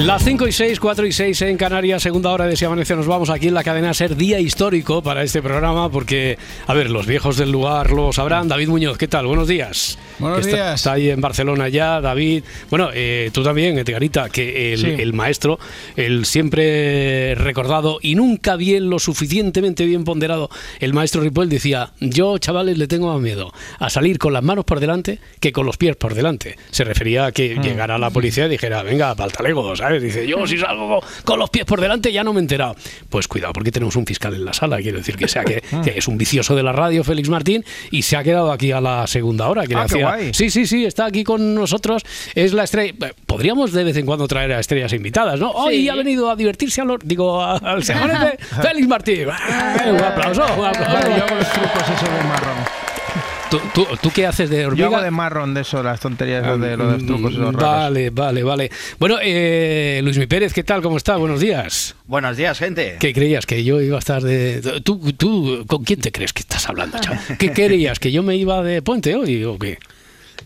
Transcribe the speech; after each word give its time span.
Las 0.00 0.24
5 0.24 0.48
y 0.48 0.52
6, 0.52 0.80
4 0.80 1.06
y 1.06 1.12
6 1.12 1.42
en 1.42 1.56
Canarias, 1.58 2.02
segunda 2.02 2.30
hora 2.30 2.46
de 2.46 2.56
Si 2.56 2.64
Amanece. 2.64 2.96
Nos 2.96 3.06
vamos 3.06 3.28
aquí 3.28 3.48
en 3.48 3.54
la 3.54 3.62
cadena 3.62 3.90
a 3.90 3.94
ser 3.94 4.16
día 4.16 4.40
histórico 4.40 5.02
para 5.02 5.22
este 5.22 5.42
programa 5.42 5.90
porque, 5.90 6.38
a 6.66 6.72
ver, 6.72 6.88
los 6.88 7.06
viejos 7.06 7.36
del 7.36 7.52
lugar 7.52 7.90
lo 7.90 8.10
sabrán. 8.10 8.48
David 8.48 8.68
Muñoz, 8.68 8.96
¿qué 8.96 9.08
tal? 9.08 9.26
Buenos 9.26 9.46
días. 9.46 9.98
Buenos 10.18 10.40
está, 10.40 10.56
días. 10.56 10.74
Está 10.80 10.92
ahí 10.92 11.10
en 11.10 11.20
Barcelona 11.20 11.68
ya, 11.68 12.00
David. 12.00 12.44
Bueno, 12.70 12.88
eh, 12.94 13.30
tú 13.34 13.42
también, 13.42 13.78
Edgarita, 13.78 14.30
que 14.30 14.72
el, 14.72 14.80
Sí. 14.80 14.86
el 14.86 15.12
maestro, 15.12 15.58
el 15.96 16.24
siempre 16.24 17.34
recordado 17.34 17.98
y 18.00 18.14
nunca 18.14 18.56
bien, 18.56 18.88
lo 18.88 18.98
suficientemente 19.00 19.84
bien 19.84 20.04
ponderado, 20.04 20.48
el 20.80 20.94
maestro 20.94 21.20
Ripoll 21.20 21.50
decía, 21.50 21.92
yo, 22.00 22.38
chavales, 22.38 22.78
le 22.78 22.86
tengo 22.86 23.12
más 23.12 23.20
miedo 23.20 23.52
a 23.78 23.90
salir 23.90 24.18
con 24.18 24.32
las 24.32 24.42
manos 24.42 24.64
por 24.64 24.80
delante 24.80 25.18
que 25.40 25.52
con 25.52 25.66
los 25.66 25.76
pies 25.76 25.96
por 25.96 26.14
delante. 26.14 26.56
Se 26.70 26.84
refería 26.84 27.26
a 27.26 27.32
que 27.32 27.56
llegara 27.56 27.98
la 27.98 28.08
policía 28.08 28.46
y 28.46 28.48
dijera, 28.48 28.82
venga, 28.82 29.14
pal 29.14 29.30
talego, 29.30 29.74
¿sabes? 29.90 30.02
Dice, 30.02 30.26
yo 30.26 30.46
si 30.46 30.56
salgo 30.58 31.00
con 31.24 31.38
los 31.38 31.50
pies 31.50 31.64
por 31.64 31.80
delante 31.80 32.12
ya 32.12 32.22
no 32.24 32.32
me 32.32 32.40
he 32.40 32.42
enterado. 32.42 32.76
Pues 33.08 33.26
cuidado, 33.28 33.52
porque 33.52 33.72
tenemos 33.72 33.96
un 33.96 34.06
fiscal 34.06 34.34
en 34.34 34.44
la 34.44 34.52
sala, 34.52 34.78
quiero 34.78 34.98
decir 34.98 35.16
que 35.16 35.28
sea 35.28 35.44
que, 35.44 35.62
que 35.84 35.94
es 35.98 36.06
un 36.08 36.16
vicioso 36.18 36.54
de 36.54 36.62
la 36.62 36.72
radio, 36.72 37.02
Félix 37.04 37.28
Martín, 37.28 37.64
y 37.90 38.02
se 38.02 38.16
ha 38.16 38.22
quedado 38.22 38.52
aquí 38.52 38.72
a 38.72 38.80
la 38.80 39.06
segunda 39.06 39.48
hora. 39.48 39.62
Que 39.62 39.74
le 39.74 39.80
Ah, 39.80 39.86
qué 39.88 39.94
hacía- 39.94 40.06
guay. 40.08 40.34
Sí, 40.34 40.50
sí, 40.50 40.66
sí, 40.66 40.84
está 40.84 41.06
aquí 41.06 41.24
con 41.24 41.54
nosotros. 41.54 42.02
Es 42.34 42.52
la 42.52 42.64
estrella. 42.64 42.94
Podríamos 43.26 43.72
de 43.72 43.84
vez 43.84 43.96
en 43.96 44.06
cuando 44.06 44.26
traer 44.28 44.52
a 44.52 44.60
estrellas 44.60 44.92
invitadas, 44.92 45.38
¿no? 45.40 45.50
Hoy 45.50 45.88
ha 45.88 45.94
venido 45.94 46.30
a 46.30 46.36
divertirse 46.36 46.80
a 46.80 46.84
los. 46.84 46.98
Digo, 47.04 47.42
al 47.42 47.82
señor 47.84 48.10
de 48.10 48.38
Félix 48.38 48.86
Martín. 48.88 49.26
¡Ah! 49.32 49.76
Un 49.90 49.96
aplauso, 50.00 50.42
un 50.58 50.64
aplauso. 50.66 51.08
Yo 51.08 51.24
hago 51.24 51.34
los 51.36 51.52
trucos 51.52 51.82
esos 51.82 52.02
de 52.02 52.24
marrón. 52.24 52.89
¿Tú, 53.50 53.60
tú, 53.74 53.86
tú 54.00 54.10
qué 54.14 54.26
haces 54.26 54.48
de 54.48 54.60
Yo 54.62 54.68
hormiga? 54.68 54.86
hago 54.86 55.02
de 55.02 55.10
marrón 55.10 55.54
de 55.54 55.62
eso, 55.62 55.82
las 55.82 55.98
tonterías 55.98 56.42
de 56.60 56.76
los 56.76 57.04
trucos 57.04 57.32
esos 57.32 57.52
raros. 57.54 57.60
Vale, 57.62 58.10
vale, 58.10 58.42
vale. 58.44 58.70
Bueno, 58.98 59.16
eh, 59.20 60.00
Luis 60.04 60.18
Mi 60.18 60.26
Pérez, 60.26 60.52
¿qué 60.52 60.62
tal? 60.62 60.82
¿Cómo 60.82 60.96
está? 60.96 61.16
Buenos 61.16 61.40
días. 61.40 61.96
Buenos 62.06 62.36
días, 62.36 62.58
gente. 62.58 62.96
¿Qué 63.00 63.12
creías? 63.12 63.46
¿Que 63.46 63.64
yo 63.64 63.80
iba 63.80 63.96
a 63.96 63.98
estar 63.98 64.22
de.? 64.22 64.80
¿Tú, 64.84 65.12
tú 65.16 65.64
con 65.66 65.82
quién 65.82 66.00
te 66.00 66.12
crees 66.12 66.32
que 66.32 66.40
estás 66.42 66.68
hablando, 66.68 66.98
chaval? 67.00 67.18
¿Qué 67.38 67.52
creías? 67.54 67.98
¿Que 67.98 68.12
yo 68.12 68.22
me 68.22 68.36
iba 68.36 68.62
de 68.62 68.82
puente 68.82 69.16
hoy 69.16 69.42
o 69.44 69.58
qué? 69.58 69.78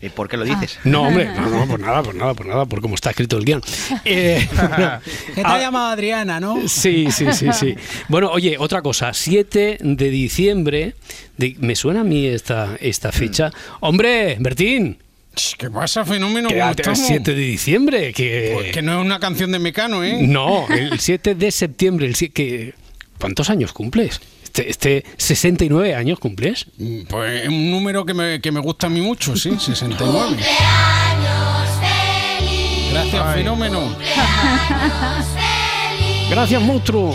¿Y 0.01 0.09
por 0.09 0.27
qué 0.29 0.37
lo 0.37 0.43
dices? 0.43 0.77
No, 0.83 1.03
hombre, 1.03 1.25
no, 1.35 1.49
no, 1.49 1.67
por 1.67 1.79
nada, 1.79 2.03
por 2.03 2.15
nada, 2.15 2.33
por 2.33 2.45
nada, 2.45 2.65
por 2.65 2.81
cómo 2.81 2.95
está 2.95 3.09
escrito 3.11 3.37
el 3.37 3.45
guion. 3.45 3.61
Eh, 4.05 4.47
Que 4.49 4.55
te 5.35 5.41
ah, 5.43 5.55
ha 5.55 5.59
llamado 5.59 5.87
Adriana, 5.87 6.39
¿no? 6.39 6.67
Sí, 6.67 7.07
sí, 7.11 7.25
sí, 7.33 7.47
sí. 7.53 7.75
Bueno, 8.07 8.29
oye, 8.31 8.57
otra 8.59 8.81
cosa, 8.81 9.13
7 9.13 9.77
de 9.81 10.09
diciembre, 10.09 10.95
de- 11.37 11.55
me 11.59 11.75
suena 11.75 12.01
a 12.01 12.03
mí 12.03 12.25
esta, 12.27 12.77
esta 12.79 13.11
fecha. 13.11 13.51
Hombre, 13.79 14.37
Bertín, 14.39 14.97
¿Qué 15.57 15.69
pasa, 15.69 16.05
fenómeno? 16.05 16.47
que 16.47 16.55
¿Cómo 16.59 16.71
el 16.71 16.79
estamos? 16.79 16.99
7 16.99 17.33
de 17.35 17.41
diciembre, 17.41 18.13
que... 18.13 18.51
Pues 18.53 18.71
que 18.71 18.81
no 18.81 18.99
es 18.99 19.05
una 19.05 19.19
canción 19.19 19.51
de 19.51 19.59
Mecano, 19.59 20.01
¿eh? 20.03 20.19
No, 20.21 20.65
el 20.69 20.97
7 20.99 21.35
de 21.35 21.51
septiembre, 21.51 22.05
el 22.07 22.15
sie- 22.15 22.31
que... 22.31 22.73
¿Cuántos 23.19 23.49
años 23.49 23.73
cumples? 23.73 24.21
Este, 24.55 24.69
este 24.69 25.05
69 25.17 25.95
años 25.95 26.17
cumples. 26.17 26.67
Pues 27.09 27.41
es 27.41 27.49
un 27.49 27.71
número 27.71 28.05
que 28.05 28.13
me, 28.13 28.39
que 28.39 28.53
me 28.53 28.61
gusta 28.61 28.87
a 28.87 28.89
mí 28.89 29.01
mucho, 29.01 29.35
sí, 29.35 29.53
69. 29.59 30.37
Gracias, 32.89 33.35
fenómeno. 33.35 33.81
Gracias, 36.29 36.61
monstruo. 36.61 37.13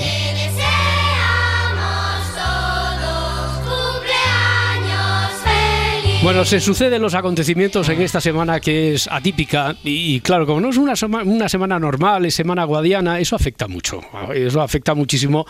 Bueno, 6.23 6.45
se 6.45 6.61
suceden 6.61 7.01
los 7.01 7.15
acontecimientos 7.15 7.89
en 7.89 8.03
esta 8.03 8.21
semana 8.21 8.61
que 8.61 8.93
es 8.93 9.09
atípica 9.11 9.75
y, 9.83 10.17
y 10.17 10.21
claro, 10.21 10.45
como 10.45 10.61
no 10.61 10.69
es 10.69 10.77
una, 10.77 10.93
una 11.25 11.49
semana 11.49 11.79
normal, 11.79 12.27
es 12.27 12.35
semana 12.35 12.65
guadiana, 12.65 13.19
eso 13.19 13.37
afecta 13.37 13.67
mucho. 13.69 14.03
Eso 14.35 14.61
afecta 14.61 14.95
muchísimo 14.95 15.47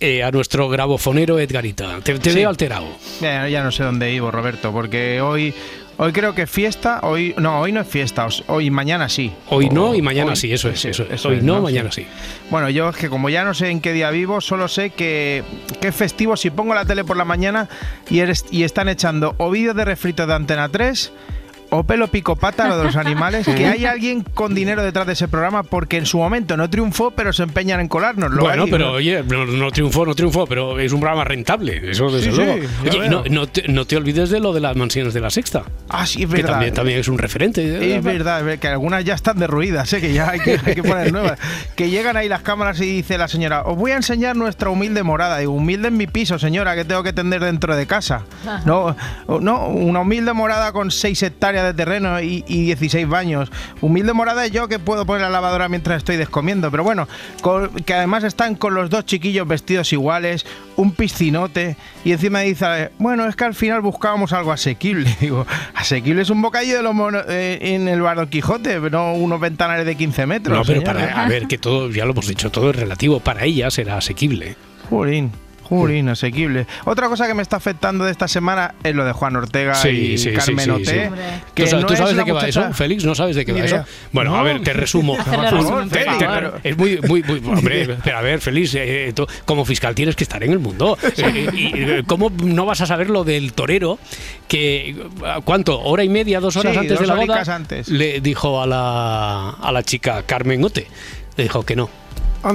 eh, 0.00 0.24
a 0.24 0.32
nuestro 0.32 0.68
grabofonero 0.68 1.38
Edgarita. 1.38 2.00
Te, 2.02 2.18
te 2.18 2.30
Sí. 2.30 2.36
veo 2.36 2.48
alterado. 2.48 2.88
Ya, 3.20 3.48
ya 3.48 3.62
no 3.62 3.70
sé 3.70 3.84
dónde 3.84 4.12
iba, 4.12 4.32
Roberto, 4.32 4.72
porque 4.72 5.20
hoy, 5.20 5.54
hoy 6.02 6.12
creo 6.12 6.34
que 6.34 6.42
es 6.42 6.50
fiesta, 6.50 7.00
hoy 7.02 7.34
no, 7.36 7.60
hoy 7.60 7.72
no 7.72 7.80
es 7.82 7.86
fiesta, 7.86 8.26
hoy 8.46 8.70
mañana 8.70 9.08
sí. 9.10 9.32
Hoy 9.50 9.68
no 9.68 9.94
y 9.94 10.00
mañana 10.00 10.30
hoy- 10.30 10.36
sí, 10.36 10.50
eso 10.52 10.70
es, 10.70 10.80
sí, 10.80 10.88
eso 10.88 11.04
es. 11.10 11.24
Hoy 11.26 11.40
no, 11.42 11.60
mañana 11.60 11.92
sí. 11.92 12.06
Bueno, 12.50 12.70
yo 12.70 12.88
es 12.88 12.96
que 12.96 13.08
como 13.10 13.28
ya 13.28 13.44
no 13.44 13.52
sé 13.52 13.68
en 13.68 13.80
qué 13.82 13.92
día 13.92 14.10
vivo, 14.10 14.40
solo 14.40 14.66
sé 14.68 14.90
que, 14.90 15.44
que 15.80 15.88
es 15.88 15.94
festivo 15.94 16.36
si 16.36 16.48
pongo 16.50 16.74
la 16.74 16.86
tele 16.86 17.04
por 17.04 17.16
la 17.18 17.26
mañana 17.26 17.68
y, 18.08 18.20
eres, 18.20 18.46
y 18.50 18.62
están 18.64 18.88
echando 18.88 19.34
o 19.36 19.50
vídeos 19.50 19.76
de 19.76 19.84
refrito 19.84 20.26
de 20.26 20.34
Antena 20.34 20.68
3 20.70 21.12
o 21.70 21.84
pelo 21.84 22.08
pico 22.08 22.36
pata, 22.36 22.68
lo 22.68 22.78
de 22.78 22.84
los 22.84 22.96
animales, 22.96 23.46
que 23.46 23.66
hay 23.66 23.86
alguien 23.86 24.22
con 24.22 24.54
dinero 24.54 24.82
detrás 24.82 25.06
de 25.06 25.12
ese 25.14 25.28
programa 25.28 25.62
porque 25.62 25.96
en 25.96 26.06
su 26.06 26.18
momento 26.18 26.56
no 26.56 26.68
triunfó, 26.70 27.10
pero 27.12 27.32
se 27.32 27.42
empeñan 27.42 27.80
en 27.80 27.88
colárnoslo. 27.88 28.42
Bueno, 28.42 28.66
pero 28.70 28.86
¿no? 28.86 28.92
oye, 28.92 29.22
no, 29.22 29.46
no 29.46 29.70
triunfó, 29.70 30.04
no 30.06 30.14
triunfó, 30.14 30.46
pero 30.46 30.78
es 30.78 30.92
un 30.92 31.00
programa 31.00 31.24
rentable, 31.24 31.90
eso 31.90 32.10
desde 32.10 32.30
Sí, 32.30 32.36
luego. 32.36 32.68
sí, 32.90 32.98
oye, 32.98 33.08
no, 33.08 33.46
te, 33.46 33.68
no 33.68 33.84
te 33.86 33.96
olvides 33.96 34.30
de 34.30 34.40
lo 34.40 34.52
de 34.52 34.60
las 34.60 34.76
mansiones 34.76 35.14
de 35.14 35.20
la 35.20 35.30
sexta, 35.30 35.62
Ah, 35.88 36.06
sí, 36.06 36.22
es 36.22 36.28
que 36.28 36.36
verdad. 36.36 36.50
también, 36.52 36.74
también 36.74 36.98
es 37.00 37.08
un 37.08 37.18
referente. 37.18 37.62
Es 37.96 38.02
verdad, 38.04 38.38
es 38.40 38.44
verdad, 38.44 38.58
que 38.60 38.68
algunas 38.68 39.04
ya 39.04 39.14
están 39.14 39.38
derruidas, 39.38 39.92
¿eh? 39.92 40.00
que 40.00 40.12
ya 40.12 40.30
hay 40.30 40.40
que, 40.40 40.58
hay 40.64 40.74
que 40.74 40.82
poner 40.82 41.12
nuevas. 41.12 41.38
Que 41.76 41.88
llegan 41.88 42.16
ahí 42.16 42.28
las 42.28 42.42
cámaras 42.42 42.78
y 42.80 42.86
dice 42.96 43.16
la 43.16 43.26
señora, 43.28 43.62
os 43.62 43.76
voy 43.76 43.92
a 43.92 43.96
enseñar 43.96 44.36
nuestra 44.36 44.68
humilde 44.70 45.02
morada. 45.02 45.38
Digo, 45.38 45.52
humilde 45.52 45.88
en 45.88 45.96
mi 45.96 46.06
piso, 46.06 46.38
señora, 46.38 46.74
que 46.74 46.84
tengo 46.84 47.02
que 47.02 47.12
tender 47.12 47.42
dentro 47.42 47.74
de 47.74 47.86
casa. 47.86 48.24
No, 48.66 48.94
no 49.40 49.66
una 49.68 50.00
humilde 50.00 50.32
morada 50.32 50.72
con 50.72 50.90
6 50.90 51.22
hectáreas 51.22 51.59
de 51.64 51.74
terreno 51.74 52.20
y, 52.20 52.44
y 52.46 52.62
16 52.64 53.08
baños. 53.08 53.50
Humilde 53.80 54.12
morada 54.12 54.46
yo 54.46 54.68
que 54.68 54.78
puedo 54.78 55.06
poner 55.06 55.22
la 55.22 55.30
lavadora 55.30 55.68
mientras 55.68 55.98
estoy 55.98 56.16
descomiendo. 56.16 56.70
Pero 56.70 56.84
bueno, 56.84 57.08
con- 57.42 57.70
que 57.84 57.94
además 57.94 58.24
están 58.24 58.54
con 58.54 58.74
los 58.74 58.90
dos 58.90 59.04
chiquillos 59.06 59.46
vestidos 59.48 59.92
iguales, 59.92 60.46
un 60.76 60.92
piscinote 60.92 61.76
y 62.04 62.12
encima 62.12 62.40
dice, 62.40 62.90
bueno, 62.98 63.26
es 63.28 63.36
que 63.36 63.44
al 63.44 63.54
final 63.54 63.80
buscábamos 63.80 64.32
algo 64.32 64.52
asequible. 64.52 65.14
Digo, 65.20 65.46
asequible 65.74 66.22
es 66.22 66.30
un 66.30 66.42
bocadillo 66.42 66.76
de 66.76 66.82
los 66.82 66.94
monos 66.94 67.24
eh, 67.28 67.58
en 67.60 67.88
el 67.88 68.00
bar 68.02 68.16
Don 68.16 68.28
Quijote, 68.28 68.78
no 68.90 69.14
unos 69.14 69.40
ventanales 69.40 69.86
de 69.86 69.96
15 69.96 70.26
metros. 70.26 70.56
No, 70.58 70.64
pero 70.64 70.80
señora. 70.80 71.06
para, 71.08 71.24
a 71.24 71.28
ver, 71.28 71.46
que 71.46 71.58
todo, 71.58 71.90
ya 71.90 72.04
lo 72.04 72.12
hemos 72.12 72.26
dicho, 72.26 72.50
todo 72.50 72.70
es 72.70 72.76
relativo. 72.76 73.20
Para 73.20 73.44
ella 73.44 73.70
será 73.70 73.96
asequible. 73.98 74.56
Jurín. 74.88 75.30
Jurín, 75.70 76.08
asequible. 76.08 76.66
Otra 76.84 77.08
cosa 77.08 77.26
que 77.26 77.34
me 77.34 77.42
está 77.42 77.56
afectando 77.56 78.04
de 78.04 78.10
esta 78.10 78.28
semana 78.28 78.74
es 78.82 78.94
lo 78.94 79.04
de 79.04 79.12
Juan 79.12 79.36
Ortega 79.36 79.74
Sí, 79.74 79.88
y 79.88 80.18
sí, 80.18 80.32
Carmen 80.32 80.64
sí, 80.64 80.70
Oté, 80.70 81.10
que 81.54 81.62
¿Tú, 81.64 81.68
sabes, 81.70 81.82
no 81.84 81.88
tú 81.88 81.96
sabes 81.96 82.16
de 82.16 82.24
qué 82.24 82.32
va 82.32 82.46
eso, 82.48 82.72
Félix? 82.72 83.04
¿No 83.04 83.14
sabes 83.14 83.36
de 83.36 83.44
qué 83.46 83.52
Ni 83.52 83.60
va 83.60 83.66
eso? 83.66 83.84
Bueno, 84.12 84.36
a 84.36 84.42
ver, 84.42 84.62
te 84.62 84.72
resumo. 84.72 85.16
Te- 85.90 86.04
te- 86.04 86.68
es 86.68 86.76
muy, 86.76 86.98
muy, 87.08 87.22
muy- 87.22 87.38
hombre, 87.46 87.96
pero 88.02 88.18
a 88.18 88.20
ver, 88.20 88.40
Félix, 88.40 88.74
eh, 88.74 89.12
tú 89.14 89.26
como 89.44 89.64
fiscal 89.64 89.94
tienes 89.94 90.16
que 90.16 90.24
estar 90.24 90.42
en 90.44 90.52
el 90.52 90.58
mundo. 90.58 90.98
Eh, 91.20 91.50
y, 91.52 91.66
eh, 91.74 92.02
¿Cómo 92.06 92.30
no 92.30 92.64
vas 92.66 92.80
a 92.80 92.86
saber 92.86 93.10
lo 93.10 93.24
del 93.24 93.52
torero 93.52 93.98
que, 94.48 94.96
¿cuánto? 95.44 95.80
¿Hora 95.80 96.02
y 96.02 96.08
media, 96.08 96.40
dos 96.40 96.56
horas 96.56 96.72
Sí, 96.72 96.78
antes 96.78 96.98
de 96.98 97.06
la 97.06 97.14
boda? 97.14 97.42
antes. 97.54 97.88
Le 97.88 98.20
dijo 98.20 98.60
a 98.62 98.66
la, 98.66 99.50
a 99.50 99.72
la 99.72 99.82
chica 99.82 100.22
Carmen 100.24 100.64
Ote, 100.64 100.86
le 101.36 101.44
dijo 101.44 101.62
que 101.64 101.76
no, 101.76 101.90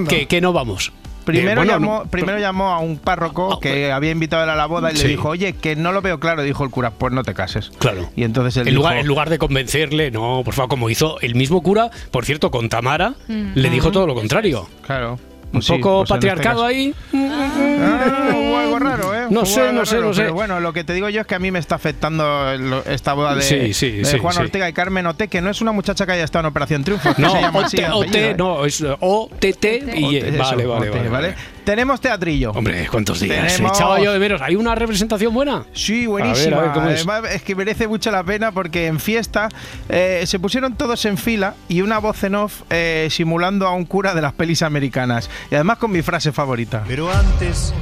que, 0.10 0.28
que 0.28 0.42
no 0.42 0.52
vamos. 0.52 0.92
Primero, 1.26 1.64
Eh, 1.64 1.66
bueno, 1.66 1.72
llamó, 1.74 2.04
no, 2.04 2.10
primero 2.10 2.40
llamó 2.40 2.70
a 2.70 2.80
un 2.80 2.98
párroco 2.98 3.54
Ah, 3.54 3.60
que 3.62 3.70
bueno. 3.82 3.96
había 3.96 4.12
invitado 4.12 4.50
a 4.50 4.56
la 4.56 4.66
boda 4.68 4.92
y 4.92 4.96
Sí. 4.96 5.04
le 5.04 5.10
dijo, 5.10 5.30
oye, 5.30 5.54
que 5.54 5.76
no 5.76 5.92
lo 5.92 6.02
veo 6.02 6.20
claro. 6.20 6.44
Dijo 6.44 6.64
el 6.64 6.70
cura, 6.70 6.92
pues 6.92 7.12
no 7.14 7.24
te 7.24 7.34
cases. 7.34 7.72
Claro. 7.80 8.10
Y 8.16 8.24
entonces 8.24 8.58
él 8.58 8.68
en, 8.68 8.76
lugar, 8.76 8.94
dijo, 8.94 9.02
en 9.02 9.08
lugar 9.08 9.30
de 9.30 9.38
convencerle, 9.40 10.12
no, 10.12 10.42
por 10.46 10.54
favor, 10.54 10.70
como 10.70 10.90
hizo 10.90 11.20
el 11.22 11.36
mismo 11.36 11.62
cura, 11.64 11.90
por 12.12 12.26
cierto, 12.26 12.52
con 12.52 12.70
Tamara, 12.70 13.16
le 13.28 13.70
dijo 13.70 13.92
todo 13.92 14.08
lo 14.08 14.16
contrario. 14.16 14.68
claro. 14.86 15.20
Un 15.46 15.62
pues 15.62 15.66
sí, 15.68 15.74
poco 15.74 16.00
pues 16.00 16.02
este 16.12 16.14
patriarcado 16.16 16.66
ahí. 16.66 16.94
Ah, 17.14 18.78
raro, 18.80 19.14
¿eh? 19.15 19.15
¿Eh? 19.26 19.34
No 19.34 19.42
¿Cómo 19.42 19.52
sé, 19.52 19.74
no 19.74 19.86
sé, 19.86 20.00
no 20.00 20.14
sé. 20.14 20.22
Pero 20.24 20.34
bueno, 20.34 20.60
lo 20.60 20.74
que 20.74 20.84
te 20.84 20.94
digo 20.94 21.10
yo 21.10 21.22
es 21.22 21.28
que 21.28 21.36
a 21.36 21.40
mí 21.40 21.52
me 21.52 21.60
está 21.60 21.76
afectando 21.76 22.84
esta 22.86 23.14
boda 23.14 23.36
de, 23.36 23.42
Sí, 23.42 23.74
sí, 23.74 23.92
de 23.92 24.06
sí, 24.06 24.18
Juan 24.20 24.34
sí. 24.36 24.42
Ortega 24.42 24.68
y 24.70 24.74
Carmen 24.74 25.06
Ote, 25.08 25.28
que 25.28 25.42
no 25.42 25.50
es 25.50 25.62
una 25.62 25.72
muchacha 25.72 26.06
que 26.06 26.14
haya 26.14 26.24
estado 26.24 26.42
en 26.42 26.52
Operación 26.52 26.84
Triunfo. 26.84 27.10
No, 27.18 27.32
se 27.32 27.42
llama 27.42 27.66
así 27.66 27.78
de 27.78 27.86
OT, 27.88 28.08
apellido, 28.08 28.30
¿eh? 28.30 28.36
no, 28.38 28.66
es 28.66 28.82
OTT 28.82 29.66
y 29.96 30.06
Ote, 30.06 30.30
eso, 30.30 30.38
vale, 30.38 30.66
vale, 30.66 30.90
Ote, 30.90 30.98
vale, 30.98 31.10
vale. 31.10 31.36
Tenemos 31.64 32.00
teatrillo. 32.00 32.52
Hombre, 32.52 32.88
¿cuántos 32.92 33.20
días? 33.20 33.56
Tenemos- 33.56 33.76
Echaba 33.76 34.00
yo 34.00 34.14
de 34.14 34.20
menos. 34.20 34.40
¿Hay 34.42 34.56
una 34.56 34.76
representación 34.76 35.34
buena? 35.34 35.64
Sí, 35.74 36.06
buenísima. 36.06 36.58
A 36.58 36.60
ver, 36.62 36.70
a 36.70 36.74
ver, 36.74 36.74
¿cómo 36.74 36.90
es? 36.90 37.08
Además, 37.08 37.32
es 37.34 37.42
que 37.42 37.56
merece 37.56 37.88
mucho 37.88 38.12
la 38.12 38.24
pena 38.24 38.52
porque 38.52 38.86
en 38.86 39.00
fiesta 39.00 39.50
eh, 39.90 40.24
se 40.28 40.38
pusieron 40.38 40.76
todos 40.76 41.04
en 41.06 41.18
fila 41.18 41.56
y 41.68 41.82
una 41.82 41.98
voz 41.98 42.24
en 42.24 42.36
off 42.36 42.62
eh, 42.70 43.08
simulando 43.10 43.66
a 43.66 43.72
un 43.74 43.86
cura 43.86 44.14
de 44.14 44.22
las 44.22 44.34
pelis 44.34 44.62
americanas. 44.62 45.28
Y 45.50 45.56
además 45.56 45.80
con 45.80 45.92
mi 45.92 46.04
frase 46.04 46.32
favorita. 46.32 46.84
Pero 46.88 47.12
antes, 47.12 47.74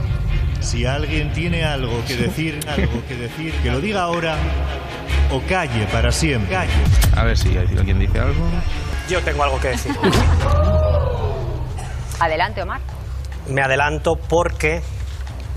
si 0.63 0.85
alguien 0.85 1.31
tiene 1.33 1.63
algo 1.63 2.03
que 2.05 2.15
decir, 2.15 2.59
algo 2.67 3.05
que 3.07 3.15
decir, 3.15 3.53
que 3.61 3.71
lo 3.71 3.81
diga 3.81 4.03
ahora 4.03 4.37
o 5.31 5.41
calle 5.41 5.87
para 5.91 6.11
siempre. 6.11 6.53
Calle. 6.53 6.71
A 7.15 7.23
ver 7.23 7.37
si 7.37 7.57
alguien 7.57 7.99
dice 7.99 8.19
algo. 8.19 8.45
Yo 9.09 9.21
tengo 9.21 9.43
algo 9.43 9.59
que 9.59 9.69
decir. 9.69 9.95
Adelante, 12.19 12.61
Omar. 12.61 12.79
Me 13.49 13.61
adelanto 13.61 14.15
porque, 14.15 14.81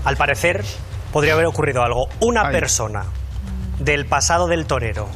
al 0.03 0.17
parecer, 0.17 0.65
podría 1.13 1.33
haber 1.33 1.45
ocurrido 1.45 1.83
algo. 1.83 2.07
Una 2.19 2.47
Ay. 2.47 2.51
persona 2.51 3.05
del 3.79 4.05
pasado 4.05 4.47
del 4.47 4.65
torero 4.65 5.07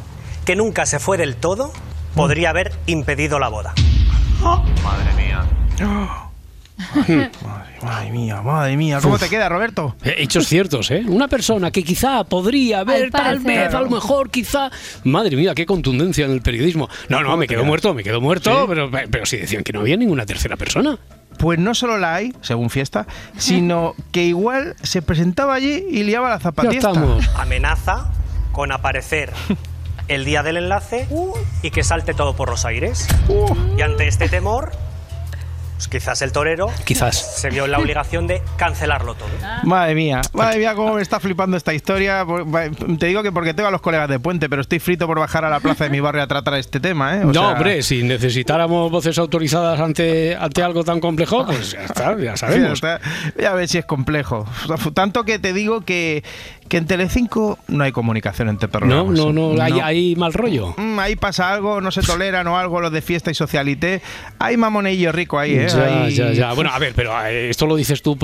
que 0.45 0.55
nunca 0.55 0.85
se 0.85 0.99
fue 0.99 1.17
del 1.17 1.35
todo 1.35 1.73
podría 2.15 2.51
haber 2.51 2.71
impedido 2.85 3.39
la 3.39 3.49
boda. 3.49 3.73
Madre, 4.41 5.11
madre 7.83 8.12
mía, 8.12 8.41
madre 8.41 8.77
mía. 8.77 9.00
¿Cómo 9.01 9.18
te 9.18 9.29
queda, 9.29 9.50
Roberto? 9.50 9.95
Eh, 10.03 10.15
Hechos 10.19 10.47
ciertos, 10.47 10.91
¿eh? 10.91 11.03
Una 11.07 11.27
persona 11.27 11.71
que 11.71 11.83
quizá 11.83 12.23
podría 12.23 12.79
haber, 12.79 13.06
Al 13.06 13.12
tal 13.12 13.39
vez, 13.39 13.73
a 13.73 13.81
lo 13.81 13.89
mejor, 13.89 14.29
quizá. 14.29 14.71
Madre 15.03 15.35
mía, 15.35 15.53
qué 15.56 15.65
contundencia 15.65 16.25
en 16.25 16.31
el 16.31 16.41
periodismo. 16.41 16.89
No, 17.09 17.21
no, 17.21 17.38
me 17.38 17.47
quedo 17.47 17.63
muerto, 17.63 17.94
me 17.94 18.03
quedo 18.03 18.21
muerto, 18.21 18.51
¿Sí? 18.51 18.65
pero, 18.68 18.89
pero 19.09 19.25
si 19.25 19.38
decían 19.38 19.63
que 19.63 19.73
no 19.73 19.81
había 19.81 19.97
ninguna 19.97 20.25
tercera 20.25 20.57
persona. 20.57 20.97
Pues 21.38 21.57
no 21.57 21.73
solo 21.73 21.97
la 21.97 22.15
hay, 22.15 22.33
según 22.41 22.69
fiesta, 22.69 23.07
sino 23.38 23.95
que 24.12 24.25
igual 24.25 24.75
se 24.83 25.01
presentaba 25.01 25.56
allí 25.56 25.85
y 25.89 26.03
liaba 26.03 26.29
la 26.29 26.69
estamos. 26.69 27.27
Amenaza 27.35 28.12
con 28.51 28.71
aparecer 28.71 29.31
el 30.07 30.25
día 30.25 30.44
del 30.44 30.57
enlace 30.57 31.07
y 31.63 31.71
que 31.71 31.83
salte 31.83 32.13
todo 32.13 32.35
por 32.35 32.50
los 32.50 32.65
aires. 32.65 33.07
Y 33.77 33.81
ante 33.81 34.07
este 34.07 34.29
temor, 34.29 34.71
pues 35.81 35.88
quizás 35.88 36.22
el 36.22 36.31
torero 36.31 36.68
Quizás. 36.86 37.39
se 37.39 37.50
vio 37.50 37.66
en 37.66 37.72
la 37.72 37.80
obligación 37.80 38.28
de 38.28 38.44
cancelarlo 38.56 39.16
todo. 39.16 39.30
Madre 39.63 39.95
mía, 39.95 40.22
madre 40.31 40.60
mía, 40.60 40.75
cómo 40.75 40.94
me 40.94 41.01
está 41.01 41.19
flipando 41.19 41.57
esta 41.57 41.74
historia. 41.74 42.24
Te 43.00 43.07
digo 43.07 43.24
que 43.24 43.31
porque 43.31 43.56
tengo 43.56 43.69
a 43.69 43.72
los 43.72 43.81
colegas 43.81 44.07
de 44.07 44.19
puente, 44.19 44.48
pero 44.48 44.62
estoy 44.62 44.78
frito 44.78 45.07
por 45.07 45.19
bajar 45.19 45.44
a 45.44 45.50
la 45.50 45.60
plaza 45.60 45.86
de 45.86 45.89
mi 45.89 46.00
barrio 46.00 46.22
a 46.22 46.28
tratar 46.28 46.54
este 46.56 46.80
tema, 46.80 47.18
¿eh? 47.18 47.22
O 47.22 47.28
no, 47.28 47.33
sea, 47.33 47.48
hombre, 47.50 47.81
si 47.81 48.04
necesitáramos 48.04 48.92
voces 48.92 49.18
autorizadas 49.18 49.80
ante, 49.80 50.36
ante 50.36 50.62
algo 50.62 50.83
tan 50.83 51.00
complejo, 51.00 51.48
pues 51.48 51.72
ya 51.72 51.84
está, 51.84 52.16
ya 52.19 52.38
sabemos. 52.38 52.80
Ya, 52.80 52.95
está. 52.98 53.42
Ya 53.42 53.54
ves 53.54 53.72
si 53.72 53.80
es 53.80 53.86
complejo. 53.86 54.45
Tanto 54.94 55.24
que 55.24 55.39
te 55.39 55.51
digo 55.51 55.81
que, 55.81 56.24
que 56.71 56.77
en 56.77 56.85
Telecinco 56.85 57.59
no 57.68 57.83
hay 57.83 57.91
comunicación 57.91 58.47
entre 58.47 58.68
No, 58.68 58.71
programas. 58.71 59.19
no, 59.19 59.33
no, 59.33 59.62
hay, 59.62 59.73
hay 59.83 60.15
mal 60.15 60.31
rollo. 60.31 60.73
Mm, 60.77 61.00
ahí 61.00 61.18
pasa 61.18 61.51
algo, 61.51 61.81
no 61.81 61.91
se 61.91 62.01
toleran 62.01 62.47
o 62.47 62.57
algo 62.57 62.79
los 62.79 62.94
de 62.94 63.01
fiesta 63.01 63.29
y 63.29 63.33
socialité. 63.35 64.01
Hay 64.39 64.56
mamonillo 64.56 65.12
rico 65.12 65.38
ahí, 65.38 65.53
¿eh? 65.53 65.68
Ya, 65.69 66.03
Hay- 66.06 66.15
ya, 66.15 66.31
ya. 66.31 66.53
Bueno, 66.53 66.69
a 66.71 66.79
ver, 66.79 66.94
pero 66.95 67.12
eh, 67.25 67.50
esto 67.50 67.65
lo 67.65 67.75
dices 67.75 68.01
tú, 68.01 68.18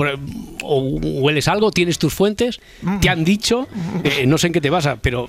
o 0.62 0.80
hueles 0.80 1.46
algo, 1.46 1.70
tienes 1.72 1.98
tus 1.98 2.14
fuentes, 2.14 2.58
te 3.02 3.10
han 3.10 3.22
dicho, 3.22 3.68
eh, 4.02 4.24
no 4.26 4.38
sé 4.38 4.46
en 4.46 4.54
qué 4.54 4.62
te 4.62 4.70
basa, 4.70 4.96
pero 4.96 5.28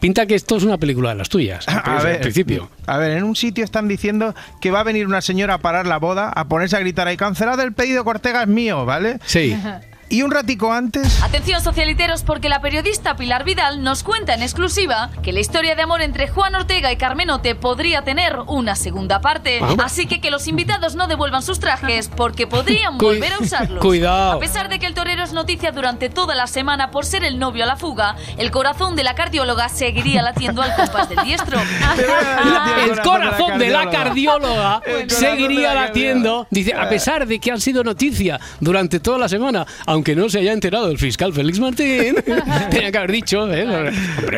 pinta 0.00 0.26
que 0.26 0.34
esto 0.34 0.56
es 0.56 0.64
una 0.64 0.76
película 0.76 1.10
de 1.10 1.14
las 1.14 1.28
tuyas, 1.28 1.68
al 1.68 1.98
A 1.98 2.02
ver, 2.02 2.20
principio. 2.20 2.68
A 2.86 2.98
ver, 2.98 3.12
en 3.12 3.22
un 3.22 3.36
sitio 3.36 3.62
están 3.62 3.86
diciendo 3.86 4.34
que 4.60 4.72
va 4.72 4.80
a 4.80 4.82
venir 4.82 5.06
una 5.06 5.20
señora 5.20 5.54
a 5.54 5.58
parar 5.58 5.86
la 5.86 5.98
boda, 5.98 6.30
a 6.34 6.48
ponerse 6.48 6.76
a 6.76 6.80
gritar 6.80 7.06
ahí, 7.06 7.16
cancelado 7.16 7.62
el 7.62 7.72
pedido 7.74 8.02
que 8.02 8.10
Ortega 8.10 8.42
es 8.42 8.48
mío, 8.48 8.84
¿vale? 8.84 9.18
Sí. 9.24 9.56
Y 10.08 10.22
un 10.22 10.30
ratico 10.30 10.72
antes... 10.72 11.22
Atención 11.22 11.60
socialiteros 11.60 12.22
porque 12.22 12.48
la 12.48 12.60
periodista 12.60 13.16
Pilar 13.16 13.44
Vidal 13.44 13.82
nos 13.82 14.02
cuenta 14.02 14.34
en 14.34 14.42
exclusiva 14.42 15.10
que 15.22 15.32
la 15.32 15.40
historia 15.40 15.74
de 15.74 15.82
amor 15.82 16.02
entre 16.02 16.28
Juan 16.28 16.54
Ortega 16.54 16.92
y 16.92 16.96
Carmenote 16.96 17.54
podría 17.54 18.02
tener 18.02 18.38
una 18.46 18.76
segunda 18.76 19.20
parte. 19.20 19.60
Ah. 19.62 19.76
Así 19.84 20.06
que 20.06 20.20
que 20.20 20.30
los 20.30 20.46
invitados 20.46 20.94
no 20.94 21.06
devuelvan 21.06 21.42
sus 21.42 21.60
trajes 21.60 22.08
porque 22.08 22.46
podrían 22.46 22.98
volver 22.98 23.32
a 23.32 23.38
usarlos. 23.38 23.80
Cuidado. 23.80 24.32
A 24.32 24.38
pesar 24.40 24.68
de 24.68 24.78
que 24.78 24.86
el 24.86 24.94
torero 24.94 25.22
es 25.22 25.32
noticia 25.32 25.72
durante 25.72 26.08
toda 26.08 26.34
la 26.34 26.46
semana 26.46 26.90
por 26.90 27.04
ser 27.04 27.24
el 27.24 27.38
novio 27.38 27.64
a 27.64 27.66
la 27.66 27.76
fuga, 27.76 28.16
el 28.36 28.50
corazón 28.50 28.96
de 28.96 29.04
la 29.04 29.14
cardióloga 29.14 29.68
seguiría 29.68 30.22
latiendo 30.22 30.62
al 30.62 30.74
compás 30.76 31.08
del 31.08 31.24
diestro. 31.24 31.58
El 32.84 33.00
corazón 33.00 33.58
de 33.58 33.70
la 33.70 33.90
cardióloga 33.90 34.82
seguiría 35.08 35.74
la 35.74 35.86
latiendo. 35.86 36.46
Dice, 36.50 36.74
a 36.74 36.88
pesar 36.88 37.26
de 37.26 37.38
que 37.38 37.50
han 37.50 37.60
sido 37.60 37.82
noticia 37.84 38.40
durante 38.60 39.00
toda 39.00 39.18
la 39.18 39.28
semana, 39.28 39.66
aunque 39.94 40.14
no 40.16 40.28
se 40.28 40.40
haya 40.40 40.52
enterado 40.52 40.90
el 40.90 40.98
fiscal 40.98 41.32
Félix 41.32 41.60
Martín, 41.60 42.16
tenía 42.70 42.90
que 42.90 42.98
haber 42.98 43.12
dicho, 43.12 43.50
¿eh? 43.52 43.62
Hombre, 43.62 43.88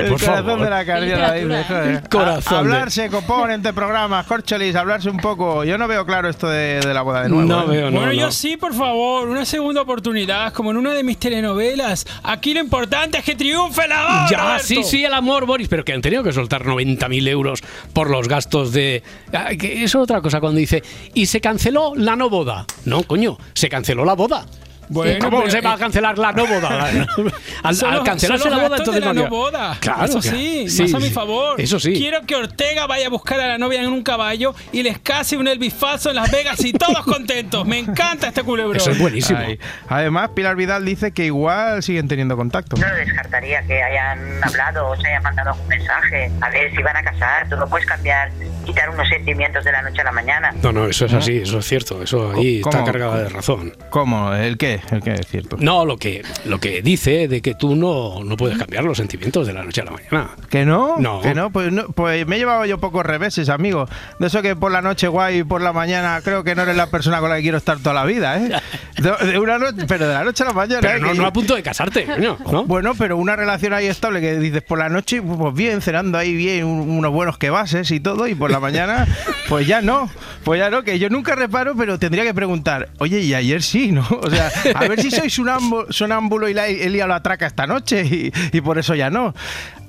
El 0.02 0.10
por 0.10 0.20
corazón 0.20 0.46
favor. 0.46 0.60
de 0.64 0.70
la 0.70 0.84
cardióloga 0.84 1.32
dice, 1.32 1.64
joder. 1.66 2.08
Corazón 2.10 2.42
de- 2.52 2.56
A- 2.56 2.58
Hablarse, 2.58 3.08
copón, 3.08 3.50
entre 3.50 3.72
programas, 3.72 4.26
corcholis, 4.26 4.74
hablarse 4.76 5.08
un 5.10 5.16
poco. 5.16 5.64
Yo 5.64 5.78
no 5.78 5.88
veo 5.88 6.04
claro 6.06 6.28
esto 6.28 6.48
de, 6.48 6.80
de 6.80 6.94
la 6.94 7.02
boda 7.02 7.22
de 7.22 7.28
nuevo. 7.28 7.48
No 7.48 7.64
¿eh? 7.64 7.76
veo, 7.76 7.90
no, 7.90 7.98
bueno, 7.98 8.12
yo 8.12 8.30
sí, 8.30 8.56
por 8.56 8.74
favor, 8.74 9.28
una 9.28 9.44
segunda 9.44 9.80
oportunidad, 9.82 10.52
como 10.52 10.70
en 10.70 10.76
una 10.76 10.92
de 10.94 11.02
mis 11.02 11.18
telenovelas. 11.18 12.06
Aquí 12.22 12.52
lo 12.54 12.60
importante 12.60 13.18
es 13.18 13.24
que 13.24 13.34
triunfe 13.34 13.84
el 13.86 13.92
amor. 13.92 14.30
Ya, 14.30 14.38
Roberto. 14.38 14.64
sí, 14.66 14.82
sí, 14.84 15.04
el 15.04 15.14
amor, 15.14 15.46
Boris, 15.46 15.68
pero 15.68 15.84
que 15.84 15.92
han 15.92 16.02
tenido 16.02 16.22
que 16.22 16.32
soltar 16.32 16.64
90.000 16.64 17.28
euros 17.28 17.62
por 17.92 18.10
los 18.10 18.28
gastos 18.28 18.72
de... 18.72 19.02
Ah, 19.32 19.50
Eso 19.52 19.84
es 19.84 19.94
otra 19.96 20.20
cosa 20.20 20.40
cuando 20.40 20.58
dice, 20.58 20.82
y 21.14 21.26
se 21.26 21.40
canceló 21.40 21.92
la 21.96 22.14
no 22.16 22.28
boda. 22.28 22.66
No, 22.84 23.02
coño, 23.04 23.38
se 23.54 23.68
canceló 23.68 24.04
la 24.04 24.14
boda. 24.14 24.44
Bueno, 24.88 25.24
¿Cómo 25.24 25.38
pero, 25.38 25.50
se 25.50 25.60
va 25.60 25.72
a 25.72 25.76
eh, 25.76 25.78
cancelar 25.78 26.18
la 26.18 26.32
no 26.32 26.46
boda? 26.46 26.90
al, 27.62 27.84
al 27.84 28.02
cancelarse 28.04 28.50
la 28.50 28.58
boda, 28.58 28.76
entonces 28.76 28.94
de 28.94 29.00
la 29.00 29.12
no 29.12 29.28
boda. 29.28 29.76
Claro, 29.80 30.04
eso 30.04 30.22
sí, 30.22 30.68
Sí, 30.68 30.82
más 30.82 30.94
a 30.94 30.98
mi 30.98 31.10
favor. 31.10 31.60
Eso 31.60 31.80
sí. 31.80 31.94
Quiero 31.94 32.22
que 32.22 32.36
Ortega 32.36 32.86
vaya 32.86 33.06
a 33.06 33.10
buscar 33.10 33.40
a 33.40 33.46
la 33.48 33.58
novia 33.58 33.82
en 33.82 33.88
un 33.88 34.02
caballo 34.02 34.54
y 34.72 34.82
les 34.82 34.98
case 34.98 35.36
un 35.36 35.48
Elvis 35.48 35.74
falso 35.74 36.10
en 36.10 36.16
Las 36.16 36.30
Vegas 36.30 36.64
y 36.64 36.72
todos 36.72 37.00
contentos. 37.04 37.66
Me 37.66 37.78
encanta 37.78 38.28
este 38.28 38.42
culebrón. 38.42 38.76
Eso 38.76 38.90
es 38.90 38.98
buenísimo. 38.98 39.38
Ay. 39.40 39.58
Además, 39.88 40.30
Pilar 40.34 40.56
Vidal 40.56 40.84
dice 40.84 41.12
que 41.12 41.26
igual 41.26 41.82
siguen 41.82 42.08
teniendo 42.08 42.36
contacto. 42.36 42.76
No 42.76 42.86
descartaría 42.94 43.62
que 43.62 43.82
hayan 43.82 44.42
hablado 44.42 44.88
o 44.88 44.96
se 44.96 45.06
hayan 45.08 45.22
mandado 45.22 45.50
algún 45.50 45.68
mensaje. 45.68 46.30
A 46.40 46.50
ver 46.50 46.74
si 46.74 46.82
van 46.82 46.96
a 46.96 47.02
casar. 47.02 47.48
Tú 47.48 47.56
no 47.56 47.66
puedes 47.68 47.86
cambiar, 47.86 48.30
quitar 48.66 48.90
unos 48.90 49.08
sentimientos 49.08 49.64
de 49.64 49.72
la 49.72 49.82
noche 49.82 50.00
a 50.00 50.04
la 50.04 50.12
mañana. 50.12 50.52
No, 50.62 50.72
no, 50.72 50.86
eso 50.86 51.06
es 51.06 51.14
así, 51.14 51.38
eso 51.38 51.58
es 51.60 51.66
cierto. 51.66 52.02
Eso 52.02 52.32
ahí 52.32 52.60
¿Cómo? 52.60 52.76
está 52.76 52.84
cargada 52.90 53.22
de 53.22 53.28
razón. 53.28 53.72
¿Cómo? 53.90 54.32
¿El 54.34 54.58
qué? 54.58 54.80
¿El 54.90 55.02
qué 55.02 55.14
es 55.14 55.26
cierto? 55.26 55.56
No, 55.60 55.84
lo 55.84 55.96
que, 55.96 56.22
lo 56.44 56.58
que 56.58 56.82
dice 56.82 57.28
de 57.28 57.40
que 57.40 57.54
tú 57.54 57.76
no, 57.76 58.22
no 58.24 58.36
puedes 58.36 58.58
cambiar 58.58 58.84
los 58.84 58.98
sentimientos 58.98 59.46
de 59.46 59.52
la 59.52 59.62
noche 59.62 59.80
a 59.80 59.84
la 59.84 59.90
mañana. 59.92 60.30
¿Que 60.50 60.64
no? 60.64 60.96
No. 60.98 61.20
¿Que 61.22 61.34
no? 61.34 61.50
Pues, 61.50 61.72
no, 61.72 61.86
pues 61.88 62.26
me 62.26 62.36
he 62.36 62.38
llevado 62.38 62.64
yo 62.66 62.78
pocos 62.78 63.06
reveses, 63.06 63.48
amigo. 63.48 63.88
De 64.18 64.26
eso 64.26 64.42
que 64.42 64.56
por 64.56 64.72
la 64.72 64.82
noche 64.82 65.08
guay 65.08 65.38
y 65.38 65.44
por 65.44 65.62
la 65.62 65.72
mañana 65.72 66.20
creo 66.22 66.44
que 66.44 66.54
no 66.54 66.62
eres 66.62 66.76
la 66.76 66.88
persona 66.88 67.20
con 67.20 67.30
la 67.30 67.36
que 67.36 67.42
quiero 67.42 67.58
estar 67.58 67.78
toda 67.78 67.94
la 67.94 68.04
vida, 68.04 68.36
¿eh? 68.38 68.50
De, 68.96 69.12
de 69.26 69.38
una 69.38 69.58
noche, 69.58 69.84
pero 69.86 70.08
de 70.08 70.14
la 70.14 70.24
noche 70.24 70.42
a 70.42 70.46
la 70.46 70.52
mañana. 70.54 70.80
Pero 70.80 70.96
¿eh? 70.96 71.00
no, 71.00 71.12
Que- 71.12 71.18
no 71.18 71.26
a 71.26 71.32
punto 71.32 71.54
de 71.54 71.62
casarte, 71.62 72.04
coño, 72.06 72.38
¿no? 72.50 72.64
Bueno, 72.64 72.94
pero 72.98 73.16
una 73.18 73.36
relación 73.36 73.74
ahí 73.74 73.86
estable 73.86 74.20
que 74.22 74.38
dices 74.38 74.62
por 74.62 74.78
la 74.78 74.88
noche, 74.88 75.20
pues 75.20 75.54
bien, 75.54 75.82
cenando 75.82 76.16
ahí 76.16 76.34
bien, 76.34 76.64
un- 76.64 76.88
unos 76.90 77.12
buenos 77.12 77.36
que 77.36 77.50
bases 77.50 77.90
y 77.90 78.00
todo, 78.00 78.26
y 78.26 78.34
por 78.34 78.50
la 78.50 78.55
mañana, 78.60 79.06
pues 79.48 79.66
ya 79.66 79.80
no. 79.82 80.10
Pues 80.44 80.60
ya 80.60 80.70
no, 80.70 80.84
que 80.84 80.98
yo 80.98 81.10
nunca 81.10 81.34
reparo, 81.34 81.74
pero 81.76 81.98
tendría 81.98 82.22
que 82.22 82.32
preguntar, 82.32 82.90
oye, 82.98 83.20
y 83.20 83.34
ayer 83.34 83.62
sí, 83.62 83.90
¿no? 83.90 84.06
O 84.22 84.30
sea, 84.30 84.50
a 84.74 84.86
ver 84.86 85.00
si 85.00 85.10
soy 85.10 85.28
sonámbulo, 85.28 86.48
y 86.48 86.54
la, 86.54 86.68
he 86.68 86.88
liado 86.88 87.08
la 87.08 87.22
traca 87.22 87.46
esta 87.46 87.66
noche 87.66 88.04
y, 88.04 88.32
y 88.52 88.60
por 88.60 88.78
eso 88.78 88.94
ya 88.94 89.10
no. 89.10 89.34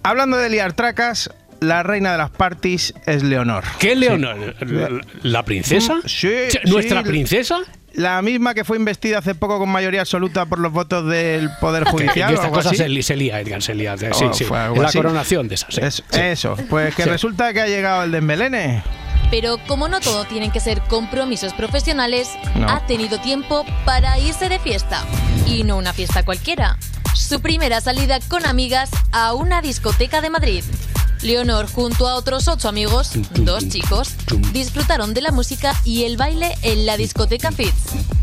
Hablando 0.04 0.38
de 0.38 0.50
liar 0.50 0.74
tracas, 0.74 1.30
la 1.60 1.84
reina 1.84 2.12
de 2.12 2.18
las 2.18 2.30
parties 2.30 2.94
es 3.06 3.24
Leonor. 3.24 3.64
¿Qué 3.80 3.96
Leonor? 3.96 4.56
¿La, 4.66 4.90
la 5.24 5.44
princesa? 5.44 5.96
Mm, 5.96 6.02
sí, 6.08 6.30
¿Nuestra 6.66 7.02
sí. 7.04 7.08
princesa? 7.10 7.60
La 7.94 8.22
misma 8.22 8.54
que 8.54 8.64
fue 8.64 8.78
investida 8.78 9.18
hace 9.20 9.34
poco 9.34 9.58
con 9.58 9.70
mayoría 9.70 10.02
absoluta 10.02 10.46
por 10.46 10.60
los 10.60 10.72
votos 10.72 11.10
del 11.10 11.50
Poder 11.60 11.86
Judicial. 11.86 12.32
esta 12.34 12.50
cosa 12.52 12.70
se, 12.70 13.02
se 13.02 13.16
lía, 13.16 13.40
Edgar, 13.40 13.64
se 13.64 13.74
lía. 13.74 13.98
Sí, 13.98 14.06
Oh, 14.24 14.34
sí. 14.34 14.46
la 14.52 14.88
así. 14.88 14.98
coronación 15.00 15.48
de 15.48 15.56
esa, 15.56 15.68
sí. 15.72 15.82
Es- 15.82 16.04
Sí. 16.12 16.20
Eso, 16.20 16.56
pues 16.70 16.94
que 16.94 17.04
Sí. 17.04 17.10
resulta 17.10 17.52
que 17.54 17.62
ha 17.62 17.68
llegado 17.68 18.04
el 18.04 18.12
desmelene. 18.12 18.84
Pero 19.32 19.58
como 19.68 19.88
no 19.90 20.00
todo 20.00 20.26
tienen 20.26 20.52
que 20.52 20.60
ser 20.60 20.80
compromisos 20.82 21.54
profesionales, 21.54 22.30
No. 22.56 22.70
ha 22.70 22.86
tenido 22.86 23.20
tiempo 23.20 23.66
para 23.84 24.20
irse 24.20 24.48
de 24.48 24.60
fiesta. 24.60 25.04
Y 25.48 25.64
no 25.64 25.76
una 25.78 25.92
fiesta 25.92 26.24
cualquiera. 26.24 26.78
Su 27.16 27.42
primera 27.42 27.82
salida 27.82 28.20
con 28.28 28.46
amigas 28.46 28.92
a 29.12 29.34
una 29.34 29.62
discoteca 29.64 30.22
de 30.22 30.30
Madrid. 30.30 30.64
Leonor 31.22 31.68
junto 31.72 32.08
a 32.08 32.16
otros 32.16 32.48
ocho 32.48 32.70
amigos, 32.70 33.12
dos 33.34 33.68
chicos, 33.70 34.10
disfrutaron 34.54 35.14
de 35.14 35.22
la 35.22 35.32
música 35.32 35.74
y 35.84 36.04
el 36.04 36.18
baile 36.18 36.56
en 36.62 36.86
la 36.86 36.98
discoteca 36.98 37.52
Fitz, 37.52 37.74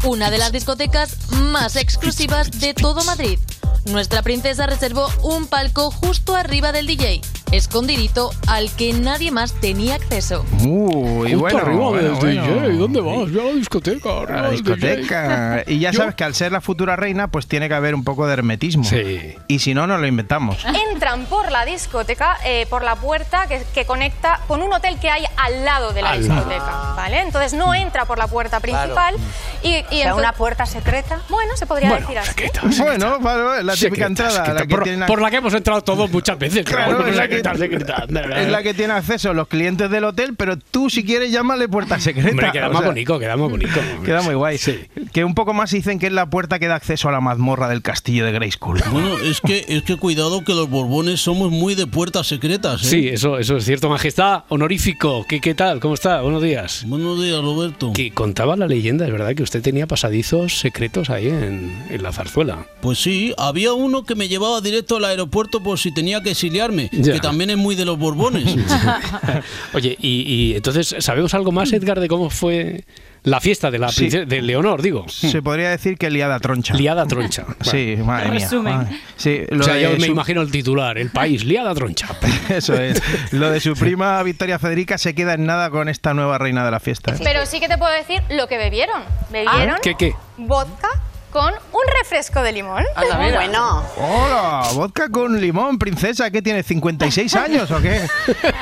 una 0.04 0.30
de 0.30 0.38
las 0.38 0.52
discotecas 0.52 1.16
más 1.52 1.76
exclusivas 1.76 2.60
de 2.60 2.74
todo 2.74 3.04
Madrid. 3.04 3.38
Nuestra 3.87 4.23
princesa 4.23 4.67
reservó 4.67 5.09
un 5.23 5.47
palco 5.47 5.91
justo 5.91 6.35
arriba 6.35 6.73
del 6.73 6.87
DJ, 6.87 7.21
escondidito 7.53 8.31
al 8.47 8.71
que 8.71 8.93
nadie 8.95 9.31
más 9.31 9.53
tenía 9.61 9.95
acceso. 9.97 10.45
Uy, 10.64 11.33
Justo 11.33 11.38
bueno, 11.38 11.59
arriba 11.59 11.88
bueno, 11.88 12.03
del 12.03 12.12
bueno. 12.14 12.43
DJ, 12.62 12.76
¿dónde 12.79 13.00
vas? 13.00 13.33
Ve 13.33 13.41
a 13.41 13.45
la 13.45 13.53
discoteca. 13.53 14.09
A 14.21 14.43
la 14.43 14.50
discoteca. 14.50 15.64
Y 15.67 15.79
ya 15.79 15.91
Yo- 15.93 15.99
sabes 16.00 16.14
que 16.14 16.25
al 16.25 16.35
ser 16.35 16.53
la 16.53 16.61
futura 16.61 16.97
reina, 16.97 17.29
pues 17.29 17.47
tiene 17.47 17.69
que 17.69 17.75
haber 17.75 17.95
un 17.95 18.05
poco 18.05 18.26
de 18.26 18.33
hermetismo. 18.33 18.85
Sí. 18.85 19.35
Y 19.49 19.59
si 19.61 19.75
no, 19.75 19.87
nos 19.87 20.00
lo 20.00 20.07
inventamos. 20.07 20.64
Entran 20.93 21.26
por 21.26 21.50
la 21.53 21.64
discoteca, 21.64 22.38
eh, 22.45 22.67
por 22.69 22.83
la 22.83 22.97
puerta 22.97 23.47
que, 23.47 23.62
que 23.75 23.85
conecta 23.87 24.41
con 24.49 24.62
un 24.62 24.73
hotel 24.73 24.99
que 24.99 25.11
hay 25.11 25.25
al 25.37 25.64
lado 25.64 25.93
de 25.93 26.03
la 26.03 26.11
Al 26.12 26.26
lado. 26.26 26.41
discoteca, 26.45 26.95
¿vale? 26.97 27.21
Entonces 27.21 27.53
no 27.55 27.75
entra 27.75 28.05
por 28.07 28.19
la 28.19 28.26
puerta 28.26 28.61
principal 28.61 29.14
y, 29.62 29.69
y 29.69 29.75
entonces- 30.00 30.12
una 30.14 30.33
puerta 30.33 30.67
secreta. 30.67 31.21
Bueno, 31.29 31.57
se 31.57 31.67
podría 31.67 31.88
Bueno, 31.91 32.07
decir 32.07 32.19
así. 32.19 32.29
secreta, 32.31 32.61
Bueno, 32.79 33.19
vale, 33.21 33.43
vale, 33.43 33.62
la 33.83 33.88
típica 33.88 34.07
entrada. 34.07 34.54
la 34.54 34.62
que 34.62 34.69
por, 34.69 35.07
por 35.07 35.23
la 35.23 35.31
que 35.31 35.37
hemos 35.37 35.54
entrado 35.54 35.83
todos 35.83 36.11
muchas 36.11 36.38
veces. 36.38 36.64
Claro, 36.64 37.07
es 37.07 37.16
la 37.16 37.28
que- 37.28 37.37
secreta, 37.37 37.57
secreta. 37.57 38.07
Es 38.40 38.50
la 38.50 38.62
que 38.62 38.75
tiene 38.75 38.93
acceso 38.95 39.33
los 39.35 39.49
clientes 39.49 39.90
del 39.90 40.04
hotel, 40.04 40.35
pero 40.37 40.57
tú 40.59 40.90
si 40.90 41.04
quieres 41.04 41.31
llámale 41.33 41.69
puerta 41.69 41.99
secreta. 42.00 42.31
Hombre, 42.31 42.50
queda 42.52 42.69
O 42.69 42.73
más 42.73 42.81
sea, 42.81 42.88
bonito, 42.88 43.19
queda 43.19 43.37
más 43.37 43.50
bonito. 43.50 43.81
Queda 44.04 44.23
muy 44.23 44.35
guay. 44.35 44.59
Sí. 44.59 44.81
Que 45.12 45.25
un 45.25 45.35
poco 45.35 45.54
más 45.54 45.71
dicen 45.71 45.99
que 45.99 46.07
es 46.07 46.12
la 46.12 46.26
puerta 46.31 46.59
que 46.59 46.66
da 46.66 46.75
acceso 46.75 47.09
a 47.09 47.12
la 47.12 47.21
mazmorra 47.21 47.69
del 47.69 47.83
castillo 47.83 48.25
de 48.25 48.33
Grayskull. 48.33 48.81
Bueno, 48.93 49.19
es 49.19 49.40
que, 49.40 49.64
es 49.69 49.83
que 49.83 49.97
cuidado 49.97 50.45
que 50.45 50.52
los 50.54 50.69
borbones 50.71 51.21
somos 51.21 51.50
muy 51.50 51.75
de 51.75 51.87
puertas 51.87 52.26
secretas, 52.26 52.83
¿eh? 52.85 52.88
Sí, 52.88 53.09
eso, 53.09 53.38
eso 53.38 53.57
es 53.57 53.64
cierto, 53.64 53.88
Majestad. 53.88 54.45
Honorífico. 54.49 55.25
¿Qué, 55.28 55.40
¿Qué 55.40 55.54
tal? 55.54 55.81
¿Cómo 55.81 55.95
está? 55.95 56.21
Buenos 56.21 56.43
días. 56.43 56.85
Buenos 56.87 57.21
días, 57.23 57.40
Roberto. 57.40 57.93
Que 57.93 58.11
contaba 58.12 58.57
la 58.57 58.66
leyenda, 58.66 59.04
es 59.07 59.12
verdad, 59.12 59.35
que 59.35 59.43
usted 59.43 59.62
tenía 59.62 59.87
pasadizos 59.87 60.59
secretos 60.59 61.11
ahí 61.11 61.28
en, 61.28 61.85
en 61.90 62.02
la 62.02 62.12
zarzuela. 62.12 62.66
Pues 62.81 62.99
sí, 62.99 63.35
había 63.38 63.63
uno 63.73 64.04
que 64.04 64.14
me 64.14 64.28
llevaba 64.28 64.61
directo 64.61 64.97
al 64.97 65.06
aeropuerto 65.06 65.62
por 65.62 65.78
si 65.78 65.94
tenía 65.94 66.23
que 66.23 66.33
exiliarme, 66.33 66.90
Ya. 66.92 67.14
que 67.14 67.21
también 67.21 67.49
es 67.50 67.56
muy 67.56 67.75
de 67.75 67.87
los 67.87 67.99
borbones. 67.99 68.44
Oye, 69.73 69.97
y, 70.00 70.23
y 70.50 70.56
entonces, 70.56 70.94
¿sabemos 70.99 71.33
algo 71.35 71.52
más, 71.52 71.73
Edgar, 71.73 72.00
de 72.00 72.09
cómo 72.09 72.28
fue 72.30 72.85
la 73.23 73.40
fiesta 73.40 73.71
de 73.71 73.78
la 73.78 73.88
Sí. 73.88 74.00
princesa, 74.02 74.25
de 74.26 74.42
Leonor, 74.42 74.83
digo? 74.83 75.06
Se 75.09 75.40
podría 75.40 75.71
decir 75.71 75.97
que 75.97 76.11
liada 76.11 76.38
troncha. 76.40 76.75
Liada 76.75 77.06
troncha. 77.06 77.47
Sí, 77.62 77.97
madre 78.04 78.30
mía. 78.30 78.40
Resumen. 78.40 78.75
Madre. 78.76 79.00
Sí, 79.16 79.40
lo 79.49 79.61
o 79.61 79.62
sea, 79.62 79.75
de 79.75 79.83
yo 79.83 79.90
me 79.92 80.00
su- 80.00 80.12
imagino 80.12 80.42
el 80.42 80.50
titular, 80.50 80.99
el 80.99 81.11
país, 81.11 81.44
liada 81.44 81.75
troncha. 81.75 82.09
Eso 82.50 82.75
es. 82.75 83.00
Lo 83.33 83.50
de 83.50 83.61
su 83.61 83.75
prima 83.75 84.23
Victoria 84.23 84.59
Federica 84.59 84.99
se 84.99 85.14
queda 85.14 85.35
en 85.35 85.47
nada 85.47 85.71
con 85.71 85.88
esta 85.88 86.12
nueva 86.12 86.37
reina 86.37 86.64
de 86.64 86.71
la 86.71 86.80
fiesta. 86.80 87.12
¿eh? 87.14 87.18
Pero 87.23 87.47
sí 87.47 87.61
que 87.61 87.68
te 87.68 87.78
puedo 87.78 87.92
decir 87.94 88.21
lo 88.30 88.47
que 88.47 88.59
bebieron. 88.59 89.02
Bebieron 89.33 89.76
¿Qué, 89.83 89.94
qué? 89.97 90.12
vodka 90.37 90.88
con 91.35 91.53
un 91.53 91.81
refresco 92.00 92.43
de 92.43 92.53
limón. 92.53 92.85
Bueno, 93.17 93.83
Hola, 93.97 94.69
vodka 94.75 95.09
con 95.09 95.41
limón, 95.41 95.81
princesa, 95.81 96.31
¿qué 96.31 96.41
tienes? 96.41 96.64
¿56 96.71 97.35
años 97.37 97.69
o 97.73 97.83
qué? 97.83 98.07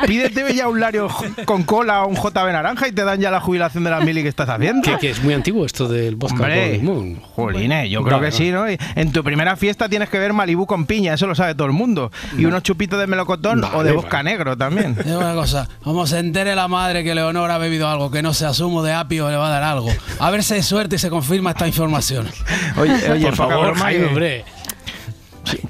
Pídete 0.06 0.54
ya 0.54 0.68
un 0.68 0.80
Lario 0.80 1.08
con 1.44 1.64
cola 1.64 2.04
o 2.04 2.08
un 2.08 2.16
JB 2.16 2.50
naranja 2.50 2.88
y 2.88 2.92
te 2.92 3.04
dan 3.04 3.20
ya 3.20 3.30
la 3.30 3.40
jubilación 3.40 3.84
de 3.84 3.90
la 3.90 4.00
mili 4.00 4.22
que 4.22 4.30
estás 4.30 4.48
haciendo. 4.48 4.80
¿Qué, 4.90 4.96
qué? 4.98 5.10
Es 5.10 5.22
muy 5.22 5.34
antiguo 5.34 5.66
esto 5.66 5.86
del 5.86 6.16
vodka 6.16 6.36
Hombre, 6.36 6.62
con 6.62 6.72
limón. 6.72 7.20
Jolines, 7.36 7.90
yo 7.90 8.02
creo 8.02 8.20
que 8.22 8.32
sí, 8.32 8.50
¿no? 8.50 8.70
Y 8.70 8.78
En 8.94 9.12
tu 9.12 9.22
primera 9.22 9.54
fiesta 9.56 9.90
tienes 9.90 10.08
que 10.08 10.18
ver 10.18 10.32
Malibú 10.32 10.66
con 10.66 10.86
piña, 10.86 11.12
eso 11.12 11.26
lo 11.26 11.34
sabe 11.34 11.54
todo 11.54 11.66
el 11.66 11.74
mundo. 11.74 12.10
Y 12.38 12.46
unos 12.46 12.62
chupitos 12.62 12.98
de 12.98 13.06
melocotón 13.06 13.62
o 13.64 13.84
de 13.84 13.92
vodka 13.92 14.18
vale. 14.18 14.30
negro 14.30 14.56
también. 14.56 14.96
Es 14.98 15.12
una 15.12 15.34
cosa, 15.34 15.68
como 15.84 16.06
se 16.06 16.20
entere 16.20 16.54
la 16.54 16.68
madre 16.68 17.04
que 17.04 17.14
Leonor 17.14 17.50
ha 17.50 17.58
bebido 17.58 17.86
algo 17.86 18.10
que 18.10 18.22
no 18.22 18.32
sea 18.32 18.54
zumo 18.54 18.82
de 18.82 18.94
apio, 18.94 19.28
le 19.28 19.36
va 19.36 19.48
a 19.48 19.50
dar 19.50 19.62
algo. 19.62 19.90
A 20.18 20.30
ver 20.30 20.42
si 20.42 20.54
hay 20.54 20.62
suerte 20.62 20.96
y 20.96 20.98
se 20.98 21.10
confirma 21.10 21.50
esta 21.50 21.66
información. 21.66 22.30
Oye, 22.78 23.10
oye 23.10 23.26
Por 23.26 23.36
poca 23.36 23.48
favor, 23.50 23.66
broma, 23.66 23.80
Jaime, 23.84 24.06
hombre. 24.06 24.44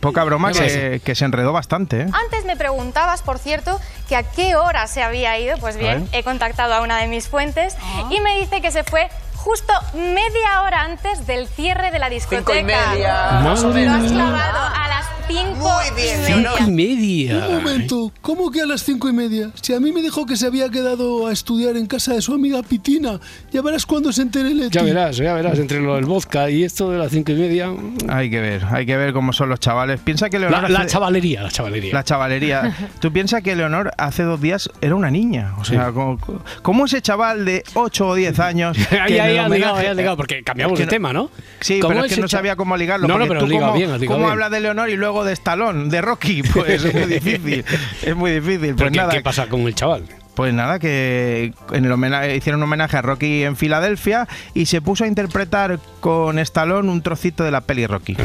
poca 0.00 0.24
broma 0.24 0.52
¿Qué 0.52 0.58
que, 0.58 1.00
que 1.04 1.14
se 1.14 1.24
enredó 1.24 1.52
bastante, 1.52 2.02
¿eh? 2.02 2.06
Antes 2.12 2.44
me 2.44 2.56
preguntabas, 2.56 3.22
por 3.22 3.38
cierto, 3.38 3.80
que 4.08 4.16
a 4.16 4.22
qué 4.22 4.56
hora 4.56 4.86
se 4.86 5.02
había 5.02 5.38
ido. 5.38 5.56
Pues 5.58 5.76
bien, 5.76 6.08
he 6.12 6.22
contactado 6.22 6.74
a 6.74 6.80
una 6.82 6.98
de 6.98 7.08
mis 7.08 7.28
fuentes 7.28 7.76
y 8.10 8.20
me 8.20 8.38
dice 8.40 8.60
que 8.60 8.70
se 8.70 8.84
fue 8.84 9.08
justo 9.42 9.72
media 9.94 10.62
hora 10.64 10.82
antes 10.84 11.26
del 11.26 11.46
cierre 11.46 11.90
de 11.90 11.98
la 11.98 12.08
discoteca. 12.08 12.52
Cinco 12.52 12.60
y 12.60 12.64
media. 12.64 13.40
Lo 13.40 13.48
Más 13.48 13.64
o 13.64 13.68
has 13.68 13.74
menos. 13.74 14.12
clavado 14.12 14.58
a 14.74 14.88
las 14.88 15.06
cinco 15.28 15.56
Muy 15.56 15.96
bien, 15.96 16.20
y 16.20 16.24
Cinco 16.26 16.50
y 16.60 16.70
media. 16.70 17.34
media. 17.34 17.48
Un 17.48 17.54
momento, 17.56 18.12
¿cómo 18.20 18.50
que 18.50 18.60
a 18.62 18.66
las 18.66 18.82
cinco 18.84 19.08
y 19.08 19.12
media? 19.12 19.50
Si 19.60 19.74
a 19.74 19.80
mí 19.80 19.92
me 19.92 20.00
dijo 20.02 20.26
que 20.26 20.36
se 20.36 20.46
había 20.46 20.68
quedado 20.70 21.26
a 21.26 21.32
estudiar 21.32 21.76
en 21.76 21.86
casa 21.86 22.14
de 22.14 22.22
su 22.22 22.34
amiga 22.34 22.62
Pitina. 22.62 23.18
Ya 23.50 23.62
verás 23.62 23.84
cuando 23.86 24.12
se 24.12 24.22
entere 24.22 24.54
Leti. 24.54 24.70
Ya 24.70 24.82
verás, 24.82 25.16
ya 25.16 25.34
verás, 25.34 25.58
entre 25.58 25.80
lo 25.80 25.94
del 25.96 26.04
vodka 26.04 26.48
y 26.50 26.64
esto 26.64 26.90
de 26.90 26.98
las 26.98 27.10
cinco 27.10 27.32
y 27.32 27.36
media. 27.36 27.70
Hay 28.08 28.30
que 28.30 28.40
ver, 28.40 28.64
hay 28.70 28.86
que 28.86 28.96
ver 28.96 29.12
cómo 29.12 29.32
son 29.32 29.48
los 29.48 29.58
chavales. 29.60 30.00
Piensa 30.00 30.30
que 30.30 30.38
Leonor 30.38 30.62
La, 30.64 30.68
la 30.68 30.78
hace- 30.80 30.90
chavalería, 30.90 31.42
la 31.42 31.50
chavalería. 31.50 31.92
La 31.94 32.04
chavalería. 32.04 32.76
Tú 33.00 33.12
piensas 33.12 33.42
que 33.42 33.54
Leonor 33.56 33.92
hace 33.98 34.22
dos 34.22 34.40
días 34.40 34.70
era 34.80 34.94
una 34.94 35.10
niña. 35.10 35.54
O 35.58 35.64
sea, 35.64 35.90
como, 35.92 36.18
como 36.62 36.84
ese 36.86 37.00
chaval 37.02 37.44
de 37.44 37.64
8 37.74 38.06
o 38.08 38.14
10 38.14 38.38
años. 38.40 38.76
que 38.90 39.20
ahí, 39.20 39.31
en 39.31 39.31
ahí 39.32 39.38
el 39.38 39.44
has 39.44 39.50
ligado, 39.50 39.72
homenaje- 39.74 39.80
ahí 39.86 39.90
has 39.90 39.96
ligado, 39.96 40.16
porque 40.16 40.42
cambiamos 40.42 40.76
que 40.76 40.82
de 40.82 40.86
no- 40.86 40.90
tema, 40.90 41.12
¿no? 41.12 41.30
Sí, 41.60 41.80
¿Cómo 41.80 41.94
pero 41.94 42.06
es 42.06 42.14
que 42.14 42.20
no 42.20 42.28
sabía 42.28 42.56
cómo 42.56 42.76
ligarlo. 42.76 43.08
No, 43.08 43.18
no, 43.18 43.26
pero 43.26 43.40
tú 43.40 43.46
ligado 43.46 43.66
cómo, 43.72 43.78
bien, 43.78 43.90
ligado 44.00 44.06
cómo 44.06 44.18
bien. 44.26 44.30
hablas 44.32 44.50
de 44.50 44.60
Leonor 44.60 44.88
y 44.90 44.96
luego 44.96 45.24
de 45.24 45.32
Stallone, 45.32 45.88
de 45.88 46.00
Rocky? 46.00 46.42
Pues 46.42 46.84
es 46.84 46.94
muy 46.94 47.06
difícil. 47.06 47.64
Es 48.02 48.16
muy 48.16 48.30
difícil. 48.32 48.60
¿Pero 48.60 48.76
Pues 48.76 48.90
qué, 48.92 48.96
nada, 48.98 49.12
qué 49.12 49.20
pasa 49.20 49.46
con 49.48 49.60
el 49.62 49.74
chaval? 49.74 50.04
pues 50.34 50.54
nada, 50.54 50.78
que 50.78 51.52
en 51.72 51.84
el 51.84 51.92
homenaje, 51.92 52.36
hicieron 52.36 52.60
un 52.60 52.64
homenaje 52.64 52.96
a 52.96 53.02
Rocky 53.02 53.42
en 53.44 53.54
Filadelfia 53.56 54.26
y 54.54 54.64
se 54.64 54.80
puso 54.80 55.04
a 55.04 55.06
interpretar 55.06 55.78
con 56.00 56.38
Stallone 56.38 56.90
un 56.90 57.02
trocito 57.02 57.44
de 57.44 57.50
la 57.50 57.60
peli 57.60 57.86
Rocky. 57.86 58.16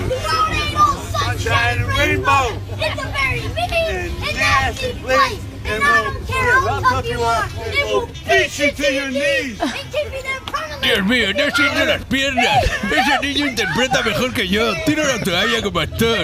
Dios 10.94 11.06
mío, 11.06 11.28
no 11.34 11.56
siento 11.56 11.86
las 11.86 12.04
piernas. 12.06 12.48
Ese 12.84 13.28
niño 13.28 13.48
interpreta 13.48 14.02
mejor 14.04 14.34
que 14.34 14.48
yo. 14.48 14.72
Tiro 14.86 15.04
la 15.06 15.22
toalla 15.24 15.62
como 15.62 15.80
actor. 15.82 16.18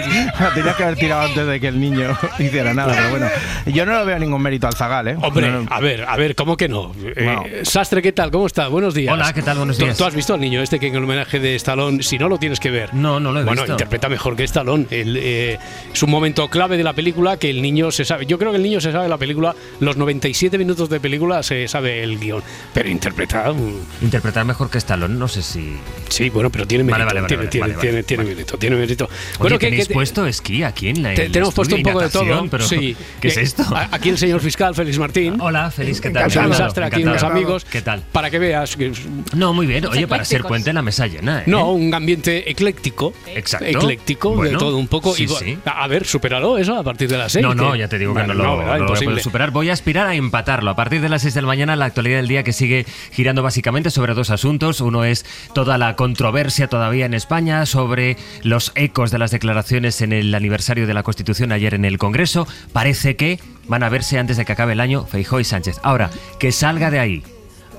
Tenías 0.55 0.75
que 0.75 0.83
haber 0.83 0.95
tirado 0.97 1.21
antes 1.23 1.45
de 1.47 1.59
que 1.59 1.67
el 1.67 1.79
niño 1.79 2.17
hiciera 2.39 2.73
nada, 2.73 2.93
pero 2.95 3.09
bueno. 3.09 3.27
Yo 3.65 3.85
no 3.85 3.97
le 3.99 4.05
veo 4.05 4.19
ningún 4.19 4.41
mérito 4.41 4.67
al 4.67 4.73
Zagal, 4.73 5.07
¿eh? 5.09 5.17
Hombre, 5.21 5.49
No, 5.51 5.61
no. 5.63 5.67
a 5.69 5.79
ver, 5.79 6.05
a 6.07 6.15
ver, 6.15 6.35
¿cómo 6.35 6.55
que 6.57 6.69
no? 6.69 6.93
Eh, 7.03 7.13
Bueno. 7.23 7.43
Sastre, 7.63 8.01
¿qué 8.01 8.11
tal? 8.13 8.31
¿Cómo 8.31 8.47
está? 8.47 8.67
Buenos 8.69 8.93
días. 8.93 9.13
Hola, 9.13 9.33
¿qué 9.33 9.41
tal? 9.41 9.57
Buenos 9.57 9.77
¿Tú- 9.77 9.83
días. 9.85 9.97
¿Tú, 9.97 10.05
has 10.05 10.15
visto 10.15 10.33
al 10.33 10.39
niño 10.39 10.61
este 10.61 10.79
que 10.79 10.87
en 10.87 10.95
el 10.95 11.03
homenaje 11.03 11.39
de 11.39 11.55
Stallone, 11.55 12.01
si 12.03 12.17
no 12.17 12.29
lo 12.29 12.37
tienes 12.37 12.59
que 12.59 12.71
ver? 12.71 12.93
No, 12.93 13.19
no 13.19 13.31
lo 13.31 13.41
he 13.41 13.43
bueno, 13.43 13.61
visto. 13.63 13.73
interpreta 13.73 14.07
mejor 14.09 14.35
que 14.35 14.43
Stallone. 14.45 14.85
El, 14.91 15.17
eh, 15.19 15.59
es 15.93 16.03
un 16.03 16.09
momento 16.09 16.47
clave 16.49 16.77
de 16.77 16.83
la 16.83 16.93
película 16.93 17.37
que 17.37 17.49
el 17.49 17.61
niño 17.61 17.91
se 17.91 18.05
sabe. 18.05 18.25
Yo 18.25 18.37
creo 18.39 18.51
que 18.51 18.57
el 18.57 18.63
niño 18.63 18.79
se 18.79 18.91
sabe 18.91 19.09
la 19.09 19.17
película, 19.17 19.55
los 19.81 19.97
97 19.97 20.57
minutos 20.57 20.89
de 20.89 20.99
película 20.99 21.43
se 21.43 21.67
sabe 21.67 22.01
el 22.03 22.17
guion. 22.19 22.41
Pero 22.73 22.89
interpreta. 22.89 23.51
mm, 23.51 24.03
Interpretar 24.03 24.45
mejor 24.45 24.52
que 24.69 24.77
Stallone, 24.77 25.15
no 25.15 25.27
sé 25.27 25.41
si. 25.41 25.73
Sí, 26.09 26.29
bueno, 26.29 26.49
pero 26.49 26.65
tiene 26.67 26.83
mérito. 26.83 27.05
vale, 27.05 27.21
vale, 27.21 27.27
tiene 27.27 27.37
vale, 27.43 27.49
tiene, 27.49 27.67
vale, 27.67 27.79
tiene, 27.79 27.93
vale, 27.95 28.03
tiene 28.03 28.23
vale. 28.23 28.35
mérito, 28.35 28.57
tiene 28.57 28.75
mérito. 28.75 29.05
Oye, 29.05 29.13
Bueno, 29.39 29.59
¿qué- 29.59 29.65
tenéis 29.67 29.83
qué 29.83 29.87
te- 29.87 29.93
puesto 29.93 30.25
esquí 30.27 30.63
aquí 30.63 30.89
en 30.89 31.03
la 31.03 31.13
te- 31.13 31.29
tenemos 31.29 31.53
puesto 31.53 31.75
un 31.75 31.83
poco 31.83 32.01
de 32.01 32.09
todo. 32.09 32.45
Pero, 32.49 32.63
sí. 32.65 32.95
¿Qué 33.19 33.27
es 33.29 33.37
Eh, 33.37 33.41
esto? 33.41 33.63
Aquí 33.91 34.09
el 34.09 34.17
señor 34.17 34.39
fiscal, 34.41 34.73
Félix 34.75 34.97
Martín. 34.99 35.37
Hola, 35.39 35.71
feliz, 35.71 35.99
¿qué 36.01 36.09
tal? 36.09 36.23
Encantado, 36.31 36.53
Sastre, 36.53 36.85
aquí 36.85 37.01
encantado. 37.01 37.25
unos 37.27 37.37
amigos. 37.37 37.65
¿Qué 37.65 37.81
tal? 37.81 38.03
Para 38.11 38.29
que 38.29 38.39
veas 38.39 38.75
que 38.75 38.91
No, 39.35 39.53
muy 39.53 39.65
bien. 39.65 39.85
Oye, 39.87 40.07
para 40.07 40.23
ser 40.25 40.43
puente 40.43 40.71
la 40.73 40.81
mesa 40.81 41.07
llena, 41.07 41.39
¿eh? 41.41 41.43
No, 41.47 41.71
un 41.73 41.93
ambiente 41.93 42.49
ecléctico. 42.49 43.13
Exacto. 43.27 43.65
Ecléctico, 43.65 44.41
de 44.43 44.51
todo 44.51 44.77
un 44.77 44.87
poco. 44.87 45.13
sí, 45.13 45.23
Y, 45.23 45.27
sí. 45.27 45.57
A 45.65 45.87
ver, 45.87 46.05
supéralo 46.05 46.57
eso 46.57 46.75
a 46.77 46.83
partir 46.83 47.09
de 47.09 47.17
las 47.17 47.31
6. 47.31 47.43
No, 47.43 47.55
no, 47.55 47.75
ya 47.75 47.87
te 47.87 47.97
digo 47.97 48.13
que 48.13 48.23
no, 48.23 48.33
lo, 48.33 48.85
poder 48.87 49.21
superar. 49.21 49.51
Voy 49.51 49.69
a 49.69 49.73
aspirar 49.73 50.07
a 50.07 50.15
empatarlo. 50.15 50.71
A 50.71 50.75
partir 50.75 51.01
de 51.01 51.09
las 51.09 51.21
6 51.21 51.33
de 51.33 51.41
la 51.41 51.47
mañana, 51.47 51.75
la 51.75 51.85
actualidad 51.85 52.17
del 52.17 52.27
día 52.27 52.43
que 52.43 52.53
sigue 52.53 52.85
girando 53.11 53.41
básicamente 53.43 53.89
sobre 53.89 54.13
dos 54.13 54.29
asuntos. 54.33 54.81
Uno 54.81 55.05
es 55.05 55.25
toda 55.53 55.77
la 55.77 55.95
controversia 55.95 56.67
todavía 56.67 57.05
en 57.05 57.13
España 57.13 57.65
sobre 57.65 58.17
los 58.43 58.73
ecos 58.75 59.11
de 59.11 59.19
las 59.19 59.31
declaraciones 59.31 60.01
en 60.01 60.11
el 60.11 60.35
aniversario 60.35 60.85
de 60.85 60.93
la 60.93 61.03
Constitución 61.03 61.53
ayer 61.53 61.73
en 61.73 61.85
el 61.85 61.97
Congreso. 61.97 62.47
Parece 62.73 63.15
que 63.15 63.39
van 63.67 63.83
a 63.83 63.89
verse 63.89 64.19
antes 64.19 64.37
de 64.37 64.45
que 64.45 64.51
acabe 64.51 64.73
el 64.73 64.81
año 64.81 65.05
Feijóo 65.05 65.39
y 65.39 65.45
Sánchez. 65.45 65.79
Ahora, 65.83 66.09
que 66.39 66.51
salga 66.51 66.91
de 66.91 66.99
ahí 66.99 67.23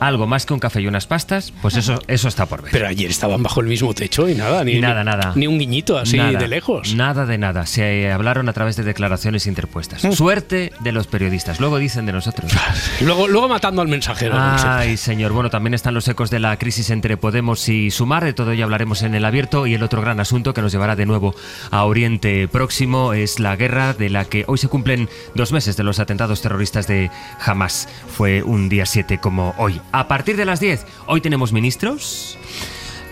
algo 0.01 0.27
más 0.27 0.47
que 0.47 0.53
un 0.55 0.61
café 0.61 0.81
y 0.81 0.87
unas 0.87 1.07
pastas, 1.07 1.53
pues 1.63 1.77
eso, 1.77 1.99
eso 2.07 2.29
está 2.29 2.47
por 2.47 2.63
ver. 2.63 2.73
Pero 2.73 2.87
ayer 2.89 3.11
estaban 3.11 3.43
bajo 3.43 3.61
el 3.61 3.67
mismo 3.67 3.95
techo 3.95 4.29
y 4.29 4.35
nada, 4.35 4.65
ni, 4.65 4.79
nada, 4.81 5.05
ni- 5.05 5.11
nada. 5.11 5.33
Ni 5.35 5.47
un 5.47 5.59
guiñito 5.59 5.99
así 5.99 6.17
Nada, 6.17 6.39
de 6.39 6.49
lejos. 6.49 6.95
Nada 6.95 7.27
de 7.27 7.39
nada. 7.39 7.67
Se 7.67 8.11
hablaron 8.13 8.49
a 8.49 8.53
través 8.53 8.77
de 8.77 8.83
declaraciones 8.85 9.47
interpuestas. 9.47 10.03
Suerte 10.17 10.73
de 10.81 10.93
los 10.93 11.07
periodistas. 11.07 11.61
Luego 11.61 11.79
dicen 11.79 12.07
de 12.07 12.13
nosotros. 12.13 12.53
Luego, 13.01 13.29
luego 13.29 13.49
matando 13.49 13.83
al 13.83 13.89
mensajero. 13.89 14.35
Ay, 14.39 14.97
señor. 14.97 15.33
Bueno, 15.33 15.51
también 15.51 15.75
están 15.75 15.95
los 15.95 16.07
ecos 16.09 16.31
de 16.31 16.39
la 16.39 16.57
crisis 16.59 16.91
entre 16.91 17.17
Podemos 17.17 17.69
y 17.69 17.91
Sumar. 17.91 18.25
De 18.25 18.33
todo 18.33 18.53
ello 18.53 18.65
hablaremos 18.65 19.03
en 19.03 19.15
el 19.15 19.25
abierto. 19.25 19.67
Y 19.67 19.75
el 19.75 19.83
otro 19.83 20.01
gran 20.01 20.21
asunto 20.21 20.55
que 20.55 20.63
nos 20.63 20.73
llevará 20.73 20.97
de 20.97 21.07
nuevo 21.07 21.35
a 21.71 21.85
Oriente 21.85 22.49
Próximo 22.49 23.13
es 23.13 23.39
la 23.41 23.57
guerra 23.57 23.93
de 23.95 24.11
la 24.11 24.25
que 24.25 24.45
hoy 24.47 24.59
se 24.59 24.69
cumplen 24.69 25.09
dos 25.35 25.53
meses 25.53 25.77
de 25.77 25.85
los 25.85 25.99
atentados 25.99 26.41
terroristas 26.43 26.87
de 26.87 27.11
Hamas. 27.45 27.89
Fue 28.09 28.43
un 28.43 28.69
día 28.69 28.87
7 28.87 29.19
como 29.19 29.55
hoy. 29.59 29.81
A 29.93 30.09
partir 30.09 30.37
de 30.37 30.45
las 30.45 30.61
10, 30.61 30.87
hoy 31.07 31.21
tenemos 31.21 31.53
ministros. 31.53 32.37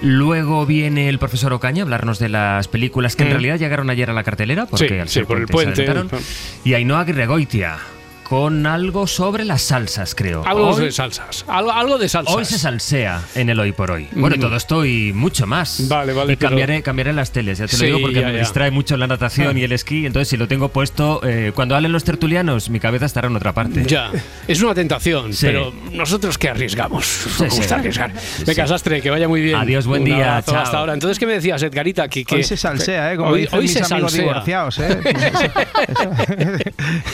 Luego 0.00 0.66
viene 0.66 1.08
el 1.08 1.20
profesor 1.20 1.52
Ocaña 1.52 1.82
a 1.82 1.84
hablarnos 1.84 2.18
de 2.18 2.28
las 2.28 2.66
películas 2.66 3.14
que 3.14 3.22
en 3.22 3.28
Mm. 3.28 3.32
realidad 3.32 3.58
llegaron 3.58 3.88
ayer 3.88 4.10
a 4.10 4.12
la 4.12 4.24
cartelera, 4.24 4.66
porque 4.66 4.88
Sí, 4.88 4.98
al 4.98 5.08
sí, 5.08 5.22
por 5.22 5.38
el 5.38 5.46
puente 5.46 5.76
se 5.76 5.82
adelantaron. 5.84 6.24
Y 6.64 6.74
Ainhoa 6.74 7.00
Aguirregoitia, 7.00 7.76
con 8.22 8.66
algo 8.66 9.06
sobre 9.06 9.44
las 9.44 9.62
salsas, 9.62 10.14
creo. 10.14 10.42
Algo 10.46 10.68
Hoy- 10.70 10.84
de 10.86 10.92
salsas. 10.92 11.44
Algo, 11.48 11.70
algo 11.70 11.98
de 11.98 12.08
salsas. 12.08 12.34
Hoy 12.34 12.44
se 12.44 12.58
salsea 12.58 13.20
en 13.34 13.50
el 13.50 13.60
hoy 13.60 13.72
por 13.72 13.90
hoy. 13.90 14.08
Bueno, 14.12 14.36
Mm. 14.36 14.40
todo 14.40 14.56
esto 14.56 14.84
y 14.86 15.12
mucho 15.12 15.46
más. 15.46 15.86
Vale, 15.88 16.12
vale, 16.12 16.32
Y 16.32 16.36
pero- 16.36 16.50
cambiaré, 16.50 16.82
cambiaré 16.82 17.12
las 17.12 17.30
teles, 17.32 17.58
ya 17.58 17.66
te 17.66 17.76
Sí, 17.76 17.82
lo 17.82 17.86
digo, 17.86 18.00
porque 18.00 18.20
ya, 18.20 18.26
me 18.28 18.32
ya. 18.34 18.38
distrae 18.40 18.70
mucho 18.70 18.96
la 18.96 19.06
natación 19.06 19.58
y 19.58 19.64
el 19.64 19.72
esquí. 19.72 20.06
Entonces, 20.06 20.28
si 20.28 20.36
lo 20.36 20.48
tengo 20.48 20.68
puesto, 20.68 21.20
eh, 21.24 21.52
cuando 21.54 21.74
hablen 21.76 21.92
los 21.92 22.04
tertulianos, 22.04 22.70
mi 22.70 22.80
cabeza 22.80 23.04
estará 23.06 23.28
en 23.28 23.36
otra 23.36 23.52
parte. 23.52 23.84
Ya, 23.86 24.10
es 24.48 24.62
una 24.62 24.74
tentación, 24.74 25.32
Sí. 25.34 25.46
pero 25.46 25.72
nosotros 25.92 26.38
que 26.38 26.48
arriesgamos. 26.48 27.26
Nos 27.38 27.52
sí. 27.52 27.58
gusta 27.58 27.74
arriesgar. 27.76 28.12
Venga, 28.46 28.62
Sí. 28.66 28.68
Sastre, 28.72 29.02
que 29.02 29.10
vaya 29.10 29.28
muy 29.28 29.40
bien. 29.42 29.56
Adiós, 29.56 29.86
buen 29.86 30.02
Un 30.02 30.06
día, 30.06 30.42
chao. 30.46 30.56
Hasta 30.56 30.78
ahora. 30.78 30.94
Entonces, 30.94 31.18
¿qué 31.18 31.26
me 31.26 31.34
decías, 31.34 31.62
Edgarita? 31.62 32.08
Que, 32.08 32.24
que- 32.24 32.36
Hoy 32.36 32.44
se 32.44 32.56
salsea, 32.56 33.12
¿eh? 33.12 33.16
Como 33.16 33.30
hoy, 33.30 33.42
dicen 33.42 33.58
hoy 33.58 33.62
mis 33.64 33.72
se 33.72 33.78
amigos 33.84 34.12
salsea. 34.12 34.22
divorciados, 34.22 34.78
¿eh? 34.78 35.00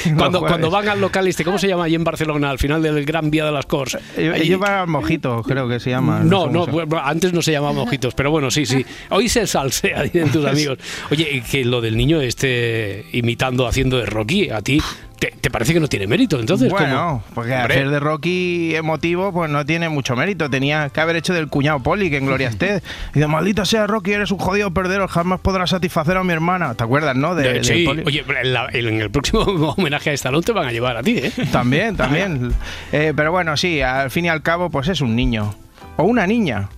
Cuando, 0.16 0.40
cuando 0.40 0.70
van 0.70 0.88
al 0.88 0.97
local, 1.00 1.26
este, 1.28 1.44
¿cómo 1.44 1.58
se 1.58 1.68
llama 1.68 1.84
allí 1.84 1.94
en 1.94 2.04
Barcelona, 2.04 2.50
al 2.50 2.58
final 2.58 2.82
del 2.82 3.04
Gran 3.04 3.30
Vía 3.30 3.44
de 3.44 3.52
las 3.52 3.66
Corts? 3.66 3.98
Ellos 4.16 4.34
Allí- 4.34 4.46
ellos 4.48 4.60
van 4.60 4.72
al 4.72 4.86
mojito, 4.88 5.42
creo 5.42 5.68
que 5.68 5.80
se 5.80 5.90
llama. 5.90 6.20
No, 6.20 6.46
no, 6.48 6.66
bueno, 6.66 7.00
antes 7.02 7.32
no 7.32 7.42
se 7.42 7.52
llamaba 7.52 7.72
mojitos, 7.72 8.14
pero 8.14 8.30
bueno, 8.30 8.50
sí, 8.50 8.66
sí. 8.66 8.84
Hoy 9.10 9.28
se 9.28 9.46
salsea, 9.46 10.02
dicen 10.02 10.30
tus 10.30 10.44
amigos. 10.46 10.78
Oye, 11.10 11.42
que 11.50 11.64
lo 11.64 11.80
del 11.80 11.96
niño 11.96 12.20
este 12.20 13.04
imitando, 13.12 13.66
haciendo 13.66 13.98
de 13.98 14.06
Rocky, 14.06 14.50
a 14.50 14.60
ti, 14.62 14.80
¿te, 15.18 15.32
te 15.40 15.50
parece 15.50 15.72
que 15.74 15.80
no 15.80 15.88
tiene 15.88 16.06
mérito? 16.06 16.38
Entonces, 16.40 16.70
bueno, 16.70 16.96
¿cómo? 16.96 17.24
porque 17.34 17.52
Hombre. 17.54 17.74
hacer 17.74 17.90
de 17.90 18.00
Rocky 18.00 18.74
emotivo 18.74 19.32
pues 19.32 19.50
no 19.50 19.64
tiene 19.66 19.88
mucho 19.88 20.14
mérito. 20.16 20.48
Tenía 20.50 20.88
que 20.90 21.00
haber 21.00 21.16
hecho 21.16 21.34
del 21.34 21.48
cuñado 21.48 21.80
Poli, 21.80 22.10
que 22.10 22.18
en 22.18 22.26
Gloria 22.26 22.48
esté. 22.50 22.82
Y 23.14 23.18
de 23.20 23.26
maldita 23.26 23.64
sea 23.64 23.86
Rocky, 23.86 24.12
eres 24.12 24.30
un 24.30 24.38
jodido 24.38 24.72
perdedor, 24.72 25.08
jamás 25.08 25.40
podrás 25.40 25.70
satisfacer 25.70 26.16
a 26.16 26.24
mi 26.24 26.32
hermana. 26.32 26.74
¿Te 26.74 26.84
acuerdas, 26.84 27.16
no? 27.16 27.34
De, 27.34 27.52
de 27.54 27.64
sí, 27.64 27.84
Poli. 27.84 28.02
oye, 28.06 28.24
en, 28.42 28.52
la- 28.52 28.68
en 28.72 29.00
el 29.00 29.10
próximo 29.10 29.42
homenaje 29.76 30.10
a 30.10 30.12
Stallone 30.14 30.42
te 30.42 30.52
van 30.52 30.66
a 30.68 30.72
llevar 30.72 30.96
a 30.96 31.02
ti, 31.02 31.18
¿eh? 31.18 31.32
También, 31.52 31.96
también. 31.96 32.52
Eh, 32.92 33.12
pero 33.14 33.30
bueno, 33.32 33.56
sí, 33.56 33.80
al 33.82 34.10
fin 34.10 34.24
y 34.24 34.28
al 34.28 34.42
cabo, 34.42 34.70
pues 34.70 34.88
es 34.88 35.00
un 35.00 35.14
niño. 35.14 35.54
O 35.96 36.04
una 36.04 36.26
niña. 36.26 36.68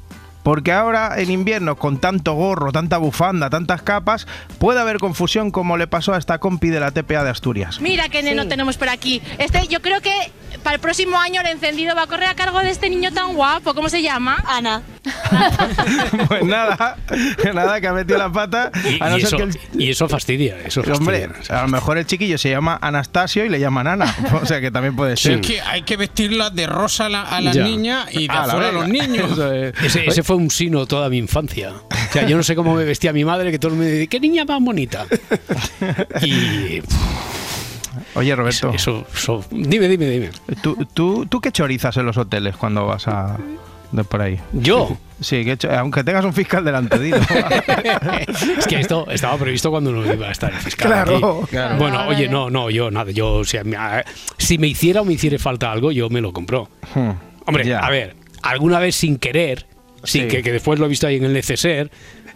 Porque 0.43 0.73
ahora 0.73 1.21
en 1.21 1.31
invierno, 1.31 1.77
con 1.77 1.99
tanto 1.99 2.33
gorro, 2.35 2.73
tanta 2.73 2.97
bufanda, 2.99 3.51
tantas 3.51 3.83
capas, 3.83 4.27
puede 4.59 4.81
haber 4.81 4.99
confusión 4.99 5.51
como 5.51 5.77
le 5.77 5.87
pasó 5.87 6.15
a 6.15 6.19
esta 6.19 6.39
compi 6.39 6.69
de 6.69 6.81
la 6.81 6.91
TPA 6.93 7.25
de 7.25 7.31
Asturias. 7.31 7.81
Mira 7.81 8.09
qué 8.09 8.23
neno 8.23 8.49
tenemos 8.49 8.77
por 8.77 8.89
aquí. 8.89 9.21
Este, 9.39 9.67
yo 9.69 9.81
creo 9.83 10.01
que 10.01 10.13
para 10.63 10.75
el 10.75 10.81
próximo 10.81 11.19
año 11.19 11.41
el 11.43 11.47
encendido 11.49 11.95
va 11.95 12.03
a 12.03 12.07
correr 12.07 12.29
a 12.29 12.35
cargo 12.35 12.59
de 12.61 12.71
este 12.71 12.89
niño 12.91 13.13
tan 13.13 13.35
guapo. 13.35 13.75
¿Cómo 13.75 13.89
se 13.89 14.03
llama? 14.03 14.43
Ana. 14.47 14.83
Pues 16.29 16.45
nada, 16.45 16.97
nada, 17.55 17.81
que 17.81 17.87
ha 17.89 17.93
metido 17.93 18.19
la 18.19 18.31
pata. 18.31 18.71
Y, 18.85 19.03
A 19.03 19.11
no 19.11 19.17
y 19.19 19.21
ser 19.21 19.27
eso, 19.29 19.37
que 19.37 19.43
el- 19.45 19.59
y 19.79 19.91
eso 19.91 20.09
fastidia, 20.09 20.57
eso 20.65 20.81
Hombre, 20.93 21.29
fastidia. 21.29 21.59
a 21.59 21.63
lo 21.63 21.69
mejor 21.69 21.99
el 21.99 22.07
chiquillo 22.07 22.37
se 22.39 22.51
llama 22.51 22.79
Anastasio 22.81 23.45
y 23.45 23.49
le 23.49 23.59
llaman 23.61 23.87
Ana. 23.87 24.15
O 24.43 24.47
sea 24.47 24.61
que 24.61 24.71
también 24.71 24.97
puede 24.97 25.17
ser. 25.17 25.41
Es 25.41 25.47
que 25.47 25.61
hay 25.61 25.83
que 25.83 25.97
vestirla 25.97 26.51
de 26.51 26.67
rosa 26.67 27.07
a 27.07 27.09
la, 27.09 27.23
a 27.23 27.41
la 27.41 27.53
niña 27.53 28.07
y 28.11 28.27
de 28.27 28.33
A 28.33 28.47
la 28.47 28.53
afuera 28.53 28.69
a 28.69 28.73
los 28.73 28.89
niños. 28.89 29.31
Eso 29.33 29.53
es. 29.53 29.75
Ese, 29.83 30.07
ese 30.07 30.23
fue 30.31 30.37
un 30.37 30.49
sino 30.49 30.87
toda 30.87 31.09
mi 31.09 31.19
infancia. 31.19 31.73
O 31.73 32.13
sea, 32.13 32.25
yo 32.25 32.37
no 32.37 32.45
sé 32.45 32.55
cómo 32.55 32.73
me 32.77 32.85
vestía 32.85 33.13
mi 33.13 33.25
madre, 33.25 33.51
que 33.51 33.59
todo 33.59 33.73
el 33.73 33.79
mundo 33.79 33.87
me 33.89 33.91
decía, 33.95 34.07
qué 34.07 34.21
niña 34.21 34.45
más 34.45 34.63
bonita. 34.63 35.05
Y 36.23 36.81
Oye, 38.15 38.37
Roberto. 38.37 38.71
eso, 38.73 39.05
eso- 39.13 39.45
dime, 39.51 39.89
dime, 39.89 40.07
dime. 40.09 40.31
¿tú, 40.63 40.87
tú, 40.95 41.27
¿Tú 41.27 41.41
qué 41.41 41.51
chorizas 41.51 41.97
en 41.97 42.07
los 42.07 42.17
hoteles 42.17 42.55
cuando 42.57 42.87
vas 42.87 43.09
a 43.09 43.39
de 43.91 44.05
por 44.05 44.23
ahí? 44.23 44.39
¿Yo? 44.53 44.97
Sí, 45.21 45.45
que 45.45 45.59
aunque 45.77 46.05
tengas 46.05 46.25
un 46.25 46.33
fiscal 46.33 46.65
delante, 46.65 46.97
dilo. 47.01 47.17
es 48.57 48.67
que 48.69 48.79
esto 48.79 49.11
estaba 49.11 49.37
previsto 49.37 49.73
cuando 49.73 49.91
no 49.91 50.13
iba 50.15 50.29
a 50.29 50.31
estar 50.31 50.53
el 50.53 50.61
fiscal. 50.61 50.87
Claro, 50.93 51.45
claro. 51.51 51.77
Bueno, 51.77 51.99
Ah, 51.99 52.07
oye, 52.07 52.29
no, 52.29 52.51
no, 52.51 52.71
yo 52.71 52.93
nada, 52.93 53.11
yo, 53.11 53.33
o 53.35 53.45
sea, 53.45 53.65
si 54.39 54.59
me 54.59 54.69
hiciera 54.69 55.01
o 55.01 55.05
me 55.05 55.15
hiciera 55.15 55.41
falta 55.41 55.73
algo, 55.73 55.91
yo 55.91 56.09
me 56.09 56.21
lo 56.21 56.33
compro. 56.33 56.69
Hmm. 56.95 57.11
Hombre, 57.47 57.67
Ya. 57.67 57.81
a 57.81 57.91
ver, 57.91 58.15
alguna 58.43 58.79
vez 58.79 58.95
sin 58.95 59.19
querer, 59.19 59.67
sin 60.05 60.23
Sí. 60.23 60.29
que, 60.29 60.43
que 60.43 60.53
después 60.53 60.79
lo 60.79 60.87
he 60.87 60.89
visto 60.89 61.07
ahí 61.07 61.17
en 61.17 61.25
el 61.25 61.33
neceser, 61.33 61.91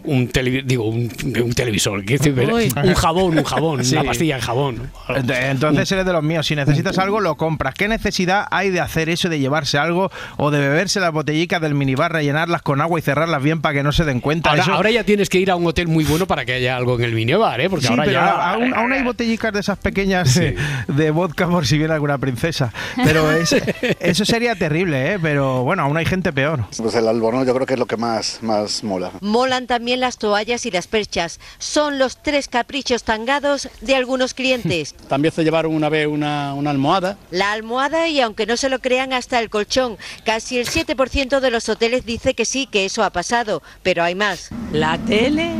un 0.05 0.29
televi- 0.29 0.63
digo, 0.63 0.85
un, 0.87 1.11
un 1.43 1.53
televisor, 1.53 1.99
un 1.99 2.93
jabón, 2.95 3.37
un 3.37 3.43
jabón, 3.43 3.83
Sí. 3.85 3.95
una 3.95 4.03
pastilla 4.05 4.35
de 4.35 4.41
jabón. 4.41 4.91
Ent- 5.07 5.49
Entonces 5.51 5.91
eres 5.91 6.05
de 6.05 6.13
los 6.13 6.23
míos. 6.23 6.45
Si 6.47 6.55
necesitas 6.55 6.97
algo, 6.97 7.19
lo 7.19 7.35
compras. 7.35 7.73
¿Qué 7.73 7.87
necesidad 7.87 8.45
hay 8.51 8.69
de 8.69 8.79
hacer 8.81 9.09
eso, 9.09 9.29
de 9.29 9.39
llevarse 9.39 9.77
algo 9.77 10.11
o 10.37 10.51
de 10.51 10.59
beberse 10.59 10.99
las 10.99 11.11
botellicas 11.11 11.61
del 11.61 11.75
minibar, 11.75 12.11
rellenarlas 12.11 12.61
con 12.61 12.81
agua 12.81 12.99
y 12.99 13.01
cerrarlas 13.01 13.41
bien 13.43 13.61
para 13.61 13.73
que 13.75 13.83
no 13.83 13.91
se 13.91 14.03
den 14.05 14.19
cuenta? 14.21 14.49
Ahora, 14.49 14.61
Eso- 14.63 14.73
ahora 14.73 14.91
ya 14.91 15.03
tienes 15.03 15.29
que 15.29 15.39
ir 15.39 15.51
a 15.51 15.55
un 15.55 15.65
hotel 15.67 15.87
muy 15.87 16.03
bueno 16.05 16.27
para 16.27 16.45
que 16.45 16.53
haya 16.53 16.75
algo 16.75 16.95
en 16.97 17.05
el 17.05 17.13
minibar, 17.13 17.59
¿eh? 17.61 17.69
Porque 17.69 17.85
Sí, 17.87 17.91
ahora 17.91 18.03
pero 18.05 18.19
ya... 18.19 18.51
aún, 18.53 18.73
aún 18.73 18.93
hay 18.93 19.03
botellicas 19.03 19.53
de 19.53 19.59
esas 19.59 19.77
pequeñas 19.77 20.35
de, 20.35 20.55
de 20.87 21.11
vodka 21.11 21.47
por 21.47 21.65
si 21.65 21.77
viene 21.77 21.93
alguna 21.93 22.17
princesa. 22.17 22.71
Pero 23.03 23.31
es- 23.31 23.53
eso 23.99 24.25
sería 24.25 24.55
terrible, 24.55 25.13
¿eh? 25.13 25.19
Pero 25.21 25.63
bueno, 25.63 25.83
aún 25.83 25.97
hay 25.97 26.05
gente 26.05 26.31
peor. 26.33 26.65
Pues 26.77 26.95
el 26.95 27.07
albornoz 27.07 27.45
yo 27.47 27.53
creo 27.53 27.65
que 27.65 27.73
es 27.73 27.79
lo 27.79 27.85
que 27.85 27.97
más, 27.97 28.39
más 28.41 28.83
mola. 28.83 29.11
Molan 29.21 29.67
también 29.67 29.94
las 29.97 30.17
toallas 30.17 30.65
y 30.65 30.71
las 30.71 30.87
perchas. 30.87 31.39
Son 31.57 31.99
los 31.99 32.21
tres 32.21 32.47
caprichos 32.47 33.03
tangados 33.03 33.69
de 33.81 33.95
algunos 33.95 34.33
clientes. 34.33 34.93
También 35.07 35.33
se 35.33 35.43
llevaron 35.43 35.73
una 35.73 35.89
vez 35.89 36.07
una, 36.07 36.53
una 36.53 36.69
almohada. 36.69 37.17
La 37.31 37.51
almohada 37.51 38.07
y 38.07 38.21
aunque 38.21 38.45
no 38.45 38.57
se 38.57 38.69
lo 38.69 38.79
crean 38.79 39.13
hasta 39.13 39.39
el 39.39 39.49
colchón, 39.49 39.97
casi 40.23 40.57
el 40.57 40.67
7% 40.67 41.39
de 41.39 41.51
los 41.51 41.69
hoteles 41.69 42.05
dice 42.05 42.33
que 42.33 42.45
sí, 42.45 42.67
que 42.67 42.85
eso 42.85 43.03
ha 43.03 43.09
pasado, 43.09 43.61
pero 43.83 44.03
hay 44.03 44.15
más. 44.15 44.49
La 44.71 44.97
tele. 44.97 45.51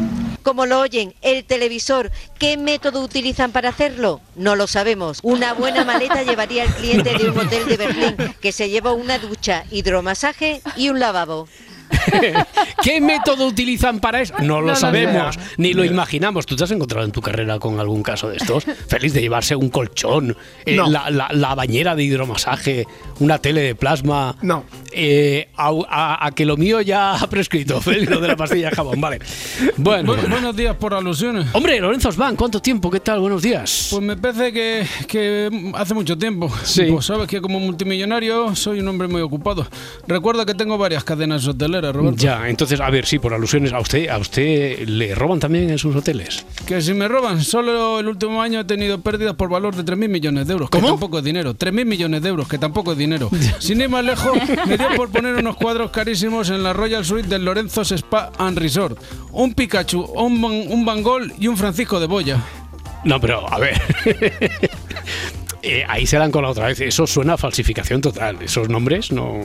Como 0.45 0.67
lo 0.67 0.79
oyen, 0.79 1.15
el 1.23 1.43
televisor, 1.43 2.11
¿qué 2.37 2.55
método 2.55 3.01
utilizan 3.01 3.51
para 3.51 3.69
hacerlo? 3.69 4.21
No 4.35 4.55
lo 4.55 4.67
sabemos. 4.67 5.17
Una 5.23 5.53
buena 5.53 5.83
maleta 5.83 6.21
llevaría 6.27 6.61
al 6.61 6.75
cliente 6.75 7.17
de 7.17 7.31
un 7.31 7.39
hotel 7.39 7.67
de 7.67 7.77
Berlín 7.77 8.15
que 8.41 8.51
se 8.51 8.69
lleva 8.69 8.93
una 8.93 9.17
ducha, 9.17 9.65
hidromasaje 9.71 10.61
y 10.75 10.89
un 10.89 10.99
lavabo. 10.99 11.47
¿Qué 12.83 13.01
método 13.01 13.47
utilizan 13.47 13.99
para 13.99 14.21
eso? 14.21 14.33
No 14.39 14.61
lo 14.61 14.67
No 14.67 14.75
sabemos, 14.75 15.37
ni 15.57 15.73
lo 15.73 15.83
imaginamos. 15.85 16.45
¿Tú 16.45 16.55
te 16.55 16.63
has 16.63 16.71
encontrado 16.71 17.05
en 17.05 17.11
tu 17.11 17.21
carrera 17.21 17.59
con 17.59 17.79
algún 17.79 18.03
caso 18.03 18.29
de 18.29 18.37
estos? 18.37 18.65
Feliz 18.87 19.13
de 19.13 19.21
llevarse 19.21 19.55
un 19.55 19.69
colchón, 19.69 20.35
eh, 20.65 20.75
No. 20.75 20.87
la, 20.89 21.09
la- 21.09 21.29
la 21.31 21.55
bañera 21.55 21.95
de 21.95 22.03
hidromasaje, 22.03 22.85
una 23.19 23.39
tele 23.39 23.61
de 23.61 23.75
plasma. 23.75 24.35
No. 24.41 24.65
Eh, 24.97 25.49
a, 25.57 25.71
a- 25.89 26.25
a 26.27 26.31
que 26.31 26.45
lo 26.45 26.55
mío 26.57 26.79
ya 26.81 27.15
ha 27.21 27.27
prescrito, 27.29 27.81
Félix, 27.81 28.09
lo 28.09 28.19
de 28.21 28.29
la 28.29 28.35
pastilla 28.37 28.69
de 28.69 28.75
jabón, 28.75 29.01
vale. 29.01 29.19
Bueno. 29.77 30.15
Bu- 30.15 30.29
buenos 30.29 30.55
días 30.55 30.75
por 30.77 30.93
alusiones. 30.93 31.47
Hombre, 31.53 31.79
Lorenzo 31.79 32.09
Osvan, 32.09 32.35
¿cuánto 32.35 32.61
tiempo? 32.61 32.89
¿Qué 32.89 32.99
tal? 33.01 33.19
Buenos 33.19 33.41
días. 33.41 33.87
Pues 33.91 34.01
me 34.01 34.15
parece 34.15 34.53
que, 34.53 34.85
que 35.07 35.71
hace 35.75 35.93
mucho 35.93 36.17
tiempo. 36.17 36.49
Sí. 36.63 36.83
Pues 36.89 37.05
sabes 37.05 37.27
que 37.27 37.41
como 37.41 37.59
multimillonario 37.59 38.55
soy 38.55 38.79
un 38.79 38.87
hombre 38.87 39.07
muy 39.07 39.21
ocupado. 39.21 39.67
Recuerda 40.07 40.45
que 40.45 40.53
tengo 40.53 40.77
varias 40.77 41.03
cadenas 41.03 41.45
hoteleras, 41.47 41.93
Roberto. 41.95 42.17
Ya, 42.21 42.47
entonces, 42.47 42.79
a 42.79 42.89
ver, 42.89 43.05
sí, 43.05 43.19
por 43.19 43.33
alusiones, 43.33 43.73
¿a 43.73 43.79
usted, 43.79 44.07
¿a 44.09 44.17
usted 44.17 44.87
le 44.87 45.13
roban 45.15 45.39
también 45.39 45.69
en 45.69 45.77
sus 45.77 45.95
hoteles? 45.95 46.45
Que 46.65 46.81
si 46.81 46.93
me 46.93 47.07
roban, 47.07 47.43
solo 47.43 47.99
el 47.99 48.07
último 48.07 48.41
año 48.41 48.61
he 48.61 48.63
tenido 48.65 49.01
pérdidas 49.01 49.35
por 49.35 49.49
valor 49.49 49.75
de 49.75 49.83
3.000 49.83 50.07
millones 50.07 50.47
de 50.47 50.53
euros, 50.53 50.69
que 50.69 50.79
tampoco 50.79 51.17
es 51.19 51.23
dinero. 51.25 51.53
3.000 51.53 51.85
millones 51.85 52.21
de 52.21 52.29
euros, 52.29 52.47
que 52.47 52.57
tampoco 52.57 52.93
es 52.93 52.97
dinero. 52.97 53.29
Sin 53.59 53.81
ir 53.81 53.89
más 53.89 54.05
lejos, 54.05 54.37
me 54.67 54.77
por 54.95 55.09
poner 55.09 55.35
unos 55.35 55.55
cuadros 55.55 55.91
carísimos 55.91 56.49
en 56.49 56.63
la 56.63 56.73
Royal 56.73 57.03
Suite 57.05 57.27
del 57.27 57.45
Lorenzo's 57.45 57.91
Spa 57.91 58.31
and 58.37 58.57
Resort. 58.57 58.97
Un 59.31 59.53
Pikachu, 59.53 60.01
un, 60.01 60.41
Van- 60.41 60.65
un 60.69 60.85
Van 60.85 61.01
Gogh 61.03 61.31
y 61.39 61.47
un 61.47 61.57
Francisco 61.57 61.99
de 61.99 62.07
Boya. 62.07 62.41
No, 63.03 63.19
pero 63.21 63.51
a 63.51 63.59
ver. 63.59 63.79
Eh, 65.67 65.83
ahí 65.89 66.05
se 66.05 66.15
dan 66.17 66.29
con 66.29 66.43
la 66.43 66.49
otra 66.51 66.67
vez. 66.67 66.79
Eso 66.79 67.07
suena 67.07 67.33
a 67.33 67.37
falsificación 67.37 67.99
total. 67.99 68.37
Esos 68.39 68.69
nombres 68.69 69.11
no. 69.11 69.39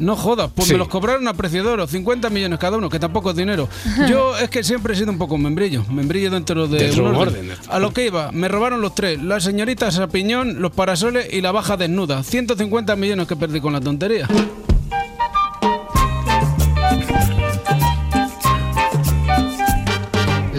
No 0.00 0.16
jodas, 0.16 0.50
pues 0.52 0.66
Sí. 0.66 0.72
me 0.74 0.78
los 0.80 0.88
cobraron 0.88 1.28
a 1.28 1.34
precio 1.34 1.62
de 1.62 1.68
oro, 1.70 1.86
50 1.86 2.28
millones 2.28 2.58
cada 2.58 2.76
uno, 2.76 2.88
que 2.88 2.98
tampoco 2.98 3.30
es 3.30 3.36
dinero. 3.36 3.68
Yo 4.08 4.36
es 4.42 4.50
que 4.50 4.64
siempre 4.64 4.94
he 4.94 4.96
sido 4.96 5.12
un 5.12 5.18
poco 5.18 5.36
un 5.36 5.42
membrillo, 5.44 5.84
membrillo 5.88 6.28
dentro 6.28 6.66
de 6.66 6.78
Dentro 6.86 7.04
un 7.04 7.10
de 7.12 7.16
un 7.16 7.22
orden. 7.22 7.50
orden. 7.52 7.58
A 7.68 7.78
lo 7.78 7.92
que 7.92 8.06
iba, 8.06 8.32
me 8.32 8.48
robaron 8.48 8.80
los 8.80 8.96
tres, 8.96 9.22
la 9.22 9.38
señorita 9.38 9.92
Sapiñón, 9.92 10.60
los 10.60 10.72
parasoles 10.72 11.32
y 11.32 11.40
la 11.40 11.52
baja 11.52 11.76
desnuda. 11.76 12.24
150 12.24 12.96
millones 12.96 13.28
que 13.28 13.36
perdí 13.36 13.60
con 13.60 13.72
la 13.72 13.80
tontería. 13.80 14.26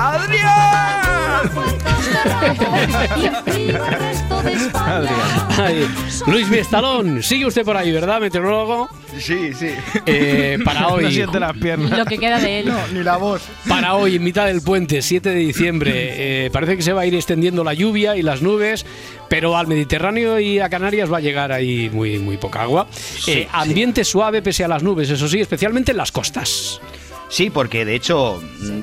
¡Adrián! 0.00 1.50
Ay, 5.58 5.86
Luis 6.26 6.48
Viestalón, 6.48 7.22
sigue 7.22 7.44
usted 7.44 7.66
por 7.66 7.76
ahí, 7.76 7.92
¿verdad, 7.92 8.18
meteorólogo? 8.18 8.88
Sí, 9.18 9.52
sí. 9.52 9.68
Eh, 10.06 10.58
para 10.64 10.88
hoy. 10.88 11.04
No 11.04 11.10
siente 11.10 11.38
las 11.38 11.54
piernas. 11.54 11.98
Lo 11.98 12.06
que 12.06 12.16
queda 12.16 12.38
de 12.40 12.60
él. 12.60 12.72
ni 12.94 13.02
la 13.02 13.18
voz. 13.18 13.42
Para 13.68 13.94
hoy, 13.94 14.16
en 14.16 14.24
mitad 14.24 14.46
del 14.46 14.62
puente, 14.62 15.02
7 15.02 15.28
de 15.28 15.34
diciembre, 15.34 16.46
eh, 16.46 16.50
parece 16.50 16.76
que 16.76 16.82
se 16.82 16.94
va 16.94 17.02
a 17.02 17.06
ir 17.06 17.14
extendiendo 17.14 17.62
la 17.62 17.74
lluvia 17.74 18.16
y 18.16 18.22
las 18.22 18.40
nubes, 18.40 18.86
pero 19.28 19.58
al 19.58 19.66
Mediterráneo 19.66 20.40
y 20.40 20.60
a 20.60 20.70
Canarias 20.70 21.12
va 21.12 21.18
a 21.18 21.20
llegar 21.20 21.52
ahí 21.52 21.90
muy, 21.92 22.18
muy 22.18 22.38
poca 22.38 22.62
agua. 22.62 22.86
Eh, 23.26 23.46
ambiente 23.52 24.04
suave 24.04 24.40
pese 24.40 24.64
a 24.64 24.68
las 24.68 24.82
nubes, 24.82 25.10
eso 25.10 25.28
sí, 25.28 25.40
especialmente 25.40 25.90
en 25.90 25.98
las 25.98 26.10
costas. 26.10 26.80
Sí, 27.30 27.48
porque 27.48 27.84
de 27.84 27.94
hecho 27.94 28.42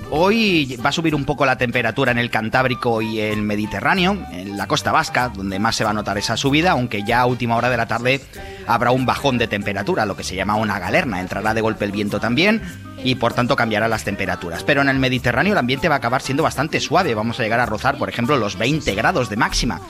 hoy 0.10 0.77
va 0.83 0.89
a 0.89 0.93
subir 0.93 1.13
un 1.13 1.25
poco 1.25 1.45
la 1.45 1.57
temperatura 1.57 2.13
en 2.13 2.17
el 2.17 2.29
Cantábrico 2.29 3.01
y 3.01 3.19
el 3.19 3.41
Mediterráneo, 3.41 4.17
en 4.31 4.55
la 4.55 4.67
costa 4.67 4.93
vasca, 4.93 5.27
donde 5.27 5.60
más 5.60 5.75
se 5.75 5.83
va 5.83 5.89
a 5.89 5.93
notar 5.93 6.17
esa 6.17 6.38
subida, 6.38 6.71
aunque 6.71 7.03
ya 7.03 7.19
a 7.19 7.25
última 7.25 7.57
hora 7.57 7.69
de 7.69 7.75
la 7.75 7.88
tarde 7.88 8.21
habrá 8.65 8.91
un 8.91 9.05
bajón 9.05 9.38
de 9.38 9.47
temperatura, 9.47 10.05
lo 10.05 10.15
que 10.15 10.23
se 10.23 10.36
llama 10.36 10.55
una 10.55 10.79
galerna. 10.79 11.19
Entrará 11.19 11.53
de 11.53 11.60
golpe 11.60 11.83
el 11.83 11.91
viento 11.91 12.21
también 12.21 12.62
y 13.03 13.15
por 13.15 13.33
tanto 13.33 13.57
cambiará 13.57 13.89
las 13.89 14.05
temperaturas. 14.05 14.63
Pero 14.63 14.81
en 14.81 14.88
el 14.88 14.97
Mediterráneo 14.97 15.51
el 15.51 15.60
ambiente 15.60 15.89
va 15.89 15.95
a 15.95 15.97
acabar 15.97 16.21
siendo 16.21 16.43
bastante 16.43 16.79
suave. 16.79 17.15
Vamos 17.15 17.41
a 17.41 17.43
llegar 17.43 17.60
a 17.60 17.65
rozar, 17.65 17.97
por 17.97 18.07
ejemplo, 18.07 18.38
los 18.38 18.57
20 18.57 18.95
grados 18.95 19.29
de 19.29 19.36
máxima 19.36 19.81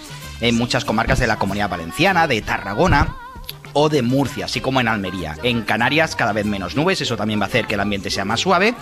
en 0.42 0.56
muchas 0.58 0.84
comarcas 0.84 1.20
de 1.20 1.28
la 1.28 1.38
Comunidad 1.38 1.70
Valenciana, 1.70 2.28
de 2.28 2.42
Tarragona 2.42 3.16
o 3.74 3.90
de 3.90 4.02
Murcia, 4.02 4.46
así 4.46 4.62
como 4.62 4.82
en 4.82 4.88
Almería. 4.88 5.36
En 5.44 5.62
Canarias 5.62 6.16
cada 6.16 6.34
vez 6.34 6.46
menos 6.46 6.76
nubes, 6.76 7.02
eso 7.02 7.18
también 7.18 7.40
va 7.40 7.46
a 7.46 7.48
hacer 7.48 7.68
que 7.68 7.76
el 7.76 7.80
ambiente 7.80 8.10
sea 8.10 8.26
más 8.26 8.42
suave. 8.42 8.74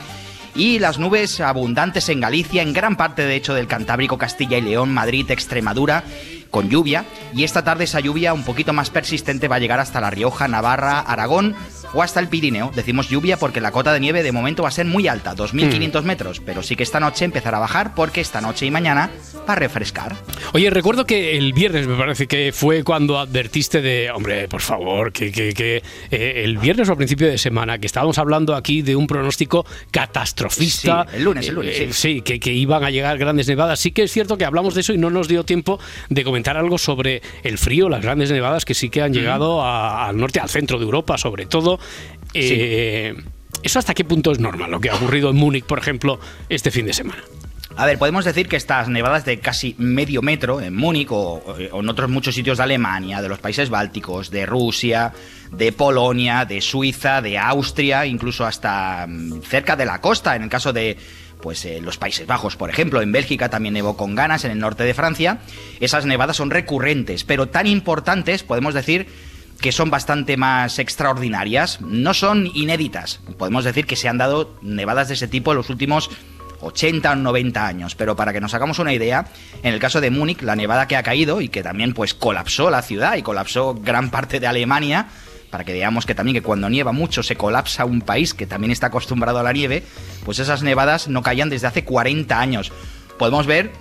Y 0.55 0.79
las 0.79 0.99
nubes 0.99 1.41
abundantes 1.41 2.07
en 2.07 2.21
Galicia, 2.21 2.61
en 2.61 2.71
gran 2.71 2.95
parte 2.95 3.23
de 3.23 3.35
hecho 3.35 3.53
del 3.53 3.67
Cantábrico, 3.67 4.17
Castilla 4.17 4.57
y 4.57 4.61
León, 4.61 4.93
Madrid, 4.93 5.29
Extremadura, 5.29 6.03
con 6.49 6.69
lluvia. 6.69 7.03
Y 7.33 7.43
esta 7.43 7.63
tarde 7.65 7.83
esa 7.83 7.99
lluvia 7.99 8.33
un 8.33 8.43
poquito 8.43 8.71
más 8.71 8.89
persistente 8.89 9.49
va 9.49 9.57
a 9.57 9.59
llegar 9.59 9.81
hasta 9.81 9.99
La 9.99 10.09
Rioja, 10.09 10.47
Navarra, 10.47 11.01
Aragón 11.01 11.55
o 11.93 12.01
hasta 12.03 12.19
el 12.19 12.27
Pirineo. 12.27 12.71
Decimos 12.75 13.09
lluvia 13.09 13.37
porque 13.37 13.61
la 13.61 13.71
cota 13.71 13.93
de 13.93 13.99
nieve 13.99 14.23
de 14.23 14.31
momento 14.31 14.63
va 14.63 14.69
a 14.69 14.71
ser 14.71 14.85
muy 14.85 15.07
alta, 15.07 15.35
2.500 15.35 16.03
metros. 16.03 16.41
Pero 16.45 16.63
sí 16.63 16.75
que 16.75 16.83
esta 16.83 16.99
noche 16.99 17.25
empezará 17.25 17.57
a 17.57 17.61
bajar 17.61 17.93
porque 17.95 18.21
esta 18.21 18.41
noche 18.41 18.65
y 18.65 18.71
mañana 18.71 19.09
va 19.47 19.53
a 19.53 19.55
refrescar. 19.55 20.15
Oye, 20.53 20.69
recuerdo 20.69 21.05
que 21.05 21.37
el 21.37 21.53
viernes 21.53 21.87
me 21.87 21.95
parece 21.95 22.27
que 22.27 22.51
fue 22.53 22.83
cuando 22.83 23.19
advertiste 23.19 23.81
de, 23.81 24.09
hombre, 24.11 24.47
por 24.47 24.61
favor, 24.61 25.11
que, 25.11 25.31
que- 25.31 25.53
que, 25.53 25.83
eh, 26.11 26.41
el 26.43 26.57
viernes 26.57 26.89
o 26.89 26.93
a 26.93 26.95
principio 26.95 27.27
de 27.27 27.37
semana, 27.37 27.77
que 27.77 27.85
estábamos 27.87 28.17
hablando 28.17 28.55
aquí 28.55 28.81
de 28.81 28.95
un 28.95 29.07
pronóstico 29.07 29.65
catastrofista. 29.91 31.05
Sí, 31.09 31.17
el 31.17 31.23
lunes, 31.23 31.47
el 31.47 31.55
lunes, 31.55 31.79
Eh, 31.79 31.89
sí. 31.93 32.21
que, 32.21 32.39
que 32.39 32.51
iban 32.53 32.83
a 32.83 32.89
llegar 32.89 33.17
grandes 33.17 33.47
nevadas. 33.47 33.79
Sí 33.79 33.91
que 33.91 34.03
es 34.03 34.11
cierto 34.11 34.37
que 34.37 34.45
hablamos 34.45 34.73
de 34.73 34.81
eso 34.81 34.93
y 34.93 34.97
no 34.97 35.09
nos 35.09 35.27
dio 35.27 35.43
tiempo 35.43 35.79
de 36.09 36.23
comentar 36.23 36.57
algo 36.57 36.77
sobre 36.77 37.21
el 37.43 37.57
frío, 37.57 37.89
las 37.89 38.01
grandes 38.01 38.31
nevadas 38.31 38.65
que 38.65 38.73
sí 38.73 38.89
que 38.89 39.01
han 39.01 39.13
llegado 39.13 39.61
a- 39.61 40.07
al 40.07 40.17
norte, 40.17 40.39
al 40.39 40.49
centro 40.49 40.79
de 40.79 40.85
Europa, 40.85 41.17
sobre 41.17 41.45
todo. 41.45 41.74
Eh, 42.33 43.15
¿Eso 43.63 43.79
hasta 43.79 43.93
qué 43.93 44.03
punto 44.03 44.31
es 44.31 44.39
normal 44.39 44.69
lo 44.69 44.79
que 44.79 44.89
ha 44.89 44.95
ocurrido 44.95 45.29
en 45.29 45.37
Múnich, 45.37 45.65
por 45.65 45.79
ejemplo, 45.79 46.19
este 46.49 46.71
fin 46.71 46.85
de 46.85 46.93
semana? 46.93 47.23
A 47.77 47.85
ver, 47.85 47.97
podemos 47.97 48.23
decir 48.23 48.47
que 48.47 48.55
estas 48.55 48.87
nevadas 48.87 49.25
de 49.25 49.39
casi 49.39 49.75
medio 49.77 50.21
metro 50.21 50.61
en 50.61 50.75
Múnich 50.75 51.09
o, 51.11 51.43
o 51.71 51.79
en 51.79 51.89
otros 51.89 52.09
muchos 52.09 52.35
sitios 52.35 52.57
de 52.57 52.63
Alemania, 52.63 53.21
de 53.21 53.27
los 53.27 53.39
países 53.39 53.69
bálticos, 53.69 54.31
de 54.31 54.45
Rusia, 54.45 55.11
de 55.51 55.71
Polonia, 55.73 56.45
de 56.45 56.61
Suiza, 56.61 57.21
de 57.21 57.37
Austria, 57.37 58.05
incluso 58.05 58.45
hasta 58.45 59.05
mm, 59.07 59.41
cerca 59.41 59.75
de 59.75 59.85
la 59.85 59.99
costa, 59.99 60.35
en 60.35 60.43
el 60.43 60.49
caso 60.49 60.71
de 60.71 60.97
pues 61.41 61.65
eh, 61.65 61.79
los 61.81 61.97
Países 61.97 62.25
Bajos, 62.25 62.55
por 62.55 62.69
ejemplo, 62.69 63.01
en 63.01 63.11
Bélgica 63.11 63.49
también 63.49 63.73
nevó 63.73 63.97
con 63.97 64.15
ganas, 64.15 64.45
en 64.45 64.51
el 64.51 64.59
norte 64.59 64.83
de 64.83 64.93
Francia. 64.93 65.39
Esas 65.79 66.05
nevadas 66.05 66.37
son 66.37 66.49
recurrentes, 66.49 67.23
pero 67.23 67.49
tan 67.49 67.67
importantes, 67.67 68.43
podemos 68.43 68.73
decir, 68.73 69.07
que 69.61 69.71
son 69.71 69.89
bastante 69.89 70.37
más 70.37 70.79
extraordinarias, 70.79 71.81
no 71.81 72.13
son 72.13 72.49
inéditas. 72.53 73.19
Podemos 73.37 73.63
decir 73.63 73.85
que 73.85 73.95
se 73.95 74.07
han 74.07 74.17
dado 74.17 74.57
nevadas 74.61 75.07
de 75.07 75.15
ese 75.15 75.27
tipo 75.27 75.51
en 75.51 75.57
los 75.57 75.69
últimos 75.69 76.09
80 76.61 77.11
o 77.11 77.15
90 77.15 77.65
años, 77.65 77.95
pero 77.95 78.15
para 78.15 78.33
que 78.33 78.41
nos 78.41 78.53
hagamos 78.53 78.79
una 78.79 78.93
idea, 78.93 79.25
en 79.63 79.73
el 79.73 79.79
caso 79.79 80.01
de 80.01 80.11
Múnich, 80.11 80.41
la 80.41 80.55
nevada 80.55 80.87
que 80.87 80.95
ha 80.95 81.03
caído 81.03 81.41
y 81.41 81.49
que 81.49 81.63
también 81.63 81.93
pues 81.93 82.13
colapsó 82.13 82.69
la 82.69 82.81
ciudad 82.81 83.15
y 83.17 83.21
colapsó 83.21 83.75
gran 83.75 84.09
parte 84.09 84.39
de 84.39 84.47
Alemania, 84.47 85.07
para 85.49 85.63
que 85.63 85.73
veamos 85.73 86.05
que 86.05 86.15
también 86.15 86.35
que 86.35 86.41
cuando 86.41 86.69
nieva 86.69 86.91
mucho 86.91 87.23
se 87.23 87.35
colapsa 87.35 87.85
un 87.85 88.01
país 88.01 88.33
que 88.33 88.47
también 88.47 88.71
está 88.71 88.87
acostumbrado 88.87 89.39
a 89.39 89.43
la 89.43 89.53
nieve, 89.53 89.83
pues 90.25 90.39
esas 90.39 90.63
nevadas 90.63 91.07
no 91.07 91.21
caían 91.21 91.49
desde 91.49 91.67
hace 91.67 91.83
40 91.85 92.39
años. 92.39 92.71
Podemos 93.17 93.45
ver 93.47 93.71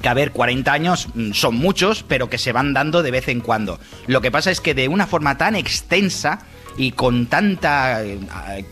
que 0.00 0.08
a 0.08 0.14
ver, 0.14 0.32
40 0.32 0.72
años 0.72 1.08
mm, 1.14 1.32
son 1.32 1.56
muchos, 1.56 2.02
pero 2.02 2.28
que 2.28 2.38
se 2.38 2.52
van 2.52 2.72
dando 2.74 3.02
de 3.02 3.10
vez 3.10 3.28
en 3.28 3.40
cuando. 3.40 3.78
Lo 4.06 4.20
que 4.20 4.30
pasa 4.30 4.50
es 4.50 4.60
que 4.60 4.74
de 4.74 4.88
una 4.88 5.06
forma 5.06 5.38
tan 5.38 5.56
extensa 5.56 6.40
y 6.76 6.92
con 6.92 7.26
tanta... 7.26 8.04
eh, 8.04 8.18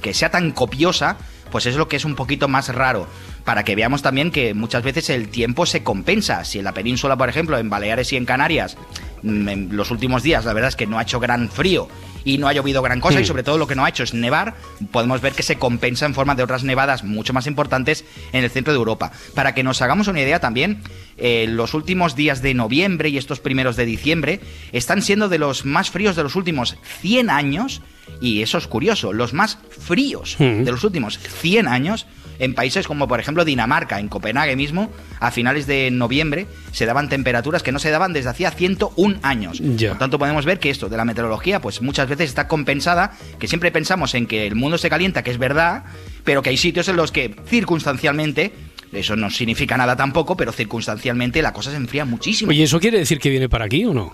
que 0.03 0.15
sea 0.15 0.31
tan 0.31 0.53
copiosa, 0.53 1.17
pues 1.51 1.67
es 1.67 1.77
lo 1.77 1.89
que 1.89 1.97
es 1.97 2.05
un 2.05 2.15
poquito 2.15 2.49
más 2.49 2.75
raro. 2.75 3.07
Para 3.45 3.63
que 3.63 3.77
veamos 3.77 4.03
también 4.03 4.31
que 4.31 4.55
muchas 4.55 4.83
veces 4.83 5.11
el 5.11 5.29
tiempo 5.29 5.67
se 5.67 5.83
compensa. 5.83 6.45
Si 6.45 6.59
en 6.59 6.65
la 6.65 6.73
península, 6.73 7.17
por 7.17 7.29
ejemplo, 7.29 7.59
en 7.59 7.71
Baleares 7.71 8.13
y 8.13 8.17
en 8.17 8.25
Canarias, 8.25 8.77
mm, 9.23 9.49
en 9.49 9.77
los 9.77 9.91
últimos 9.91 10.23
días, 10.23 10.45
la 10.45 10.53
verdad 10.53 10.69
es 10.69 10.77
que 10.77 10.87
no 10.87 10.99
ha 10.99 11.03
hecho 11.03 11.21
gran 11.21 11.49
frío 11.49 11.89
y 12.25 12.39
no 12.39 12.49
ha 12.49 12.53
llovido 12.53 12.83
gran 12.83 13.01
cosa, 13.01 13.21
y 13.21 13.25
sobre 13.25 13.43
todo 13.43 13.59
lo 13.59 13.67
que 13.67 13.75
no 13.75 13.85
ha 13.85 13.89
hecho 13.89 14.03
es 14.03 14.15
nevar, 14.15 14.55
podemos 14.91 15.21
ver 15.21 15.33
que 15.33 15.43
se 15.43 15.57
compensa 15.57 16.07
en 16.07 16.15
forma 16.15 16.35
de 16.35 16.43
otras 16.43 16.65
nevadas 16.65 17.05
mucho 17.05 17.33
más 17.33 17.47
importantes 17.47 18.05
en 18.33 18.45
el 18.45 18.51
centro 18.51 18.73
de 18.73 18.79
Europa. 18.79 19.13
Para 19.35 19.55
que 19.55 19.63
nos 19.63 19.83
hagamos 19.83 20.09
una 20.09 20.21
idea 20.21 20.41
también, 20.41 20.83
eh, 21.17 21.47
los 21.49 21.75
últimos 21.75 22.17
días 22.17 22.43
de 22.43 22.55
noviembre 22.55 23.09
y 23.09 23.19
estos 23.19 23.41
primeros 23.41 23.77
de 23.77 23.87
diciembre 23.87 24.41
están 24.73 25.03
siendo 25.03 25.29
de 25.29 25.39
los 25.39 25.65
más 25.65 25.91
fríos 25.91 26.17
de 26.17 26.23
los 26.23 26.37
últimos 26.37 26.77
100 27.01 27.31
años, 27.31 27.83
y 28.21 28.43
eso 28.43 28.59
es 28.59 28.67
curioso, 28.67 29.13
los 29.13 29.33
más 29.33 29.59
fríos 29.69 30.37
de 30.39 30.65
los 30.65 30.85
últimos 30.85 31.19
100 31.19 31.69
años 31.69 32.07
en 32.39 32.55
países 32.55 32.87
como 32.87 33.09
por 33.09 33.21
ejemplo 33.21 33.45
Dinamarca, 33.45 34.01
en 34.01 34.09
Copenhague 34.09 34.57
mismo, 34.57 34.91
a 35.21 35.31
finales 35.31 35.67
de 35.67 35.91
noviembre 35.91 36.47
se 36.73 36.87
daban 36.87 37.09
temperaturas 37.09 37.63
que 37.63 37.73
no 37.73 37.79
se 37.79 37.91
daban 37.91 38.13
desde 38.13 38.31
hacía 38.31 38.51
101 38.51 39.19
años. 39.23 39.61
Por 39.61 39.99
tanto, 39.99 40.19
podemos 40.19 40.45
ver 40.45 40.59
que 40.59 40.71
esto 40.71 40.89
de 40.89 40.97
la 40.97 41.05
meteorología, 41.05 41.61
pues 41.61 41.83
muchas 41.83 42.09
veces 42.09 42.29
está 42.29 42.49
compensada, 42.49 43.13
que 43.39 43.49
siempre 43.49 43.71
pensamos 43.71 44.15
en 44.15 44.27
que 44.27 44.47
el 44.47 44.55
mundo 44.55 44.79
se 44.79 44.91
calienta, 44.91 45.23
que 45.23 45.31
es 45.31 45.39
verdad, 45.39 45.85
pero 46.25 46.43
que 46.43 46.51
hay 46.51 46.57
sitios 46.57 46.89
en 46.89 46.97
los 46.97 47.13
que 47.13 47.35
circunstancialmente, 47.47 48.53
eso 48.93 49.17
no 49.17 49.31
significa 49.31 49.77
nada 49.77 49.97
tampoco, 49.97 50.37
pero 50.37 50.53
circunstancialmente 50.53 51.43
la 51.43 51.53
cosa 51.53 51.71
se 51.71 51.77
enfría 51.77 52.05
muchísimo. 52.05 52.51
Oye, 52.51 52.65
¿eso 52.65 52.81
quiere 52.81 52.99
decir 52.99 53.19
que 53.19 53.31
viene 53.31 53.49
para 53.49 53.65
aquí 53.65 53.85
o 53.85 53.95
no? 53.95 54.13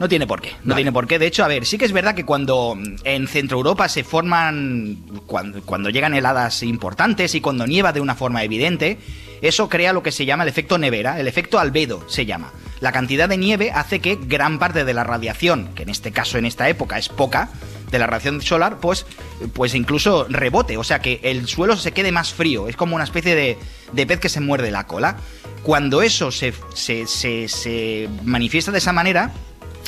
No 0.00 0.08
tiene 0.08 0.26
por 0.26 0.40
qué, 0.40 0.52
no 0.64 0.74
tiene 0.74 0.90
por 0.92 1.06
qué. 1.06 1.18
De 1.18 1.26
hecho, 1.26 1.44
a 1.44 1.48
ver, 1.48 1.64
sí 1.66 1.78
que 1.78 1.84
es 1.84 1.92
verdad 1.92 2.14
que 2.14 2.24
cuando 2.24 2.74
mm, 2.74 2.96
en 3.04 3.28
Centro 3.28 3.58
Europa 3.58 3.88
se 3.88 4.02
forman, 4.04 4.96
cuando, 5.26 5.62
cuando 5.62 5.88
llegan 5.90 6.14
heladas 6.14 6.62
importantes 6.62 7.34
y 7.34 7.40
cuando 7.40 7.66
nieva 7.66 7.92
de 7.92 8.00
una 8.00 8.14
forma 8.14 8.42
evidente, 8.42 8.98
eso 9.40 9.68
crea 9.68 9.92
lo 9.92 10.02
que 10.02 10.10
se 10.12 10.24
llama 10.26 10.42
el 10.42 10.48
efecto 10.48 10.78
nevera, 10.78 11.20
el 11.20 11.28
efecto 11.28 11.58
albedo 11.58 12.04
se 12.08 12.26
llama. 12.26 12.52
La 12.80 12.92
cantidad 12.92 13.28
de 13.28 13.36
nieve 13.36 13.70
hace 13.72 14.00
que 14.00 14.16
gran 14.20 14.58
parte 14.58 14.84
de 14.84 14.94
la 14.94 15.04
radiación, 15.04 15.68
que 15.74 15.84
en 15.84 15.88
este 15.90 16.10
caso, 16.12 16.38
en 16.38 16.44
esta 16.46 16.68
época, 16.68 16.98
es 16.98 17.08
poca, 17.08 17.50
de 17.90 17.98
la 18.00 18.06
radiación 18.08 18.42
solar, 18.42 18.78
pues, 18.80 19.06
pues 19.52 19.74
incluso 19.76 20.26
rebote, 20.28 20.76
o 20.76 20.82
sea 20.84 21.00
que 21.00 21.20
el 21.22 21.46
suelo 21.46 21.76
se 21.76 21.92
quede 21.92 22.10
más 22.10 22.32
frío, 22.34 22.66
es 22.66 22.74
como 22.76 22.96
una 22.96 23.04
especie 23.04 23.36
de, 23.36 23.56
de 23.92 24.06
pez 24.06 24.18
que 24.18 24.28
se 24.28 24.40
muerde 24.40 24.70
la 24.72 24.86
cola. 24.88 25.16
Cuando 25.62 26.02
eso 26.02 26.32
se, 26.32 26.52
se, 26.74 27.06
se- 27.06 27.48
se 27.48 28.08
manifiesta 28.24 28.72
de 28.72 28.78
esa 28.78 28.92
manera, 28.92 29.30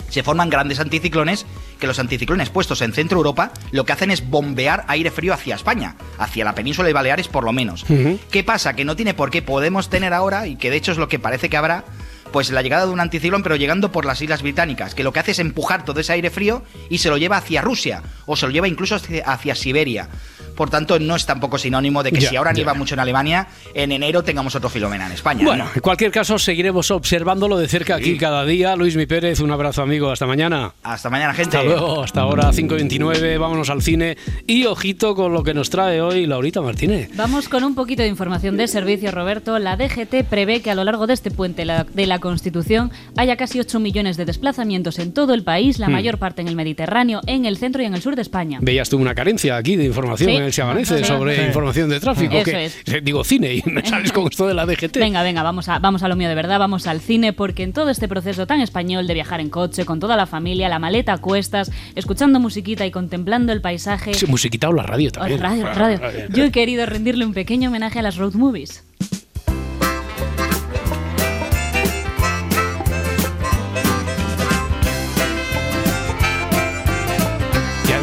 se 0.08 0.22
forman 0.22 0.50
grandes 0.50 0.80
anticiclones 0.80 1.46
que 1.78 1.86
los 1.86 1.98
anticiclones 1.98 2.50
puestos 2.50 2.80
en 2.82 2.92
Centro 2.92 3.18
Europa 3.18 3.52
lo 3.70 3.84
que 3.84 3.92
hacen 3.92 4.10
es 4.10 4.28
bombear 4.28 4.84
aire 4.88 5.10
frío 5.10 5.34
hacia 5.34 5.54
España, 5.54 5.96
hacia 6.18 6.44
la 6.44 6.54
península 6.54 6.86
de 6.86 6.94
Baleares 6.94 7.28
por 7.28 7.44
lo 7.44 7.52
menos. 7.52 7.84
¿Qué 8.30 8.44
pasa? 8.44 8.74
Que 8.74 8.84
no 8.84 8.96
tiene 8.96 9.14
por 9.14 9.30
qué 9.30 9.42
podemos 9.42 9.90
tener 9.90 10.12
ahora, 10.12 10.46
y 10.46 10.56
que 10.56 10.70
de 10.70 10.76
hecho 10.76 10.92
es 10.92 10.98
lo 10.98 11.08
que 11.08 11.18
parece 11.18 11.48
que 11.48 11.56
habrá, 11.56 11.84
pues 12.32 12.50
la 12.50 12.62
llegada 12.62 12.86
de 12.86 12.92
un 12.92 13.00
anticiclón, 13.00 13.42
pero 13.42 13.56
llegando 13.56 13.90
por 13.92 14.04
las 14.04 14.20
Islas 14.22 14.42
Británicas, 14.42 14.94
que 14.94 15.04
lo 15.04 15.12
que 15.12 15.20
hace 15.20 15.30
es 15.32 15.38
empujar 15.38 15.84
todo 15.84 16.00
ese 16.00 16.12
aire 16.12 16.30
frío 16.30 16.62
y 16.90 16.98
se 16.98 17.08
lo 17.10 17.16
lleva 17.16 17.36
hacia 17.38 17.60
Rusia, 17.62 18.02
o 18.26 18.36
se 18.36 18.46
lo 18.46 18.52
lleva 18.52 18.68
incluso 18.68 18.94
hacia, 18.96 19.24
hacia 19.24 19.54
Siberia. 19.54 20.08
Por 20.56 20.70
tanto, 20.70 20.98
no 20.98 21.16
es 21.16 21.26
tampoco 21.26 21.58
sinónimo 21.58 22.02
de 22.02 22.12
que 22.12 22.20
Ya, 22.20 22.30
si 22.30 22.36
ahora 22.36 22.54
nieva 22.54 22.72
mucho 22.72 22.94
en 22.94 23.00
Alemania, 23.00 23.46
en 23.74 23.92
enero 23.92 24.24
tengamos 24.24 24.54
otro 24.54 24.70
filomena 24.70 25.04
en 25.04 25.12
España. 25.12 25.44
Bueno, 25.44 25.64
¿no? 25.64 25.70
en 25.74 25.80
cualquier 25.82 26.10
caso, 26.10 26.38
seguiremos 26.38 26.90
observándolo 26.90 27.58
de 27.58 27.68
cerca 27.68 27.96
aquí 27.96 28.16
cada 28.16 28.42
día. 28.46 28.74
Luis 28.74 28.96
Mi 28.96 29.04
Pérez, 29.04 29.40
un 29.40 29.50
abrazo 29.50 29.82
amigo, 29.82 30.10
hasta 30.10 30.24
mañana. 30.26 30.72
Hasta 30.82 31.10
mañana, 31.10 31.34
gente. 31.34 31.58
Hasta 31.58 31.68
luego, 31.68 32.02
hasta 32.02 32.22
ahora 32.22 32.50
5.29, 32.52 33.38
vámonos 33.38 33.68
al 33.68 33.82
cine 33.82 34.16
y 34.46 34.64
ojito 34.64 35.14
con 35.14 35.34
lo 35.34 35.42
que 35.42 35.52
nos 35.52 35.68
trae 35.68 36.00
hoy 36.00 36.24
Laurita 36.26 36.62
Martínez. 36.62 37.10
Vamos 37.14 37.50
con 37.50 37.62
un 37.62 37.74
poquito 37.74 38.00
de 38.02 38.08
información 38.08 38.56
de 38.56 38.66
servicio, 38.66 39.10
Roberto. 39.10 39.58
La 39.58 39.76
DGT 39.76 40.24
prevé 40.24 40.62
que 40.62 40.70
a 40.70 40.74
lo 40.74 40.84
largo 40.84 41.06
de 41.06 41.12
este 41.12 41.30
puente 41.30 41.66
la- 41.66 41.84
de 41.84 42.06
la 42.06 42.15
Constitución 42.18 42.90
haya 43.16 43.36
casi 43.36 43.60
8 43.60 43.80
millones 43.80 44.16
de 44.16 44.24
desplazamientos 44.24 44.98
en 44.98 45.12
todo 45.12 45.34
el 45.34 45.42
país, 45.42 45.78
la 45.78 45.88
Hmm. 45.88 45.92
mayor 45.92 46.18
parte 46.18 46.42
en 46.42 46.48
el 46.48 46.56
Mediterráneo, 46.56 47.20
en 47.26 47.46
el 47.46 47.56
centro 47.56 47.82
y 47.82 47.86
en 47.86 47.94
el 47.94 48.02
sur 48.02 48.16
de 48.16 48.22
España. 48.22 48.58
Veías 48.62 48.88
tú 48.88 48.98
una 48.98 49.14
carencia 49.14 49.56
aquí 49.56 49.76
de 49.76 49.84
información 49.84 50.30
Sí, 50.30 50.36
en 50.36 50.52
Si 50.52 50.60
Amanece 50.60 50.98
Sí. 50.98 51.04
sobre 51.04 51.36
Sí. 51.36 51.42
información 51.42 51.88
de 51.88 52.00
tráfico. 52.00 52.34
Eso 52.34 52.44
que, 52.44 52.64
es. 52.66 52.76
eh, 52.86 53.00
Digo 53.02 53.24
cine 53.24 53.54
y 53.54 53.62
me 53.70 53.84
sales 53.84 54.12
con 54.12 54.26
esto 54.26 54.46
de 54.46 54.54
la 54.54 54.66
DGT. 54.66 54.96
Venga, 55.00 55.22
venga, 55.22 55.42
vamos 55.42 55.68
a, 55.68 55.78
vamos 55.78 56.02
a 56.02 56.08
lo 56.08 56.16
mío 56.16 56.28
de 56.28 56.34
verdad, 56.34 56.58
vamos 56.58 56.86
al 56.86 57.00
cine, 57.00 57.32
porque 57.32 57.62
en 57.62 57.72
todo 57.72 57.90
este 57.90 58.08
proceso 58.08 58.46
tan 58.46 58.60
español 58.60 59.06
de 59.06 59.14
viajar 59.14 59.40
en 59.40 59.50
coche, 59.50 59.84
con 59.84 60.00
toda 60.00 60.16
la 60.16 60.26
familia, 60.26 60.68
la 60.68 60.78
maleta 60.78 61.12
a 61.14 61.18
cuestas, 61.18 61.70
escuchando 61.94 62.40
musiquita 62.40 62.86
y 62.86 62.90
contemplando 62.90 63.52
el 63.52 63.60
paisaje. 63.60 64.14
Sí, 64.14 64.26
musiquita 64.26 64.68
o 64.68 64.72
la 64.72 64.82
radio 64.82 65.10
también. 65.10 65.40
radio, 65.40 65.66
radio. 65.74 66.00
Yo 66.32 66.44
he 66.44 66.50
querido 66.50 66.86
rendirle 66.86 67.24
un 67.24 67.34
pequeño 67.34 67.68
homenaje 67.68 67.98
a 67.98 68.02
las 68.02 68.16
road 68.16 68.34
movies. 68.34 68.84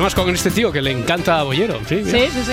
Además 0.04 0.16
con 0.16 0.36
este 0.36 0.52
tío 0.52 0.70
que 0.70 0.82
le 0.82 0.92
encanta 0.92 1.39
a 1.39 1.44
Bollero. 1.44 1.80
Sí, 1.88 2.02
mira. 2.04 2.20
Sí, 2.20 2.28
sí, 2.34 2.44
sí. 2.44 2.52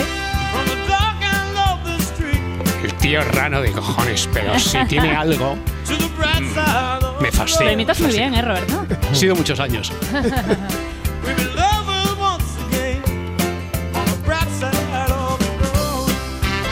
El 2.85 2.95
tío 2.95 3.25
rano 3.25 3.61
de 3.61 3.73
cojones, 3.73 4.29
pero 4.33 4.57
si 4.57 4.79
tiene 4.89 5.17
algo, 5.17 5.57
mm, 5.57 7.23
me 7.23 7.33
fascina. 7.33 7.65
Lo 7.65 7.73
imitas 7.73 8.01
muy 8.01 8.13
bien, 8.13 8.35
¿eh, 8.35 8.43
Roberto? 8.43 8.87
Ha 9.11 9.15
sido 9.17 9.35
muchos 9.35 9.59
años. 9.59 9.93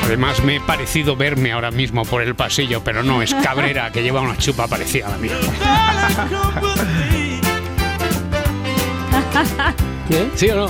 Además, 0.05 0.45
me 0.45 0.57
he 0.57 0.61
parecido 0.61 1.17
verme 1.17 1.51
ahora 1.51 1.73
mismo 1.73 2.05
por 2.05 2.23
el 2.23 2.37
pasillo, 2.37 2.85
pero 2.85 3.03
no, 3.03 3.21
es 3.21 3.35
Cabrera, 3.35 3.91
que 3.91 4.05
lleva 4.05 4.21
una 4.21 4.37
chupa 4.37 4.69
parecida 4.69 5.09
a 5.09 5.11
la 5.11 5.19
mía. 5.19 5.35
¿Sí 10.37 10.49
o 10.51 10.55
no? 10.57 10.67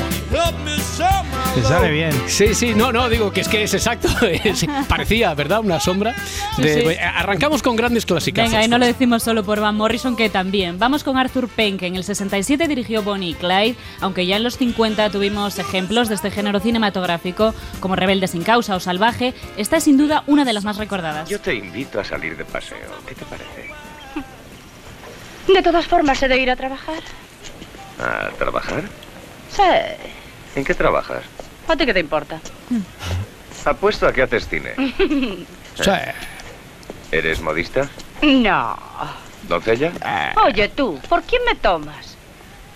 Te 1.55 1.63
sale 1.63 1.91
bien. 1.91 2.11
Sí, 2.27 2.55
sí, 2.55 2.75
no, 2.75 2.93
no, 2.93 3.09
digo 3.09 3.31
que 3.33 3.41
es 3.43 3.49
que 3.49 3.63
es 3.63 3.73
exacto. 3.75 4.09
es- 4.27 4.67
parecía, 4.89 5.33
¿verdad? 5.35 5.61
Una 5.61 5.79
sombra. 5.79 6.15
Sí, 6.57 6.63
de- 6.63 6.95
sí. 6.95 6.99
Arrancamos 7.01 7.63
con 7.63 7.77
grandes 7.77 8.05
clásicas. 8.05 8.47
Venga, 8.51 8.65
y 8.65 8.69
no 8.69 8.79
lo 8.79 8.87
decimos 8.87 9.23
solo 9.23 9.45
por 9.45 9.61
Van 9.61 9.77
Morrison, 9.77 10.17
que 10.17 10.29
también. 10.29 10.79
Vamos 10.79 11.05
con 11.05 11.17
Arthur 11.17 11.49
Penn, 11.49 11.79
que 11.79 11.87
en 11.87 11.97
el 11.97 12.05
67 12.05 12.67
dirigió 12.69 13.03
Bonnie 13.03 13.31
y 13.31 13.35
Clyde, 13.35 13.77
aunque 14.01 14.27
ya 14.27 14.37
en 14.37 14.43
los 14.45 14.57
50 14.57 15.11
tuvimos 15.11 15.59
ejemplos 15.59 16.09
de 16.09 16.17
este 16.17 16.31
género 16.31 16.59
cinematográfico, 16.61 17.55
como 17.81 17.95
Rebelde 17.97 18.27
sin 18.27 18.43
causa 18.43 18.75
o 18.77 18.81
Salvaje. 18.81 19.35
Esta 19.57 19.77
es 19.77 19.85
sin 19.85 19.97
duda 19.99 20.25
una 20.27 20.45
de 20.45 20.53
las 20.53 20.65
más 20.65 20.79
recordadas. 20.79 21.29
Yo 21.29 21.41
te 21.41 21.55
invito 21.55 22.01
a 22.01 22.05
salir 22.05 22.37
de 22.37 22.45
paseo. 22.45 22.79
¿Qué 23.07 23.15
te 23.15 23.25
parece? 23.25 23.69
De 25.53 25.63
todas 25.63 25.87
formas, 25.87 26.23
he 26.23 26.29
de 26.29 26.39
ir 26.39 26.51
a 26.51 26.57
trabajar. 26.57 27.01
¿A 28.01 28.29
trabajar? 28.37 28.83
Sí. 29.59 29.65
¿En 30.55 30.65
qué 30.65 30.73
trabajas? 30.73 31.25
¿A 31.67 31.77
ti 31.77 31.85
qué 31.85 31.93
te 31.93 31.99
importa? 32.01 32.41
Apuesto 33.65 34.07
a 34.07 34.13
que 34.13 34.23
haces 34.23 34.49
cine. 34.49 34.75
¿Eres 37.13 37.41
modista? 37.41 37.89
no. 38.23 38.79
¿Doncella? 39.49 39.93
Oye, 40.47 40.69
tú, 40.69 41.01
¿por 41.09 41.23
quién 41.23 41.43
me 41.45 41.55
tomas? 41.57 42.08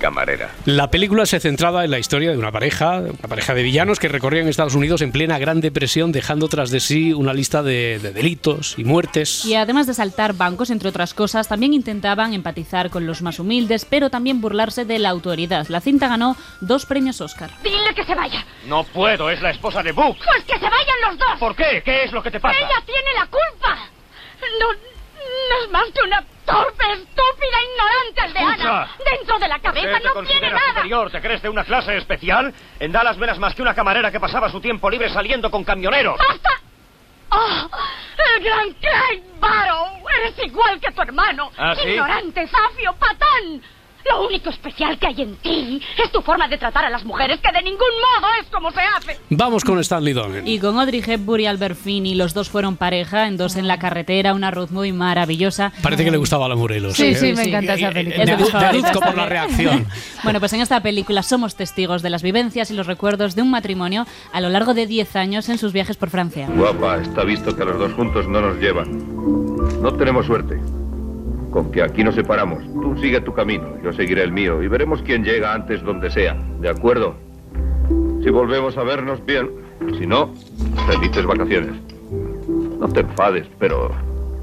Camarera. 0.02 0.50
La 0.66 0.90
película 0.90 1.24
se 1.24 1.40
centraba 1.40 1.84
en 1.84 1.90
la 1.92 1.98
historia 2.00 2.32
de 2.32 2.36
una 2.38 2.50
pareja, 2.52 2.98
una 2.98 3.28
pareja 3.28 3.54
de 3.54 3.62
villanos 3.62 4.00
que 4.00 4.08
recorrían 4.08 4.48
Estados 4.48 4.74
Unidos 4.74 5.00
en 5.00 5.12
plena 5.12 5.38
Gran 5.38 5.60
Depresión, 5.60 6.10
dejando 6.12 6.48
tras 6.48 6.70
de 6.70 6.80
sí 6.80 7.12
una 7.12 7.32
lista 7.32 7.62
de, 7.62 8.00
de 8.00 8.12
delitos 8.12 8.74
y 8.76 8.84
muertes. 8.84 9.44
Y 9.46 9.54
además 9.54 9.86
de 9.86 9.94
saltar 9.94 10.34
bancos, 10.34 10.70
entre 10.70 10.88
otras 10.88 11.14
cosas, 11.14 11.46
también 11.48 11.72
intentaban 11.72 12.34
empatizar 12.34 12.90
con 12.90 13.06
los 13.06 13.22
más 13.22 13.38
humildes, 13.38 13.86
pero 13.88 14.10
también 14.10 14.40
burlarse 14.40 14.84
de 14.84 14.98
la 14.98 15.10
autoridad. 15.10 15.68
La 15.68 15.80
cinta 15.80 16.08
ganó 16.08 16.36
dos 16.60 16.84
premios 16.84 17.20
Oscar. 17.20 17.50
Dile 17.62 17.94
que 17.94 18.04
se 18.04 18.14
vaya. 18.14 18.44
No 18.66 18.84
puedo, 18.84 19.30
es 19.30 19.40
la 19.40 19.50
esposa 19.50 19.82
de 19.82 19.92
Book. 19.92 20.16
Pues 20.16 20.44
que 20.44 20.54
se 20.58 20.64
vayan 20.64 20.96
los 21.08 21.18
dos. 21.18 21.38
¿Por 21.38 21.54
qué? 21.54 21.82
¿Qué 21.84 22.04
es 22.04 22.12
lo 22.12 22.22
que 22.22 22.30
te 22.30 22.40
pasa? 22.40 22.58
Ella 22.58 22.82
tiene 22.84 23.10
la 23.18 23.26
culpa. 23.26 23.88
No, 24.60 24.91
no 25.50 25.64
es 25.64 25.70
más 25.70 25.84
que 25.92 26.02
una 26.06 26.24
torpe, 26.44 26.84
estúpida, 26.92 27.58
ignorante 27.70 28.20
aldeana. 28.20 28.88
Dentro 29.04 29.38
de 29.38 29.48
la 29.48 29.58
cabeza 29.60 29.96
¿Usted 29.96 30.02
te 30.02 30.14
no 30.14 30.22
tiene 30.26 30.50
nada. 30.50 30.68
superior? 30.68 31.10
¿Te 31.10 31.20
crees 31.20 31.42
de 31.42 31.48
una 31.48 31.64
clase 31.64 31.96
especial? 31.96 32.52
En 32.80 32.92
Dallas 32.92 33.16
verás 33.18 33.38
más 33.38 33.54
que 33.54 33.62
una 33.62 33.74
camarera 33.74 34.10
que 34.10 34.20
pasaba 34.20 34.50
su 34.50 34.60
tiempo 34.60 34.90
libre 34.90 35.08
saliendo 35.10 35.50
con 35.50 35.64
camioneros. 35.64 36.18
¡Basta! 36.18 36.50
¡Oh! 37.30 37.68
¡El 38.36 38.44
gran 38.44 38.72
Clyde 38.74 39.22
Barrow! 39.40 40.02
Eres 40.18 40.34
igual 40.44 40.78
que 40.80 40.90
tu 40.92 41.02
hermano. 41.02 41.50
¿Ah, 41.56 41.74
sí? 41.74 41.88
Ignorante, 41.88 42.46
zafio, 42.46 42.92
patán. 42.94 43.62
Lo 44.10 44.26
único 44.26 44.50
especial 44.50 44.98
que 44.98 45.06
hay 45.06 45.22
en 45.22 45.36
ti 45.36 45.80
es 46.02 46.10
tu 46.12 46.22
forma 46.22 46.48
de 46.48 46.58
tratar 46.58 46.84
a 46.84 46.90
las 46.90 47.04
mujeres, 47.04 47.40
que 47.40 47.52
de 47.52 47.62
ningún 47.62 47.78
modo 47.78 48.28
es 48.40 48.46
como 48.48 48.70
se 48.70 48.80
hace. 48.80 49.18
Vamos 49.30 49.64
con 49.64 49.78
Stanley 49.78 50.12
Donen. 50.12 50.46
Y 50.46 50.58
con 50.58 50.78
Audrey 50.78 51.02
Hepburn 51.06 51.42
y 51.42 51.46
Albert 51.46 51.76
Finney, 51.76 52.14
los 52.14 52.34
dos 52.34 52.48
fueron 52.48 52.76
pareja 52.76 53.26
en 53.26 53.36
Dos 53.36 53.56
en 53.56 53.66
la 53.66 53.78
carretera, 53.78 54.34
una 54.34 54.50
road 54.50 54.70
movie 54.70 54.92
maravillosa. 54.92 55.72
Parece 55.82 56.04
que 56.04 56.10
le 56.10 56.16
gustaba 56.16 56.46
a 56.46 56.48
la 56.48 56.56
Morelos. 56.56 56.94
Sí, 56.94 57.06
¿eh? 57.06 57.14
sí, 57.14 57.32
me 57.32 57.44
encanta 57.44 57.74
esa 57.74 57.90
película. 57.90 58.72
Deduzco 58.72 59.00
por 59.00 59.16
la 59.16 59.26
reacción. 59.26 59.86
Bueno, 60.22 60.38
pues 60.38 60.52
en 60.52 60.60
esta 60.60 60.80
película 60.80 61.22
somos 61.24 61.56
testigos 61.56 62.00
de 62.00 62.08
las 62.08 62.22
vivencias 62.22 62.70
y 62.70 62.74
los 62.74 62.86
recuerdos 62.86 63.34
de 63.34 63.42
un 63.42 63.50
matrimonio 63.50 64.06
a 64.32 64.40
lo 64.40 64.50
largo 64.50 64.72
de 64.72 64.86
10 64.86 65.16
años 65.16 65.48
en 65.48 65.58
sus 65.58 65.72
viajes 65.72 65.96
por 65.96 66.10
Francia. 66.10 66.48
Guapa, 66.54 66.98
está 66.98 67.24
visto 67.24 67.56
que 67.56 67.64
los 67.64 67.78
dos 67.78 67.92
juntos 67.94 68.28
no 68.28 68.40
nos 68.40 68.58
llevan. 68.58 69.82
No 69.82 69.92
tenemos 69.94 70.26
suerte. 70.26 70.60
Con 71.52 71.70
que 71.70 71.82
aquí 71.82 72.02
nos 72.02 72.14
separamos. 72.14 72.64
Tú 72.72 72.96
sigue 72.98 73.20
tu 73.20 73.32
camino, 73.32 73.78
yo 73.84 73.92
seguiré 73.92 74.24
el 74.24 74.32
mío 74.32 74.62
y 74.62 74.68
veremos 74.68 75.02
quién 75.02 75.22
llega 75.22 75.54
antes 75.54 75.82
donde 75.82 76.10
sea. 76.10 76.34
¿De 76.60 76.68
acuerdo? 76.68 77.14
Si 78.24 78.30
volvemos 78.30 78.76
a 78.78 78.82
vernos, 78.82 79.24
bien. 79.24 79.50
Si 79.98 80.06
no, 80.06 80.32
felices 80.86 81.26
vacaciones. 81.26 81.72
No 82.80 82.88
te 82.88 83.00
enfades, 83.00 83.46
pero... 83.58 83.90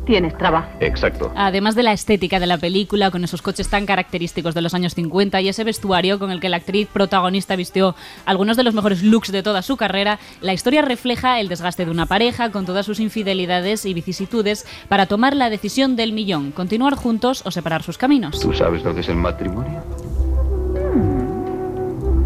Tienes 0.09 0.35
trabajo. 0.35 0.67
Exacto. 0.79 1.31
Además 1.35 1.75
de 1.75 1.83
la 1.83 1.93
estética 1.93 2.39
de 2.39 2.47
la 2.47 2.57
película, 2.57 3.11
con 3.11 3.23
esos 3.23 3.43
coches 3.43 3.69
tan 3.69 3.85
característicos 3.85 4.55
de 4.55 4.63
los 4.63 4.73
años 4.73 4.95
50 4.95 5.39
y 5.39 5.49
ese 5.49 5.63
vestuario 5.63 6.17
con 6.17 6.31
el 6.31 6.39
que 6.39 6.49
la 6.49 6.57
actriz 6.57 6.87
protagonista 6.91 7.55
vistió 7.55 7.95
algunos 8.25 8.57
de 8.57 8.63
los 8.63 8.73
mejores 8.73 9.03
looks 9.03 9.31
de 9.31 9.43
toda 9.43 9.61
su 9.61 9.77
carrera, 9.77 10.17
la 10.41 10.53
historia 10.53 10.81
refleja 10.81 11.39
el 11.39 11.47
desgaste 11.47 11.85
de 11.85 11.91
una 11.91 12.07
pareja 12.07 12.49
con 12.49 12.65
todas 12.65 12.87
sus 12.87 12.99
infidelidades 12.99 13.85
y 13.85 13.93
vicisitudes 13.93 14.65
para 14.87 15.05
tomar 15.05 15.35
la 15.35 15.51
decisión 15.51 15.95
del 15.95 16.11
millón, 16.11 16.53
continuar 16.53 16.95
juntos 16.95 17.43
o 17.45 17.51
separar 17.51 17.83
sus 17.83 17.99
caminos. 17.99 18.39
¿Tú 18.39 18.51
sabes 18.51 18.83
lo 18.83 18.95
que 18.95 19.01
es 19.01 19.09
el 19.09 19.15
matrimonio? 19.15 19.83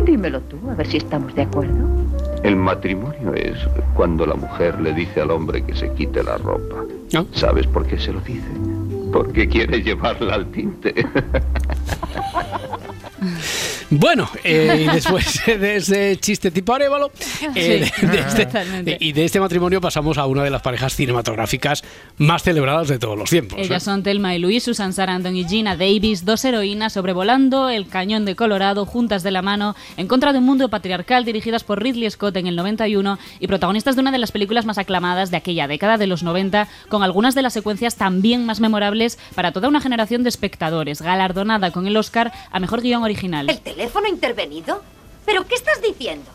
Dímelo 0.06 0.40
tú, 0.44 0.58
a 0.72 0.76
ver 0.76 0.88
si 0.88 0.96
estamos 0.96 1.36
de 1.36 1.42
acuerdo. 1.42 1.86
El 2.44 2.56
matrimonio 2.56 3.34
es 3.34 3.58
cuando 3.94 4.26
la 4.26 4.36
mujer 4.36 4.80
le 4.80 4.94
dice 4.94 5.20
al 5.20 5.32
hombre 5.32 5.66
que 5.66 5.76
se 5.76 5.92
quite 5.92 6.24
la 6.24 6.38
ropa. 6.38 6.86
¿Sabes 7.32 7.68
por 7.68 7.86
qué 7.86 8.00
se 8.00 8.12
lo 8.12 8.20
dice? 8.22 8.48
Porque 9.12 9.48
quiere 9.48 9.84
llevarla 9.84 10.34
al 10.34 10.52
tinte. 10.52 10.94
Bueno, 13.90 14.30
eh, 14.44 14.86
y 14.88 14.92
después 14.94 15.42
de 15.46 15.76
ese 15.78 16.18
chiste 16.20 16.52
tipo 16.52 16.74
arévalo, 16.74 17.12
eh, 17.56 17.90
Sí, 17.96 18.06
de- 18.06 18.08
de 18.08 18.20
este- 18.20 18.98
y 19.00 19.12
de 19.14 19.26
este 19.26 19.40
matrimonio 19.40 19.82
pasamos 19.82 20.18
a 20.18 20.26
una 20.26 20.44
de 20.44 20.50
las 20.50 20.62
parejas 20.62 20.96
cinematográficas 20.96 21.84
más 22.18 22.44
celebradas 22.44 22.88
de 22.88 23.00
todos 23.00 23.18
los 23.18 23.30
tiempos. 23.30 23.60
¿eh? 23.60 23.64
Ellas 23.64 23.84
son 23.84 24.04
Thelma 24.04 24.36
y 24.36 24.40
Louise, 24.40 24.66
Susan 24.66 24.94
Sarandon 24.94 25.36
y 25.36 25.46
Gina 25.48 25.76
Davis, 25.76 26.26
dos 26.26 26.44
heroínas 26.46 26.94
sobrevolando 26.94 27.70
el 27.70 27.88
cañón 27.88 28.26
de 28.26 28.36
Colorado 28.36 28.86
juntas 28.86 29.24
de 29.24 29.32
la 29.32 29.42
mano 29.42 29.76
en 29.98 30.08
contra 30.08 30.34
de 30.34 30.40
un 30.40 30.46
mundo 30.46 30.70
patriarcal 30.70 31.26
dirigidas 31.26 31.64
por 31.64 31.82
Ridley 31.82 32.10
Scott 32.10 32.36
en 32.38 32.48
el 32.48 32.56
91 32.56 33.20
y 33.40 33.48
protagonistas 33.48 33.96
de 33.96 34.02
una 34.02 34.12
de 34.12 34.18
las 34.18 34.32
películas 34.32 34.66
más 34.66 34.78
aclamadas 34.78 35.32
de 35.32 35.38
aquella 35.38 35.68
década 35.68 35.98
de 35.98 36.08
los 36.08 36.24
90 36.24 36.68
con 36.90 37.04
algunas 37.04 37.36
de 37.36 37.42
las 37.42 37.54
secuencias 37.54 37.96
también 37.96 38.46
más 38.46 38.60
memorables 38.60 39.18
para 39.36 39.52
toda 39.52 39.68
una 39.68 39.82
generación 39.82 40.24
de 40.24 40.30
espectadores, 40.30 41.02
galardonada 41.02 41.72
con 41.72 41.88
el 41.88 41.96
Oscar 41.98 42.32
a 42.52 42.60
Mejor 42.60 42.82
Guión 42.82 43.04
Original. 43.04 43.13
¿El 43.50 43.62
teléfono 43.62 44.08
intervenido? 44.08 44.82
¿Pero 45.26 45.46
qué 45.48 45.56
estás 45.56 45.82
diciendo? 45.82 46.30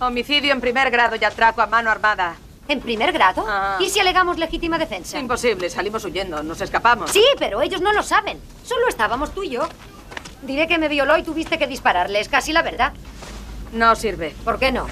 Homicidio 0.00 0.52
en 0.52 0.60
primer 0.60 0.90
grado 0.90 1.16
y 1.16 1.24
atraco 1.24 1.62
a 1.62 1.66
mano 1.66 1.90
armada. 1.90 2.36
¿En 2.68 2.80
primer 2.80 3.12
grado? 3.12 3.44
Ah. 3.48 3.78
¿Y 3.80 3.88
si 3.88 3.98
alegamos 3.98 4.38
legítima 4.38 4.78
defensa? 4.78 5.18
Imposible, 5.18 5.70
salimos 5.70 6.04
huyendo, 6.04 6.42
nos 6.42 6.60
escapamos. 6.60 7.10
Sí, 7.10 7.24
pero 7.38 7.62
ellos 7.62 7.80
no 7.80 7.92
lo 7.92 8.02
saben. 8.02 8.38
Solo 8.62 8.88
estábamos 8.88 9.32
tú 9.32 9.42
y 9.42 9.50
yo. 9.50 9.66
Diré 10.42 10.68
que 10.68 10.78
me 10.78 10.88
violó 10.88 11.16
y 11.16 11.22
tuviste 11.22 11.58
que 11.58 11.66
dispararle. 11.66 12.20
Es 12.20 12.28
casi 12.28 12.52
la 12.52 12.62
verdad. 12.62 12.92
No 13.72 13.96
sirve. 13.96 14.34
¿Por 14.44 14.58
qué 14.58 14.70
no? 14.70 14.86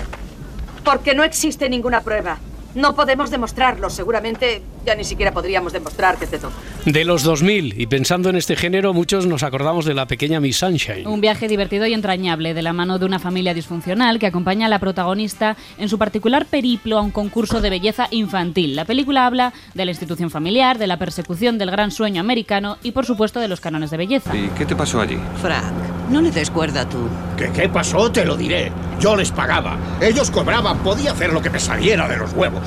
Porque 0.85 1.15
no 1.15 1.23
existe 1.23 1.69
ninguna 1.69 2.01
prueba. 2.01 2.39
No 2.77 2.95
podemos 2.95 3.31
demostrarlo. 3.31 3.91
Seguramente 3.91 4.63
Ya 4.85 4.95
ni 4.95 5.03
siquiera 5.03 5.33
podríamos 5.33 5.73
demostrar 5.73 6.17
que 6.17 6.29
te 6.29 6.39
toca. 6.39 6.55
De 6.85 7.05
los 7.05 7.25
2000, 7.25 7.81
y 7.81 7.87
pensando 7.89 8.31
en 8.31 8.37
este 8.37 8.55
género, 8.55 8.95
muchos 8.95 9.27
nos 9.27 9.43
acordamos 9.43 9.85
de 9.85 9.95
la 9.95 10.07
pequeña 10.07 10.39
Miss 10.39 10.59
Sunshine. 10.59 11.09
Un 11.09 11.21
viaje 11.21 11.49
divertido 11.49 11.87
y 11.87 11.95
entrañable 11.95 12.55
de 12.55 12.63
la 12.63 12.73
mano 12.73 13.01
de 13.01 13.05
una 13.05 13.19
familia 13.19 13.53
disfuncional 13.53 14.21
que 14.21 14.27
acompaña 14.27 14.67
a 14.67 14.69
la 14.69 14.79
protagonista 14.79 15.57
en 15.79 15.89
su 15.89 15.99
particular 15.99 16.47
periplo 16.47 16.99
a 16.99 17.03
un 17.03 17.11
concurso 17.11 17.61
de 17.61 17.71
belleza 17.71 18.07
infantil. 18.13 18.77
La 18.77 18.85
película 18.85 19.27
habla 19.27 19.53
de 19.75 19.85
la 19.85 19.91
institución 19.91 20.31
familiar, 20.31 20.79
de 20.79 20.87
la 20.87 20.99
persecución 20.99 21.59
del 21.59 21.73
gran 21.73 21.91
sueño 21.91 22.21
americano 22.21 22.79
y, 22.85 22.93
por 22.93 23.07
supuesto, 23.07 23.41
de 23.41 23.49
los 23.49 23.61
cánones 23.61 23.91
de 23.91 23.97
belleza. 23.97 24.37
¿Y 24.37 24.51
qué 24.51 24.67
te 24.67 24.77
pasó 24.77 25.01
allí? 25.01 25.19
Frank, 25.43 25.75
no 26.11 26.21
le 26.21 26.31
des 26.31 26.51
cuerda 26.51 26.89
tú. 26.89 27.09
¿Qué, 27.37 27.51
¿Qué 27.51 27.69
pasó? 27.69 28.11
Te 28.11 28.25
lo 28.25 28.37
diré. 28.37 28.73
Yo 29.01 29.17
les 29.17 29.31
pagaba. 29.31 29.77
Ellos 30.01 30.31
cobraban. 30.31 30.79
Podía 30.79 31.13
hacer 31.13 31.33
lo 31.33 31.43
que 31.43 31.51
me 31.51 31.61
saliera 31.61 32.09
de 32.09 32.17
los 32.17 32.33
huevos. 32.33 32.63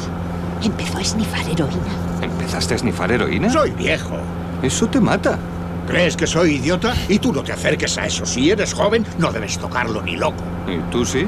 Empezó 0.61 0.97
a 0.97 1.01
esnifar 1.01 1.41
heroína. 1.49 1.93
¿Empezaste 2.21 2.73
a 2.73 2.77
esnifar 2.77 3.11
heroína? 3.11 3.49
Soy 3.49 3.71
viejo. 3.71 4.17
Eso 4.61 4.87
te 4.87 4.99
mata. 4.99 5.37
¿Crees 5.87 6.15
que 6.15 6.27
soy 6.27 6.55
idiota? 6.55 6.93
Y 7.07 7.17
tú 7.17 7.33
no 7.33 7.41
te 7.41 7.51
acerques 7.51 7.97
a 7.97 8.05
eso. 8.05 8.25
Si 8.25 8.51
eres 8.51 8.73
joven, 8.73 9.05
no 9.17 9.31
debes 9.31 9.57
tocarlo 9.57 10.01
ni 10.03 10.15
loco. 10.17 10.43
¿Y 10.67 10.77
tú 10.91 11.05
sí? 11.05 11.25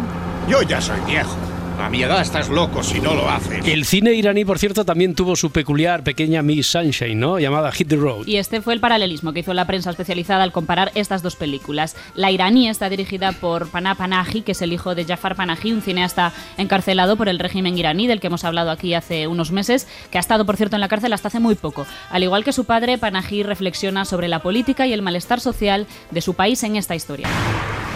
Yo 0.47 0.61
ya 0.61 0.79
soy 0.79 0.99
viejo. 1.07 1.35
A 1.81 1.89
mi 1.89 2.03
edad 2.03 2.21
estás 2.21 2.47
loco 2.47 2.83
si 2.83 2.99
no 2.99 3.15
lo 3.15 3.27
haces. 3.27 3.65
El 3.65 3.85
cine 3.85 4.13
iraní, 4.13 4.45
por 4.45 4.59
cierto, 4.59 4.85
también 4.85 5.15
tuvo 5.15 5.35
su 5.35 5.51
peculiar 5.51 6.03
pequeña 6.03 6.43
Miss 6.43 6.67
Sunshine, 6.67 7.19
¿no? 7.19 7.39
Llamada 7.39 7.71
Hit 7.71 7.87
the 7.87 7.95
Road. 7.95 8.27
Y 8.27 8.37
este 8.37 8.61
fue 8.61 8.75
el 8.75 8.79
paralelismo 8.79 9.33
que 9.33 9.39
hizo 9.39 9.55
la 9.55 9.65
prensa 9.65 9.89
especializada 9.89 10.43
al 10.43 10.51
comparar 10.51 10.91
estas 10.93 11.23
dos 11.23 11.35
películas. 11.35 11.95
La 12.13 12.29
iraní 12.29 12.69
está 12.69 12.87
dirigida 12.87 13.31
por 13.31 13.67
Pana 13.69 13.95
Panahi, 13.95 14.43
que 14.43 14.51
es 14.51 14.61
el 14.61 14.73
hijo 14.73 14.93
de 14.93 15.05
Jafar 15.05 15.35
Panahi, 15.35 15.73
un 15.73 15.81
cineasta 15.81 16.33
encarcelado 16.59 17.17
por 17.17 17.27
el 17.27 17.39
régimen 17.39 17.75
iraní, 17.75 18.05
del 18.05 18.19
que 18.19 18.27
hemos 18.27 18.43
hablado 18.43 18.69
aquí 18.69 18.93
hace 18.93 19.25
unos 19.25 19.51
meses, 19.51 19.87
que 20.11 20.19
ha 20.19 20.21
estado, 20.21 20.45
por 20.45 20.57
cierto, 20.57 20.75
en 20.75 20.81
la 20.81 20.87
cárcel 20.87 21.13
hasta 21.13 21.29
hace 21.29 21.39
muy 21.39 21.55
poco. 21.55 21.87
Al 22.11 22.21
igual 22.21 22.43
que 22.43 22.53
su 22.53 22.65
padre, 22.65 22.99
Panahi 22.99 23.41
reflexiona 23.41 24.05
sobre 24.05 24.27
la 24.27 24.43
política 24.43 24.85
y 24.85 24.93
el 24.93 25.01
malestar 25.01 25.39
social 25.39 25.87
de 26.11 26.21
su 26.21 26.35
país 26.35 26.61
en 26.61 26.75
esta 26.75 26.93
historia. 26.93 27.27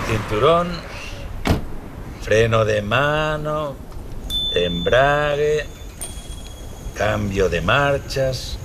Cinturón, 0.08 0.70
freno 2.26 2.66
de 2.66 2.82
mano, 2.82 3.76
embrague, 4.56 5.64
cambio 6.96 7.50
de 7.50 7.62
marchas. 7.62 8.58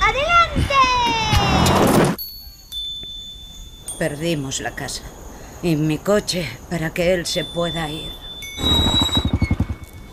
¡Adelante! 0.00 2.16
Perdimos 3.98 4.60
la 4.60 4.76
casa 4.76 5.02
y 5.64 5.74
mi 5.74 5.98
coche 5.98 6.48
para 6.70 6.94
que 6.94 7.12
él 7.12 7.26
se 7.26 7.44
pueda 7.44 7.90
ir. 7.90 8.12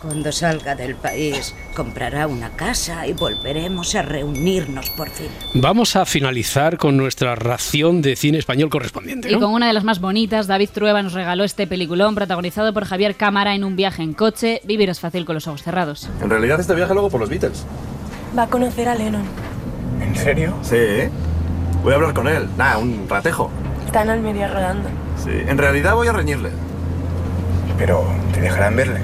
Cuando 0.04 0.32
salga 0.32 0.74
del 0.74 0.96
país, 0.96 1.54
comprará 1.74 2.26
una 2.26 2.50
casa 2.50 3.06
y 3.06 3.14
volveremos 3.14 3.94
a 3.94 4.02
reunirnos 4.02 4.90
por 4.90 5.08
fin. 5.08 5.28
Vamos 5.54 5.96
a 5.96 6.04
finalizar 6.04 6.76
con 6.76 6.98
nuestra 6.98 7.34
ración 7.36 8.02
de 8.02 8.14
cine 8.14 8.36
español 8.36 8.68
correspondiente. 8.68 9.30
Y 9.30 9.34
¿no? 9.34 9.40
con 9.40 9.52
una 9.52 9.66
de 9.66 9.72
las 9.72 9.82
más 9.82 10.00
bonitas, 10.00 10.46
David 10.46 10.68
Trueba 10.74 11.02
nos 11.02 11.14
regaló 11.14 11.42
este 11.42 11.66
peliculón 11.66 12.14
protagonizado 12.14 12.74
por 12.74 12.84
Javier 12.84 13.14
Cámara 13.14 13.54
en 13.54 13.64
un 13.64 13.76
viaje 13.76 14.02
en 14.02 14.12
coche. 14.12 14.60
Vivir 14.64 14.90
es 14.90 15.00
fácil 15.00 15.24
con 15.24 15.36
los 15.36 15.48
ojos 15.48 15.62
cerrados. 15.62 16.10
En 16.20 16.28
realidad 16.28 16.60
este 16.60 16.74
viaje 16.74 16.92
luego 16.92 17.08
por 17.08 17.20
los 17.20 17.30
Beatles. 17.30 17.64
Va 18.36 18.42
a 18.42 18.48
conocer 18.48 18.90
a 18.90 18.94
Lennon. 18.94 19.24
¿En 20.02 20.14
serio? 20.16 20.54
Sí. 20.60 20.76
Voy 21.82 21.92
a 21.94 21.96
hablar 21.96 22.12
con 22.12 22.28
él. 22.28 22.46
Nah, 22.58 22.76
un 22.76 23.08
ratejo. 23.08 23.50
Está 23.86 24.02
en 24.02 24.10
Almería 24.10 24.48
rodando. 24.48 24.86
Sí. 25.24 25.30
En 25.30 25.56
realidad 25.56 25.94
voy 25.94 26.08
a 26.08 26.12
reñirle. 26.12 26.50
Pero 27.78 28.04
te 28.34 28.42
dejarán 28.42 28.76
verle. 28.76 29.00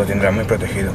Lo 0.00 0.06
tendrán 0.06 0.34
muy 0.34 0.44
protegido. 0.44 0.92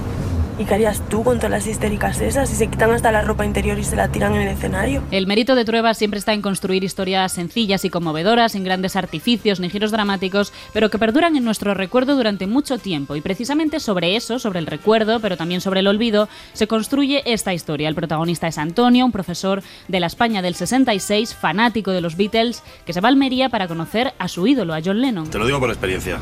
¿Y 0.57 0.65
qué 0.65 0.73
harías 0.73 0.99
tú 1.09 1.23
con 1.23 1.37
todas 1.37 1.51
las 1.51 1.67
histéricas 1.67 2.19
esas 2.21 2.49
si 2.49 2.55
se 2.55 2.65
quitan 2.65 2.89
hasta 2.89 3.11
la 3.11 3.21
ropa 3.21 3.45
interior 3.45 3.77
y 3.77 3.83
se 3.83 3.95
la 3.95 4.07
tiran 4.07 4.33
en 4.33 4.41
el 4.41 4.47
escenario? 4.47 5.03
El 5.11 5.27
mérito 5.27 5.53
de 5.53 5.63
Trueba 5.63 5.93
siempre 5.93 6.17
está 6.17 6.33
en 6.33 6.41
construir 6.41 6.83
historias 6.83 7.33
sencillas 7.33 7.85
y 7.85 7.91
conmovedoras, 7.91 8.53
sin 8.53 8.63
grandes 8.63 8.95
artificios 8.95 9.59
ni 9.59 9.69
giros 9.69 9.91
dramáticos, 9.91 10.53
pero 10.73 10.89
que 10.89 10.97
perduran 10.97 11.35
en 11.35 11.43
nuestro 11.43 11.75
recuerdo 11.75 12.15
durante 12.15 12.47
mucho 12.47 12.79
tiempo. 12.79 13.15
Y 13.15 13.21
precisamente 13.21 13.79
sobre 13.79 14.15
eso, 14.15 14.39
sobre 14.39 14.57
el 14.57 14.65
recuerdo, 14.65 15.19
pero 15.19 15.37
también 15.37 15.61
sobre 15.61 15.81
el 15.81 15.87
olvido, 15.87 16.27
se 16.53 16.65
construye 16.65 17.21
esta 17.31 17.53
historia. 17.53 17.87
El 17.87 17.93
protagonista 17.93 18.47
es 18.47 18.57
Antonio, 18.57 19.05
un 19.05 19.11
profesor 19.11 19.61
de 19.87 19.99
la 19.99 20.07
España 20.07 20.41
del 20.41 20.55
66, 20.55 21.35
fanático 21.35 21.91
de 21.91 22.01
los 22.01 22.17
Beatles, 22.17 22.63
que 22.87 22.93
se 22.93 23.01
va 23.01 23.09
a 23.09 23.11
Almería 23.11 23.49
para 23.49 23.67
conocer 23.67 24.15
a 24.17 24.27
su 24.27 24.47
ídolo, 24.47 24.73
a 24.73 24.81
John 24.83 24.99
Lennon. 24.99 25.29
Te 25.29 25.37
lo 25.37 25.45
digo 25.45 25.59
por 25.59 25.69
experiencia. 25.69 26.17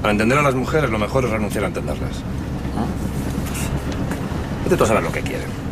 Para 0.00 0.12
entender 0.12 0.38
a 0.38 0.42
las 0.42 0.54
mujeres 0.54 0.90
lo 0.90 0.98
mejor 0.98 1.24
es 1.24 1.30
renunciar 1.30 1.64
a 1.64 1.66
entenderlas. 1.68 2.22
Vete 4.64 4.76
tú 4.76 4.84
a 4.84 4.86
saber 4.86 5.02
lo 5.02 5.12
que 5.12 5.20
quieren. 5.20 5.66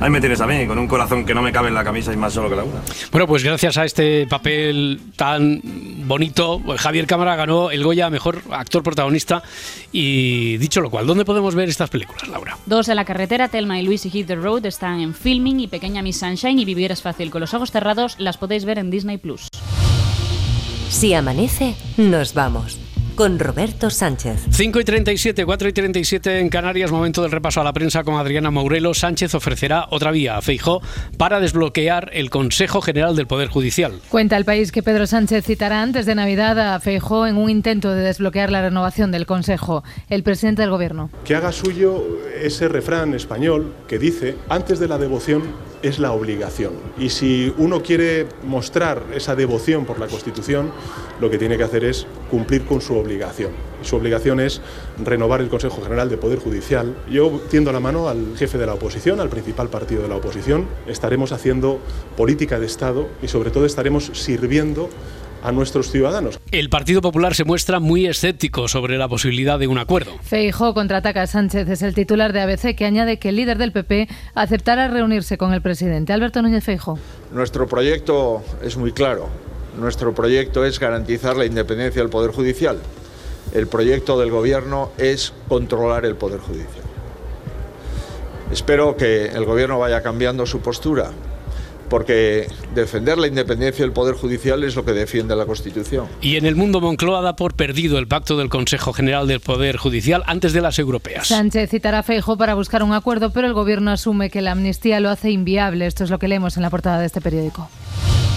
Ahí 0.00 0.08
me 0.08 0.18
tienes 0.18 0.40
a 0.40 0.46
mí, 0.46 0.66
con 0.66 0.78
un 0.78 0.88
corazón 0.88 1.26
que 1.26 1.34
no 1.34 1.42
me 1.42 1.52
cabe 1.52 1.68
en 1.68 1.74
la 1.74 1.84
camisa 1.84 2.10
y 2.10 2.16
más 2.16 2.32
solo 2.32 2.48
que 2.48 2.56
la 2.56 2.64
una. 2.64 2.80
Bueno, 3.12 3.26
pues 3.26 3.44
gracias 3.44 3.76
a 3.76 3.84
este 3.84 4.26
papel 4.26 4.98
tan 5.14 5.60
bonito, 6.06 6.58
pues 6.64 6.80
Javier 6.80 7.06
Cámara 7.06 7.36
ganó 7.36 7.70
el 7.70 7.84
Goya 7.84 8.06
a 8.06 8.10
Mejor 8.10 8.40
Actor 8.50 8.82
Protagonista. 8.82 9.42
Y 9.92 10.56
dicho 10.56 10.80
lo 10.80 10.88
cual, 10.88 11.06
¿dónde 11.06 11.26
podemos 11.26 11.54
ver 11.54 11.68
estas 11.68 11.90
películas, 11.90 12.26
Laura? 12.28 12.56
Dos 12.64 12.88
en 12.88 12.96
la 12.96 13.04
carretera, 13.04 13.48
Telma 13.48 13.78
y 13.78 13.82
Luis 13.82 14.06
y 14.06 14.10
Hit 14.10 14.26
the 14.26 14.36
Road 14.36 14.64
están 14.64 15.00
en 15.00 15.12
filming 15.12 15.60
y 15.60 15.68
Pequeña 15.68 16.00
Miss 16.00 16.18
Sunshine 16.18 16.58
y 16.58 16.64
Vivir 16.64 16.92
es 16.92 17.02
fácil 17.02 17.30
con 17.30 17.42
los 17.42 17.52
ojos 17.52 17.70
cerrados 17.70 18.16
las 18.18 18.38
podéis 18.38 18.64
ver 18.64 18.78
en 18.78 18.90
Disney 18.90 19.18
Plus. 19.18 19.48
Si 20.90 21.14
amanece, 21.14 21.76
nos 21.96 22.34
vamos. 22.34 22.76
Con 23.14 23.38
Roberto 23.38 23.90
Sánchez. 23.90 24.46
5 24.50 24.80
y 24.80 24.84
37, 24.84 25.46
4 25.46 25.68
y 25.68 25.72
37 25.72 26.40
en 26.40 26.48
Canarias, 26.48 26.90
momento 26.90 27.22
del 27.22 27.30
repaso 27.30 27.60
a 27.60 27.64
la 27.64 27.72
prensa 27.72 28.02
con 28.02 28.16
Adriana 28.16 28.50
Mourelo. 28.50 28.92
Sánchez 28.92 29.34
ofrecerá 29.36 29.86
otra 29.90 30.10
vía 30.10 30.36
a 30.36 30.42
Feijó 30.42 30.82
para 31.16 31.38
desbloquear 31.38 32.10
el 32.12 32.28
Consejo 32.28 32.80
General 32.80 33.14
del 33.14 33.28
Poder 33.28 33.48
Judicial. 33.48 34.00
Cuenta 34.08 34.36
el 34.36 34.44
país 34.44 34.72
que 34.72 34.82
Pedro 34.82 35.06
Sánchez 35.06 35.44
citará 35.44 35.80
antes 35.80 36.06
de 36.06 36.16
Navidad 36.16 36.58
a 36.74 36.80
Feijó 36.80 37.26
en 37.28 37.36
un 37.36 37.50
intento 37.50 37.94
de 37.94 38.02
desbloquear 38.02 38.50
la 38.50 38.62
renovación 38.62 39.12
del 39.12 39.26
Consejo. 39.26 39.84
El 40.08 40.24
presidente 40.24 40.62
del 40.62 40.72
Gobierno. 40.72 41.08
Que 41.24 41.36
haga 41.36 41.52
suyo 41.52 42.02
ese 42.42 42.68
refrán 42.68 43.14
español 43.14 43.74
que 43.86 44.00
dice, 44.00 44.36
antes 44.48 44.80
de 44.80 44.88
la 44.88 44.98
devoción 44.98 45.69
es 45.82 45.98
la 45.98 46.12
obligación. 46.12 46.74
Y 46.98 47.10
si 47.10 47.52
uno 47.58 47.82
quiere 47.82 48.26
mostrar 48.44 49.02
esa 49.14 49.34
devoción 49.34 49.84
por 49.84 49.98
la 49.98 50.06
Constitución, 50.06 50.70
lo 51.20 51.30
que 51.30 51.38
tiene 51.38 51.56
que 51.56 51.64
hacer 51.64 51.84
es 51.84 52.06
cumplir 52.30 52.64
con 52.64 52.80
su 52.80 52.96
obligación. 52.96 53.52
Y 53.82 53.86
su 53.86 53.96
obligación 53.96 54.40
es 54.40 54.60
renovar 55.02 55.40
el 55.40 55.48
Consejo 55.48 55.82
General 55.82 56.08
de 56.08 56.16
Poder 56.16 56.38
Judicial. 56.38 56.96
Yo 57.10 57.40
tiendo 57.50 57.72
la 57.72 57.80
mano 57.80 58.08
al 58.08 58.36
jefe 58.36 58.58
de 58.58 58.66
la 58.66 58.74
oposición, 58.74 59.20
al 59.20 59.28
principal 59.28 59.68
partido 59.68 60.02
de 60.02 60.08
la 60.08 60.16
oposición. 60.16 60.66
Estaremos 60.86 61.32
haciendo 61.32 61.80
política 62.16 62.58
de 62.58 62.66
Estado 62.66 63.08
y 63.22 63.28
sobre 63.28 63.50
todo 63.50 63.66
estaremos 63.66 64.10
sirviendo 64.14 64.90
a 65.42 65.52
nuestros 65.52 65.90
ciudadanos. 65.90 66.40
El 66.50 66.68
Partido 66.68 67.00
Popular 67.00 67.34
se 67.34 67.44
muestra 67.44 67.80
muy 67.80 68.06
escéptico 68.06 68.68
sobre 68.68 68.98
la 68.98 69.08
posibilidad 69.08 69.58
de 69.58 69.66
un 69.66 69.78
acuerdo. 69.78 70.12
Feijó 70.22 70.74
contraataca 70.74 71.22
a 71.22 71.26
Sánchez, 71.26 71.68
es 71.68 71.82
el 71.82 71.94
titular 71.94 72.32
de 72.32 72.40
ABC 72.40 72.74
que 72.76 72.84
añade 72.84 73.18
que 73.18 73.30
el 73.30 73.36
líder 73.36 73.58
del 73.58 73.72
PP 73.72 74.08
aceptará 74.34 74.88
reunirse 74.88 75.38
con 75.38 75.52
el 75.52 75.62
presidente. 75.62 76.12
Alberto 76.12 76.42
Núñez 76.42 76.64
Feijó. 76.64 76.98
Nuestro 77.32 77.66
proyecto 77.66 78.42
es 78.62 78.76
muy 78.76 78.92
claro. 78.92 79.28
Nuestro 79.78 80.14
proyecto 80.14 80.64
es 80.64 80.78
garantizar 80.78 81.36
la 81.36 81.46
independencia 81.46 82.02
del 82.02 82.10
Poder 82.10 82.32
Judicial. 82.32 82.78
El 83.54 83.66
proyecto 83.66 84.18
del 84.18 84.30
Gobierno 84.30 84.90
es 84.98 85.32
controlar 85.48 86.04
el 86.04 86.16
Poder 86.16 86.40
Judicial. 86.40 86.84
Espero 88.52 88.96
que 88.96 89.26
el 89.26 89.44
Gobierno 89.44 89.78
vaya 89.78 90.02
cambiando 90.02 90.44
su 90.44 90.60
postura 90.60 91.12
porque 91.90 92.46
defender 92.74 93.18
la 93.18 93.26
independencia 93.26 93.84
del 93.84 93.92
Poder 93.92 94.14
Judicial 94.14 94.64
es 94.64 94.76
lo 94.76 94.84
que 94.84 94.92
defiende 94.92 95.36
la 95.36 95.44
Constitución. 95.44 96.06
Y 96.22 96.36
en 96.36 96.46
el 96.46 96.56
mundo 96.56 96.80
Moncloa 96.80 97.20
da 97.20 97.36
por 97.36 97.54
perdido 97.54 97.98
el 97.98 98.06
pacto 98.06 98.38
del 98.38 98.48
Consejo 98.48 98.94
General 98.94 99.26
del 99.26 99.40
Poder 99.40 99.76
Judicial 99.76 100.22
antes 100.26 100.54
de 100.54 100.62
las 100.62 100.78
europeas. 100.78 101.28
Sánchez 101.28 101.68
citará 101.68 101.98
a 101.98 102.02
Feijo 102.02 102.38
para 102.38 102.54
buscar 102.54 102.82
un 102.82 102.94
acuerdo, 102.94 103.32
pero 103.32 103.46
el 103.46 103.52
gobierno 103.52 103.90
asume 103.90 104.30
que 104.30 104.40
la 104.40 104.52
amnistía 104.52 105.00
lo 105.00 105.10
hace 105.10 105.30
inviable. 105.30 105.86
Esto 105.86 106.04
es 106.04 106.10
lo 106.10 106.18
que 106.18 106.28
leemos 106.28 106.56
en 106.56 106.62
la 106.62 106.70
portada 106.70 107.00
de 107.00 107.06
este 107.06 107.20
periódico. 107.20 107.68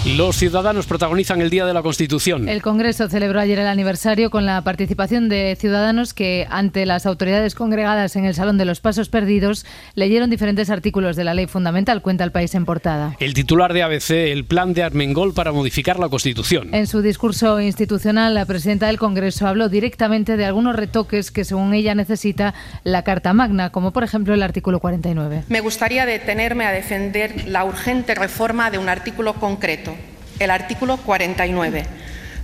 Los 0.06 0.36
ciudadanos 0.36 0.86
protagonizan 0.86 1.40
el 1.40 1.48
Día 1.48 1.64
de 1.64 1.72
la 1.72 1.80
Constitución. 1.80 2.46
El 2.46 2.60
Congreso 2.60 3.08
celebró 3.08 3.40
ayer 3.40 3.58
el 3.58 3.66
aniversario 3.66 4.28
con 4.28 4.44
la 4.44 4.60
participación 4.60 5.30
de 5.30 5.56
ciudadanos 5.58 6.12
que, 6.12 6.46
ante 6.50 6.84
las 6.84 7.06
autoridades 7.06 7.54
congregadas 7.54 8.14
en 8.14 8.26
el 8.26 8.34
Salón 8.34 8.58
de 8.58 8.66
los 8.66 8.80
Pasos 8.80 9.08
Perdidos, 9.08 9.64
leyeron 9.94 10.28
diferentes 10.28 10.68
artículos 10.68 11.16
de 11.16 11.24
la 11.24 11.32
ley 11.32 11.46
fundamental, 11.46 12.02
cuenta 12.02 12.22
el 12.22 12.32
país 12.32 12.54
en 12.54 12.66
portada. 12.66 13.16
El 13.18 13.32
titular 13.32 13.72
de 13.72 13.82
ABC, 13.82 14.10
el 14.10 14.44
plan 14.44 14.74
de 14.74 14.82
Armengol 14.82 15.32
para 15.32 15.52
modificar 15.52 15.98
la 15.98 16.10
Constitución. 16.10 16.74
En 16.74 16.86
su 16.86 17.00
discurso 17.00 17.58
institucional, 17.62 18.34
la 18.34 18.44
presidenta 18.44 18.88
del 18.88 18.98
Congreso 18.98 19.46
habló 19.46 19.70
directamente 19.70 20.36
de 20.36 20.44
algunos 20.44 20.76
retoques 20.76 21.30
que, 21.30 21.44
según 21.46 21.72
ella, 21.72 21.94
necesita 21.94 22.52
la 22.84 23.04
Carta 23.04 23.32
Magna, 23.32 23.70
como 23.70 23.94
por 23.94 24.04
ejemplo 24.04 24.34
el 24.34 24.42
artículo 24.42 24.80
49. 24.80 25.44
Me 25.48 25.60
gustaría 25.60 26.04
detenerme 26.04 26.66
a 26.66 26.72
defender 26.72 27.48
la 27.48 27.64
urgente 27.64 28.14
reforma 28.14 28.70
de 28.70 28.76
un 28.76 28.90
artículo 28.90 29.32
concreto 29.32 29.93
el 30.38 30.50
artículo 30.50 30.96
49, 30.98 31.86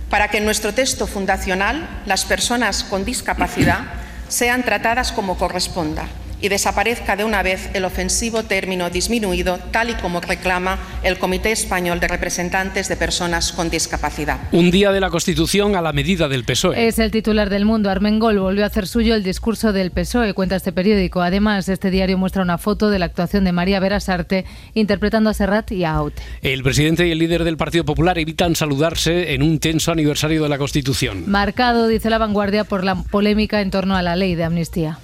para 0.09 0.29
que 0.29 0.37
en 0.37 0.45
nuestro 0.45 0.73
texto 0.73 1.07
fundacional 1.07 2.01
las 2.05 2.25
personas 2.25 2.83
con 2.83 3.05
discapacidad 3.05 3.81
sean 4.27 4.63
tratadas 4.63 5.11
como 5.11 5.37
corresponda 5.37 6.07
y 6.41 6.49
desaparezca 6.49 7.15
de 7.15 7.23
una 7.23 7.43
vez 7.43 7.69
el 7.73 7.85
ofensivo 7.85 8.43
término 8.43 8.89
disminuido, 8.89 9.59
tal 9.71 9.91
y 9.91 9.93
como 9.93 10.21
reclama 10.21 10.79
el 11.03 11.17
Comité 11.17 11.51
Español 11.51 11.99
de 11.99 12.07
Representantes 12.07 12.89
de 12.89 12.97
Personas 12.97 13.51
con 13.51 13.69
Discapacidad. 13.69 14.39
Un 14.51 14.71
día 14.71 14.91
de 14.91 14.99
la 14.99 15.09
Constitución 15.09 15.75
a 15.75 15.81
la 15.81 15.93
medida 15.93 16.27
del 16.27 16.43
PSOE. 16.43 16.87
Es 16.87 16.99
el 16.99 17.11
titular 17.11 17.49
del 17.49 17.65
mundo. 17.65 17.89
Armengol 17.89 18.39
volvió 18.39 18.63
a 18.63 18.67
hacer 18.67 18.87
suyo 18.87 19.15
el 19.15 19.23
discurso 19.23 19.73
del 19.73 19.91
PSOE, 19.91 20.33
cuenta 20.33 20.55
este 20.55 20.71
periódico. 20.71 21.21
Además, 21.21 21.69
este 21.69 21.91
diario 21.91 22.17
muestra 22.17 22.41
una 22.41 22.57
foto 22.57 22.89
de 22.89 22.99
la 22.99 23.05
actuación 23.05 23.43
de 23.43 23.51
María 23.51 23.79
Berasarte 23.79 24.45
interpretando 24.73 25.29
a 25.29 25.33
Serrat 25.33 25.71
y 25.71 25.83
a 25.83 25.91
Aute. 25.93 26.21
El 26.41 26.63
presidente 26.63 27.07
y 27.07 27.11
el 27.11 27.19
líder 27.19 27.43
del 27.43 27.57
Partido 27.57 27.85
Popular 27.85 28.17
evitan 28.17 28.55
saludarse 28.55 29.33
en 29.33 29.43
un 29.43 29.59
tenso 29.59 29.91
aniversario 29.91 30.41
de 30.43 30.49
la 30.49 30.57
Constitución. 30.57 31.23
Marcado, 31.27 31.87
dice 31.87 32.09
la 32.09 32.17
vanguardia, 32.17 32.63
por 32.63 32.83
la 32.83 32.95
polémica 32.95 33.61
en 33.61 33.71
torno 33.71 33.95
a 33.95 34.01
la 34.01 34.15
ley 34.15 34.35
de 34.35 34.43
amnistía. 34.43 34.97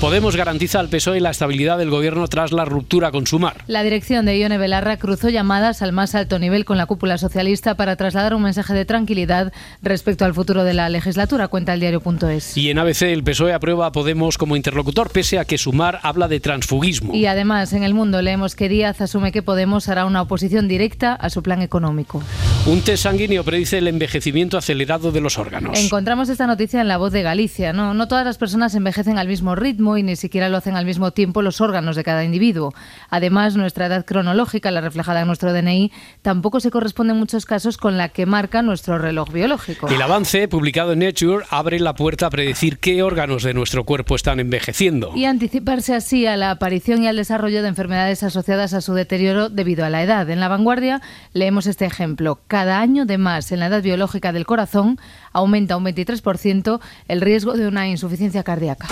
Podemos 0.00 0.36
garantiza 0.36 0.78
al 0.78 0.88
PSOE 0.88 1.20
la 1.20 1.30
estabilidad 1.30 1.76
del 1.76 1.90
gobierno 1.90 2.28
tras 2.28 2.52
la 2.52 2.64
ruptura 2.64 3.10
con 3.10 3.26
Sumar. 3.26 3.64
La 3.66 3.82
dirección 3.82 4.26
de 4.26 4.38
Ione 4.38 4.56
Belarra 4.56 4.96
cruzó 4.96 5.28
llamadas 5.28 5.82
al 5.82 5.90
más 5.90 6.14
alto 6.14 6.38
nivel 6.38 6.64
con 6.64 6.78
la 6.78 6.86
cúpula 6.86 7.18
socialista 7.18 7.74
para 7.74 7.96
trasladar 7.96 8.32
un 8.32 8.42
mensaje 8.42 8.74
de 8.74 8.84
tranquilidad 8.84 9.52
respecto 9.82 10.24
al 10.24 10.34
futuro 10.34 10.62
de 10.62 10.72
la 10.72 10.88
legislatura, 10.88 11.48
cuenta 11.48 11.74
el 11.74 11.80
diario.es. 11.80 12.56
Y 12.56 12.70
en 12.70 12.78
ABC 12.78 13.02
el 13.02 13.24
PSOE 13.24 13.52
aprueba 13.52 13.86
a 13.86 13.92
Podemos 13.92 14.38
como 14.38 14.54
interlocutor, 14.54 15.10
pese 15.10 15.40
a 15.40 15.44
que 15.44 15.58
Sumar 15.58 15.98
habla 16.04 16.28
de 16.28 16.38
transfugismo. 16.38 17.12
Y 17.12 17.26
además 17.26 17.72
en 17.72 17.82
el 17.82 17.92
mundo 17.92 18.22
leemos 18.22 18.54
que 18.54 18.68
Díaz 18.68 19.00
asume 19.00 19.32
que 19.32 19.42
Podemos 19.42 19.88
hará 19.88 20.04
una 20.04 20.22
oposición 20.22 20.68
directa 20.68 21.14
a 21.14 21.28
su 21.28 21.42
plan 21.42 21.60
económico. 21.60 22.22
Un 22.66 22.82
test 22.82 23.02
sanguíneo 23.02 23.42
predice 23.42 23.78
el 23.78 23.88
envejecimiento 23.88 24.58
acelerado 24.58 25.10
de 25.10 25.20
los 25.20 25.38
órganos. 25.38 25.76
Encontramos 25.76 26.28
esta 26.28 26.46
noticia 26.46 26.80
en 26.80 26.86
La 26.86 26.98
Voz 26.98 27.10
de 27.10 27.22
Galicia. 27.22 27.72
No, 27.72 27.94
no 27.94 28.06
todas 28.06 28.24
las 28.24 28.38
personas 28.38 28.76
envejecen 28.76 29.18
al 29.18 29.26
mismo 29.26 29.56
ritmo 29.56 29.87
y 29.96 30.02
ni 30.02 30.16
siquiera 30.16 30.48
lo 30.48 30.56
hacen 30.58 30.76
al 30.76 30.84
mismo 30.84 31.12
tiempo 31.12 31.42
los 31.42 31.60
órganos 31.60 31.96
de 31.96 32.04
cada 32.04 32.24
individuo. 32.24 32.74
Además, 33.10 33.56
nuestra 33.56 33.86
edad 33.86 34.04
cronológica, 34.04 34.70
la 34.70 34.80
reflejada 34.80 35.20
en 35.20 35.26
nuestro 35.26 35.52
DNI, 35.52 35.92
tampoco 36.22 36.60
se 36.60 36.70
corresponde 36.70 37.12
en 37.12 37.18
muchos 37.18 37.46
casos 37.46 37.76
con 37.76 37.96
la 37.96 38.08
que 38.10 38.26
marca 38.26 38.62
nuestro 38.62 38.98
reloj 38.98 39.32
biológico. 39.32 39.88
El 39.88 40.02
avance, 40.02 40.48
publicado 40.48 40.92
en 40.92 41.00
Nature, 41.00 41.44
abre 41.50 41.80
la 41.80 41.94
puerta 41.94 42.26
a 42.26 42.30
predecir 42.30 42.78
qué 42.78 43.02
órganos 43.02 43.42
de 43.42 43.54
nuestro 43.54 43.84
cuerpo 43.84 44.14
están 44.16 44.40
envejeciendo. 44.40 45.12
Y 45.14 45.24
anticiparse 45.24 45.94
así 45.94 46.26
a 46.26 46.36
la 46.36 46.50
aparición 46.50 47.02
y 47.02 47.08
al 47.08 47.16
desarrollo 47.16 47.62
de 47.62 47.68
enfermedades 47.68 48.22
asociadas 48.22 48.74
a 48.74 48.80
su 48.80 48.94
deterioro 48.94 49.48
debido 49.48 49.84
a 49.84 49.90
la 49.90 50.02
edad. 50.02 50.28
En 50.30 50.40
la 50.40 50.48
vanguardia 50.48 51.00
leemos 51.32 51.66
este 51.66 51.84
ejemplo. 51.84 52.40
Cada 52.48 52.80
año 52.80 53.06
de 53.06 53.18
más 53.18 53.52
en 53.52 53.60
la 53.60 53.66
edad 53.66 53.82
biológica 53.82 54.32
del 54.32 54.46
corazón 54.46 54.98
aumenta 55.32 55.76
un 55.76 55.84
23% 55.84 56.80
el 57.08 57.20
riesgo 57.20 57.54
de 57.54 57.68
una 57.68 57.88
insuficiencia 57.88 58.42
cardíaca. 58.42 58.88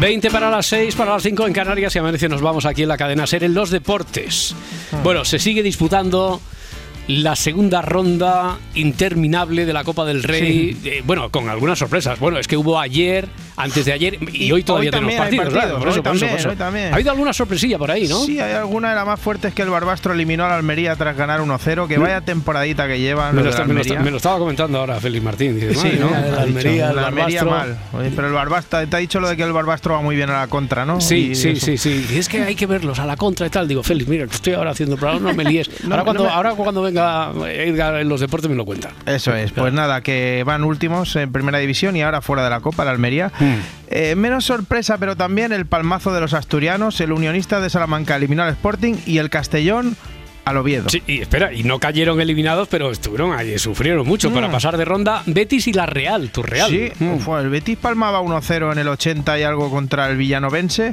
20 0.00 0.30
para 0.30 0.50
las 0.50 0.66
6, 0.66 0.94
para 0.94 1.12
las 1.12 1.22
5 1.22 1.46
en 1.46 1.52
Canarias 1.52 1.94
y 1.94 1.98
a 1.98 2.02
nos 2.02 2.40
vamos 2.40 2.64
aquí 2.64 2.82
en 2.82 2.88
la 2.88 2.96
cadena 2.96 3.26
Ser 3.26 3.44
en 3.44 3.54
los 3.54 3.70
deportes. 3.70 4.54
Bueno, 5.02 5.24
se 5.24 5.38
sigue 5.38 5.62
disputando 5.62 6.40
la 7.08 7.34
segunda 7.36 7.82
ronda 7.82 8.58
interminable 8.74 9.66
de 9.66 9.72
la 9.72 9.84
Copa 9.84 10.04
del 10.04 10.22
Rey. 10.22 10.76
Sí. 10.82 10.88
Eh, 10.88 11.02
bueno, 11.04 11.30
con 11.30 11.48
algunas 11.48 11.78
sorpresas. 11.78 12.18
Bueno, 12.20 12.38
es 12.38 12.46
que 12.46 12.56
hubo 12.56 12.78
ayer, 12.78 13.28
antes 13.56 13.84
de 13.84 13.92
ayer 13.92 14.18
y, 14.32 14.52
hoy 14.52 14.62
todavía 14.62 14.90
tenemos 14.90 15.14
partidos. 15.14 15.48
claro, 15.52 15.78
por 15.78 15.88
eso, 15.88 16.02
por 16.02 16.14
eso, 16.14 16.20
también, 16.26 16.30
por 16.30 16.52
eso. 16.52 16.92
Ha 16.92 16.94
habido 16.94 17.10
alguna 17.10 17.32
sorpresilla 17.32 17.78
por 17.78 17.90
ahí, 17.90 18.06
¿no? 18.06 18.20
Sí, 18.24 18.38
hay 18.40 18.52
alguna 18.52 18.90
de 18.90 18.94
las 18.96 19.06
más 19.06 19.18
fuertes 19.20 19.52
que 19.52 19.62
el 19.62 19.70
Barbastro 19.70 20.12
eliminó 20.12 20.44
al 20.44 20.52
Almería 20.52 20.94
tras 20.96 21.16
ganar 21.16 21.40
1-0. 21.40 21.88
Que 21.88 21.98
vaya 21.98 22.20
temporadita 22.20 22.86
que 22.86 23.00
llevan. 23.00 23.34
Me 23.34 23.40
lo, 23.42 23.44
de 23.44 23.50
está- 23.50 23.62
me 23.64 23.68
lo 23.74 23.80
Almería. 23.80 23.92
está- 23.94 24.04
me 24.04 24.10
lo 24.10 24.16
estaba 24.18 24.38
comentando 24.38 24.78
ahora 24.78 25.00
Félix 25.00 25.24
Martín. 25.24 25.54
Dice, 25.58 25.74
Sí, 25.74 25.98
"Madre 25.98 25.98
¿no? 25.98 26.08
el 26.16 26.34
Almería, 26.38 26.90
el 26.90 26.98
Almería 26.98 27.44
Barbastro". 27.44 27.50
mal. 27.50 27.78
Oye, 28.00 28.12
pero 28.14 28.28
el 28.28 28.32
Barbastro, 28.34 28.86
te 28.88 28.96
ha 28.96 28.98
dicho 29.00 29.20
lo 29.20 29.28
de 29.28 29.36
que 29.36 29.42
el 29.42 29.52
Barbastro 29.52 29.94
va 29.94 30.02
muy 30.02 30.14
bien 30.16 30.30
a 30.30 30.40
la 30.40 30.46
contra, 30.46 30.86
¿no? 30.86 31.00
Sí, 31.00 31.30
Y 31.32 31.34
sí, 31.34 31.48
eso. 31.50 31.66
sí, 31.66 31.78
sí. 31.78 32.06
Y 32.14 32.18
es 32.18 32.28
que 32.28 32.42
hay 32.42 32.54
que 32.54 32.66
verlos 32.66 32.98
a 33.00 33.06
la 33.06 33.16
contra 33.16 33.46
y 33.46 33.50
tal. 33.50 33.66
Digo, 33.66 33.82
Félix, 33.82 34.08
mira, 34.08 34.24
estoy 34.24 34.54
ahora 34.54 34.70
haciendo 34.70 34.96
programa, 34.96 35.30
no 35.30 35.36
me 35.36 35.44
líes. 35.44 35.68
Ahora, 35.90 36.04
cuando, 36.04 36.24
no 36.24 36.30
ahora 36.30 36.54
cuando 36.54 36.80
venga 36.92 37.32
Edgar 37.50 37.96
en 38.00 38.08
los 38.08 38.20
deportes 38.20 38.50
me 38.50 38.56
lo 38.56 38.64
cuenta. 38.64 38.90
Eso 39.06 39.34
es, 39.34 39.52
pues 39.52 39.72
nada, 39.72 40.00
que 40.02 40.42
van 40.44 40.64
últimos 40.64 41.16
en 41.16 41.32
primera 41.32 41.58
división 41.58 41.96
y 41.96 42.02
ahora 42.02 42.20
fuera 42.20 42.44
de 42.44 42.50
la 42.50 42.60
Copa, 42.60 42.84
la 42.84 42.90
Almería. 42.90 43.32
Hmm. 43.38 43.54
Eh, 43.88 44.14
menos 44.14 44.44
sorpresa, 44.44 44.98
pero 44.98 45.16
también 45.16 45.52
el 45.52 45.66
palmazo 45.66 46.12
de 46.12 46.20
los 46.20 46.34
asturianos. 46.34 47.00
El 47.00 47.12
unionista 47.12 47.60
de 47.60 47.70
Salamanca 47.70 48.16
eliminó 48.16 48.42
al 48.42 48.50
Sporting 48.50 48.94
y 49.06 49.18
el 49.18 49.30
Castellón 49.30 49.96
al 50.44 50.56
Oviedo. 50.56 50.88
Sí, 50.88 51.00
y 51.06 51.20
espera, 51.20 51.52
y 51.52 51.62
no 51.62 51.78
cayeron 51.78 52.20
eliminados, 52.20 52.66
pero 52.68 52.90
estuvieron 52.90 53.32
ahí, 53.32 53.56
sufrieron 53.60 54.04
mucho 54.06 54.32
para 54.32 54.48
Mm. 54.48 54.52
pasar 54.52 54.76
de 54.76 54.84
ronda 54.84 55.22
Betis 55.26 55.68
y 55.68 55.72
la 55.72 55.86
Real, 55.86 56.30
tu 56.30 56.42
Real. 56.42 56.68
Sí, 56.68 56.90
Mm. 56.98 57.18
fue 57.18 57.40
el 57.42 57.48
Betis 57.48 57.78
palmaba 57.78 58.20
1-0 58.20 58.72
en 58.72 58.78
el 58.78 58.88
80 58.88 59.38
y 59.38 59.44
algo 59.44 59.70
contra 59.70 60.08
el 60.10 60.16
Villanovense 60.16 60.92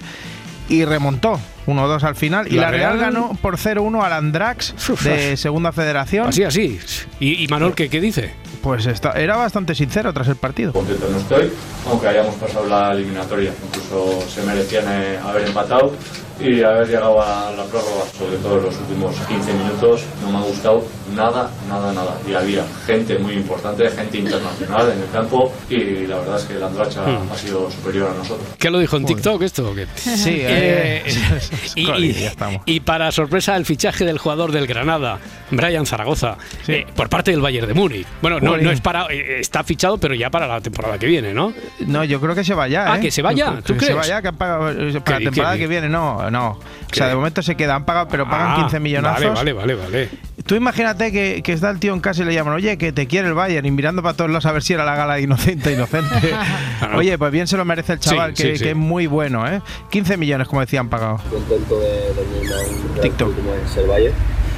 y 0.69 0.85
remontó 0.85 1.39
1-2 1.67 2.03
al 2.03 2.15
final. 2.15 2.47
Y 2.47 2.55
La 2.55 2.63
la, 2.63 2.71
Real, 2.71 2.99
Real- 2.99 3.11
ganó 3.13 3.37
por 3.41 3.57
0-1 3.57 4.03
al 4.03 4.13
Andrax 4.13 4.73
de 5.03 5.35
Segunda 5.37 5.71
Federación. 5.71 6.29
Así, 6.29 6.43
así. 6.43 6.79
¿Y, 7.19 7.43
y 7.43 7.47
Manol 7.47 7.75
qué, 7.75 7.89
qué 7.89 7.99
dice? 7.99 8.31
Pues 8.61 8.85
está- 8.85 9.13
era 9.13 9.35
bastante 9.37 9.73
sincero 9.75 10.13
tras 10.13 10.27
el 10.27 10.35
partido. 10.35 10.73
contento 10.73 11.07
no 11.09 11.17
estoy, 11.17 11.51
aunque 11.89 12.07
hayamos 12.07 12.35
pasado 12.35 12.65
la 12.67 12.91
eliminatoria. 12.91 13.51
Incluso 13.67 14.21
se 14.29 14.43
merecían 14.43 14.85
haber 15.25 15.47
empatado 15.47 15.93
y 16.39 16.61
haber 16.63 16.87
llegado 16.87 17.21
a 17.21 17.51
la 17.51 17.63
prórroga. 17.65 18.05
Sobre 18.17 18.37
todo 18.37 18.57
los 18.61 18.75
últimos 18.77 19.15
15 19.27 19.53
minutos 19.53 20.01
no 20.21 20.31
me 20.31 20.37
ha 20.37 20.41
gustado 20.41 20.83
nada, 21.15 21.49
nada, 21.67 21.91
nada. 21.93 22.17
Y 22.27 22.33
había 22.33 22.63
gente 22.85 23.17
muy 23.19 23.33
importante, 23.33 23.89
gente 23.89 24.17
internacional 24.19 24.91
en 24.91 24.99
el 25.01 25.09
campo 25.11 25.51
y 25.69 26.05
la 26.07 26.17
verdad 26.19 26.39
es 26.39 26.45
que 26.45 26.53
el 26.53 26.63
Andracha 26.63 27.01
Hmm. 27.05 27.31
ha 27.31 27.35
sido 27.35 27.69
superior 27.71 28.11
a 28.11 28.17
nosotros. 28.17 28.47
¿Qué 28.57 28.69
lo 28.69 28.79
dijo 28.79 28.97
en 28.97 29.05
TikTok 29.05 29.41
esto? 29.41 29.69
o 29.71 29.75
qué? 29.75 29.87
Sí, 29.95 30.39
Eh, 30.49 31.03
eh, 31.05 31.39
y, 31.75 31.89
y- 31.91 32.29
y 32.65 32.79
para 32.81 33.11
sorpresa 33.11 33.55
el 33.55 33.65
fichaje 33.65 34.05
del 34.05 34.17
jugador 34.17 34.51
del 34.51 34.67
Granada, 34.67 35.19
Brian 35.51 35.85
Zaragoza, 35.85 36.37
eh, 36.67 36.85
por 36.95 37.09
parte 37.09 37.31
del 37.31 37.41
Bayern 37.41 37.67
de 37.67 37.73
Múnich. 37.73 38.05
Bueno, 38.21 38.39
no, 38.39 38.57
no 38.57 38.71
es 38.71 38.81
para, 38.81 39.07
eh, 39.09 39.39
está 39.39 39.63
fichado, 39.63 39.97
pero 39.97 40.13
ya 40.15 40.29
para 40.29 40.47
la 40.47 40.61
temporada 40.61 40.97
que 40.97 41.07
viene, 41.07 41.33
¿no? 41.33 41.53
No, 41.87 42.03
yo 42.03 42.19
creo 42.21 42.35
que 42.35 42.43
se 42.43 42.53
va 42.53 42.67
ya. 42.67 42.91
Ah, 42.93 42.97
¿eh? 42.97 43.01
que 43.01 43.11
se 43.11 43.21
va 43.21 43.33
ya, 43.33 43.55
Que 43.57 43.61
¿tú 43.61 43.73
se 43.73 43.79
crees? 43.79 43.97
va 43.97 44.03
ya, 44.05 44.21
que 44.21 44.27
han 44.29 44.37
pagado 44.37 44.69
eh, 44.71 45.01
para 45.01 45.03
¿Qué- 45.17 45.23
la 45.25 45.31
temporada 45.31 45.57
que 45.57 45.67
viene. 45.67 45.89
No, 45.89 46.28
no. 46.31 46.51
O 46.51 46.59
sea, 46.93 47.07
de 47.07 47.15
momento 47.15 47.41
se 47.41 47.55
queda, 47.55 47.75
han 47.75 47.85
pagado, 47.85 48.07
pero 48.09 48.27
pagan 48.29 48.51
Ah, 48.51 48.55
15 48.61 48.79
millonazos. 48.79 49.33
Vale, 49.35 49.53
vale, 49.53 49.75
vale, 49.75 49.75
vale. 49.75 50.09
Tú 50.45 50.55
imagínate 50.55 51.11
que, 51.11 51.41
que 51.43 51.53
está 51.53 51.69
el 51.69 51.79
tío 51.79 51.93
en 51.93 51.99
casa 51.99 52.23
y 52.23 52.25
le 52.25 52.33
llaman, 52.33 52.53
oye, 52.55 52.77
que 52.77 52.91
te 52.91 53.05
quiere 53.07 53.27
el 53.27 53.33
Bayern, 53.35 53.65
y 53.67 53.71
mirando 53.71 54.01
para 54.01 54.15
todos 54.15 54.31
lados 54.31 54.45
a 54.47 54.51
ver 54.51 54.63
si 54.63 54.73
era 54.73 54.83
la 54.83 54.95
gala 54.95 55.15
de 55.15 55.21
inocente, 55.21 55.71
inocente. 55.73 56.33
oye, 56.95 57.17
pues 57.17 57.31
bien 57.31 57.45
se 57.47 57.57
lo 57.57 57.65
merece 57.65 57.93
el 57.93 57.99
chaval, 57.99 58.35
Sí, 58.35 58.43
que, 58.43 58.49
sí, 58.53 58.57
sí. 58.57 58.63
que 58.63 58.69
es 58.71 58.75
muy 58.75 59.05
bueno, 59.07 59.47
¿eh? 59.47 59.61
15 59.91 60.17
millones, 60.17 60.47
como 60.47 60.61
decían, 60.61 60.89
pagado. 60.89 61.17
contento 61.29 61.79
de, 61.79 63.11
como 63.17 63.53
es 63.53 63.77
el 63.77 63.87
Valle 63.87 64.11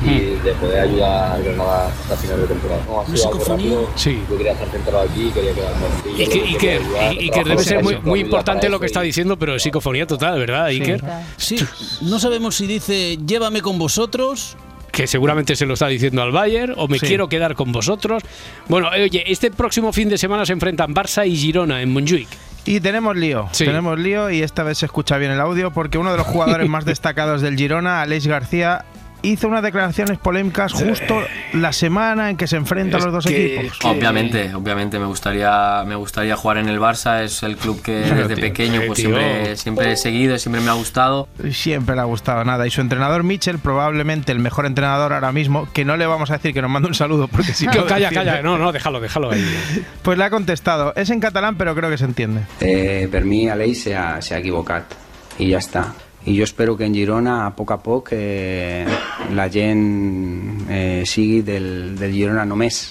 y 0.03 0.43
de 0.43 0.51
poder 0.59 0.81
ayudar 0.81 1.31
al 1.33 1.43
Granada 1.43 1.87
hasta 1.87 2.15
final 2.17 2.41
de 2.41 2.47
temporada. 2.47 2.81
No, 2.87 3.01
ha 3.01 3.05
sido 3.05 3.29
algo 3.31 3.43
rápido. 3.45 3.89
Sí. 3.95 4.21
Yo 4.29 4.37
quería 4.37 4.51
estar 4.53 4.69
centrado 4.69 5.01
aquí 5.01 5.27
y 5.27 5.31
quería 5.31 5.53
quedarme. 5.53 5.85
Y 6.17 6.25
que, 6.27 6.37
y 6.37 6.55
que- 6.55 6.81
y- 7.19 7.25
y 7.25 7.29
que 7.29 7.43
debe 7.43 7.63
ser 7.63 7.83
muy, 7.83 7.97
muy 8.03 8.19
importante 8.21 8.69
lo 8.69 8.79
que 8.79 8.85
está 8.87 9.01
diciendo, 9.01 9.37
pero 9.37 9.55
es 9.55 9.63
psicofonía 9.63 10.07
total, 10.07 10.39
¿verdad, 10.39 10.65
Iker? 10.65 11.03
Sí, 11.37 11.57
no 12.01 12.19
sabemos 12.19 12.55
si 12.55 12.67
dice 12.67 13.17
llévame 13.25 13.61
con 13.61 13.77
vosotros. 13.77 14.57
Que 14.91 15.07
seguramente 15.07 15.55
se 15.55 15.65
lo 15.65 15.75
está 15.75 15.87
diciendo 15.87 16.21
al 16.21 16.31
Bayern, 16.33 16.73
o 16.75 16.87
me 16.89 16.99
Sí. 16.99 17.05
quiero 17.07 17.29
quedar 17.29 17.55
con 17.55 17.71
vosotros. 17.71 18.23
Bueno, 18.67 18.93
eh, 18.93 19.03
oye, 19.03 19.23
este 19.27 19.49
próximo 19.49 19.93
fin 19.93 20.09
de 20.09 20.17
semana 20.17 20.45
se 20.45 20.51
enfrentan 20.51 20.93
Barça 20.93 21.25
y 21.25 21.35
Girona 21.37 21.81
en 21.81 21.93
Montjuic. 21.93 22.27
Y 22.65 22.79
tenemos 22.81 23.15
lío, 23.15 23.47
Sí. 23.53 23.63
tenemos 23.65 23.97
lío 23.97 24.29
y 24.29 24.43
esta 24.43 24.63
vez 24.63 24.79
se 24.79 24.85
escucha 24.87 25.17
bien 25.17 25.31
el 25.31 25.39
audio 25.39 25.71
porque 25.71 25.97
uno 25.97 26.11
de 26.11 26.17
los 26.17 26.27
jugadores 26.27 26.67
más 26.67 26.83
destacados 26.85 27.41
del 27.41 27.55
Girona, 27.55 28.01
Aleix 28.01 28.27
García, 28.27 28.83
hizo 29.23 29.47
unas 29.47 29.61
declaraciones 29.63 30.17
polémicas 30.17 30.73
justo 30.73 31.21
la 31.53 31.73
semana 31.73 32.29
en 32.29 32.37
que 32.37 32.47
se 32.47 32.55
enfrentan 32.57 32.99
Es 32.99 33.05
los 33.05 33.13
dos 33.13 33.25
que- 33.25 33.55
equipos. 33.57 33.79
Obviamente, 33.85 34.53
obviamente 34.55 34.97
me 34.99 35.05
gustaría, 35.05 35.83
me 35.85 35.95
gustaría 35.95 36.35
jugar 36.35 36.57
en 36.57 36.69
el 36.69 36.79
Barça, 36.79 37.21
es 37.23 37.43
el 37.43 37.57
club 37.57 37.81
que 37.81 37.91
desde 38.01 38.35
Tío, 38.35 38.43
pequeño 38.43 38.81
pues 38.87 38.99
tío. 38.99 39.09
siempre, 39.15 39.55
siempre 39.57 39.91
he 39.91 39.97
seguido, 39.97 40.37
siempre 40.37 40.61
me 40.61 40.69
ha 40.69 40.73
gustado. 40.73 41.27
Siempre 41.51 41.95
le 41.95 42.01
ha 42.01 42.05
gustado 42.05 42.43
nada. 42.43 42.65
Y 42.65 42.71
su 42.71 42.81
entrenador 42.81 43.23
Mitchell, 43.23 43.59
probablemente 43.59 44.31
el 44.31 44.39
mejor 44.39 44.65
entrenador 44.65 45.13
ahora 45.13 45.31
mismo, 45.31 45.67
que 45.73 45.85
no 45.85 45.97
le 45.97 46.05
vamos 46.07 46.29
a 46.31 46.33
decir 46.37 46.53
que 46.53 46.61
nos 46.61 46.71
mande 46.71 46.87
un 46.87 46.95
saludo 46.95 47.27
porque 47.27 47.53
si 47.53 47.65
no. 47.67 47.85
calla, 47.85 48.09
calla, 48.09 48.41
no, 48.41 48.57
no, 48.57 48.71
déjalo, 48.71 48.99
déjalo 48.99 49.31
ahí. 49.31 49.45
Pues 50.01 50.17
le 50.17 50.23
ha 50.23 50.29
contestado. 50.29 50.93
Es 50.95 51.09
en 51.09 51.19
catalán, 51.19 51.55
pero 51.57 51.75
creo 51.75 51.89
que 51.89 51.97
se 51.97 52.05
entiende. 52.05 52.41
Eh, 52.59 53.07
per 53.11 53.23
mi 53.25 53.47
Aleix 53.49 53.83
s'ha 53.83 54.21
s'ha 54.21 54.37
equivocat 54.39 54.93
i 55.39 55.51
ja 55.51 55.59
està. 55.61 55.83
I 56.25 56.37
jo 56.37 56.43
espero 56.43 56.77
que 56.77 56.85
en 56.85 56.93
Girona, 56.93 57.47
a 57.47 57.53
poc 57.57 57.71
a 57.73 57.79
poc, 57.81 58.11
eh, 58.13 58.85
la 59.33 59.47
gent 59.49 60.67
eh, 60.69 61.01
sigui 61.05 61.41
del, 61.41 61.95
del 61.97 62.13
Girona 62.13 62.45
només. 62.45 62.81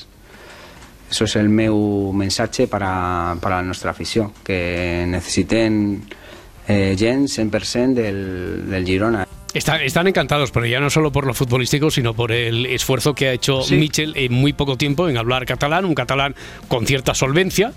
Això 1.11 1.27
és 1.27 1.37
el 1.39 1.51
meu 1.51 2.11
missatge 2.15 2.67
per 2.71 2.83
a, 2.83 2.95
per 3.39 3.53
a 3.53 3.57
la 3.61 3.67
nostra 3.67 3.95
afició, 3.95 4.33
que 4.43 5.07
necessitem 5.11 6.01
eh, 6.67 6.95
gent 6.99 7.27
100% 7.31 7.95
del, 7.95 8.23
del 8.71 8.87
Girona. 8.87 9.27
Está- 9.53 9.83
están 9.83 10.07
encantados, 10.07 10.51
pero 10.53 10.65
ya 10.67 10.79
no 10.79 10.91
solo 10.91 11.11
por 11.11 11.27
lo 11.27 11.35
futbolístico, 11.35 11.91
sino 11.91 12.15
por 12.15 12.31
el 12.31 12.67
esfuerzo 12.67 13.15
que 13.15 13.29
ha 13.29 13.33
hecho 13.33 13.63
Sí. 13.63 13.75
Michel 13.77 14.13
en 14.17 14.33
muy 14.33 14.53
poco 14.53 14.77
tiempo 14.77 15.09
en 15.09 15.17
hablar 15.17 15.45
catalán, 15.45 15.85
un 15.85 15.95
catalán 15.95 16.35
con 16.69 16.87
cierta 16.87 17.15
solvencia. 17.15 17.73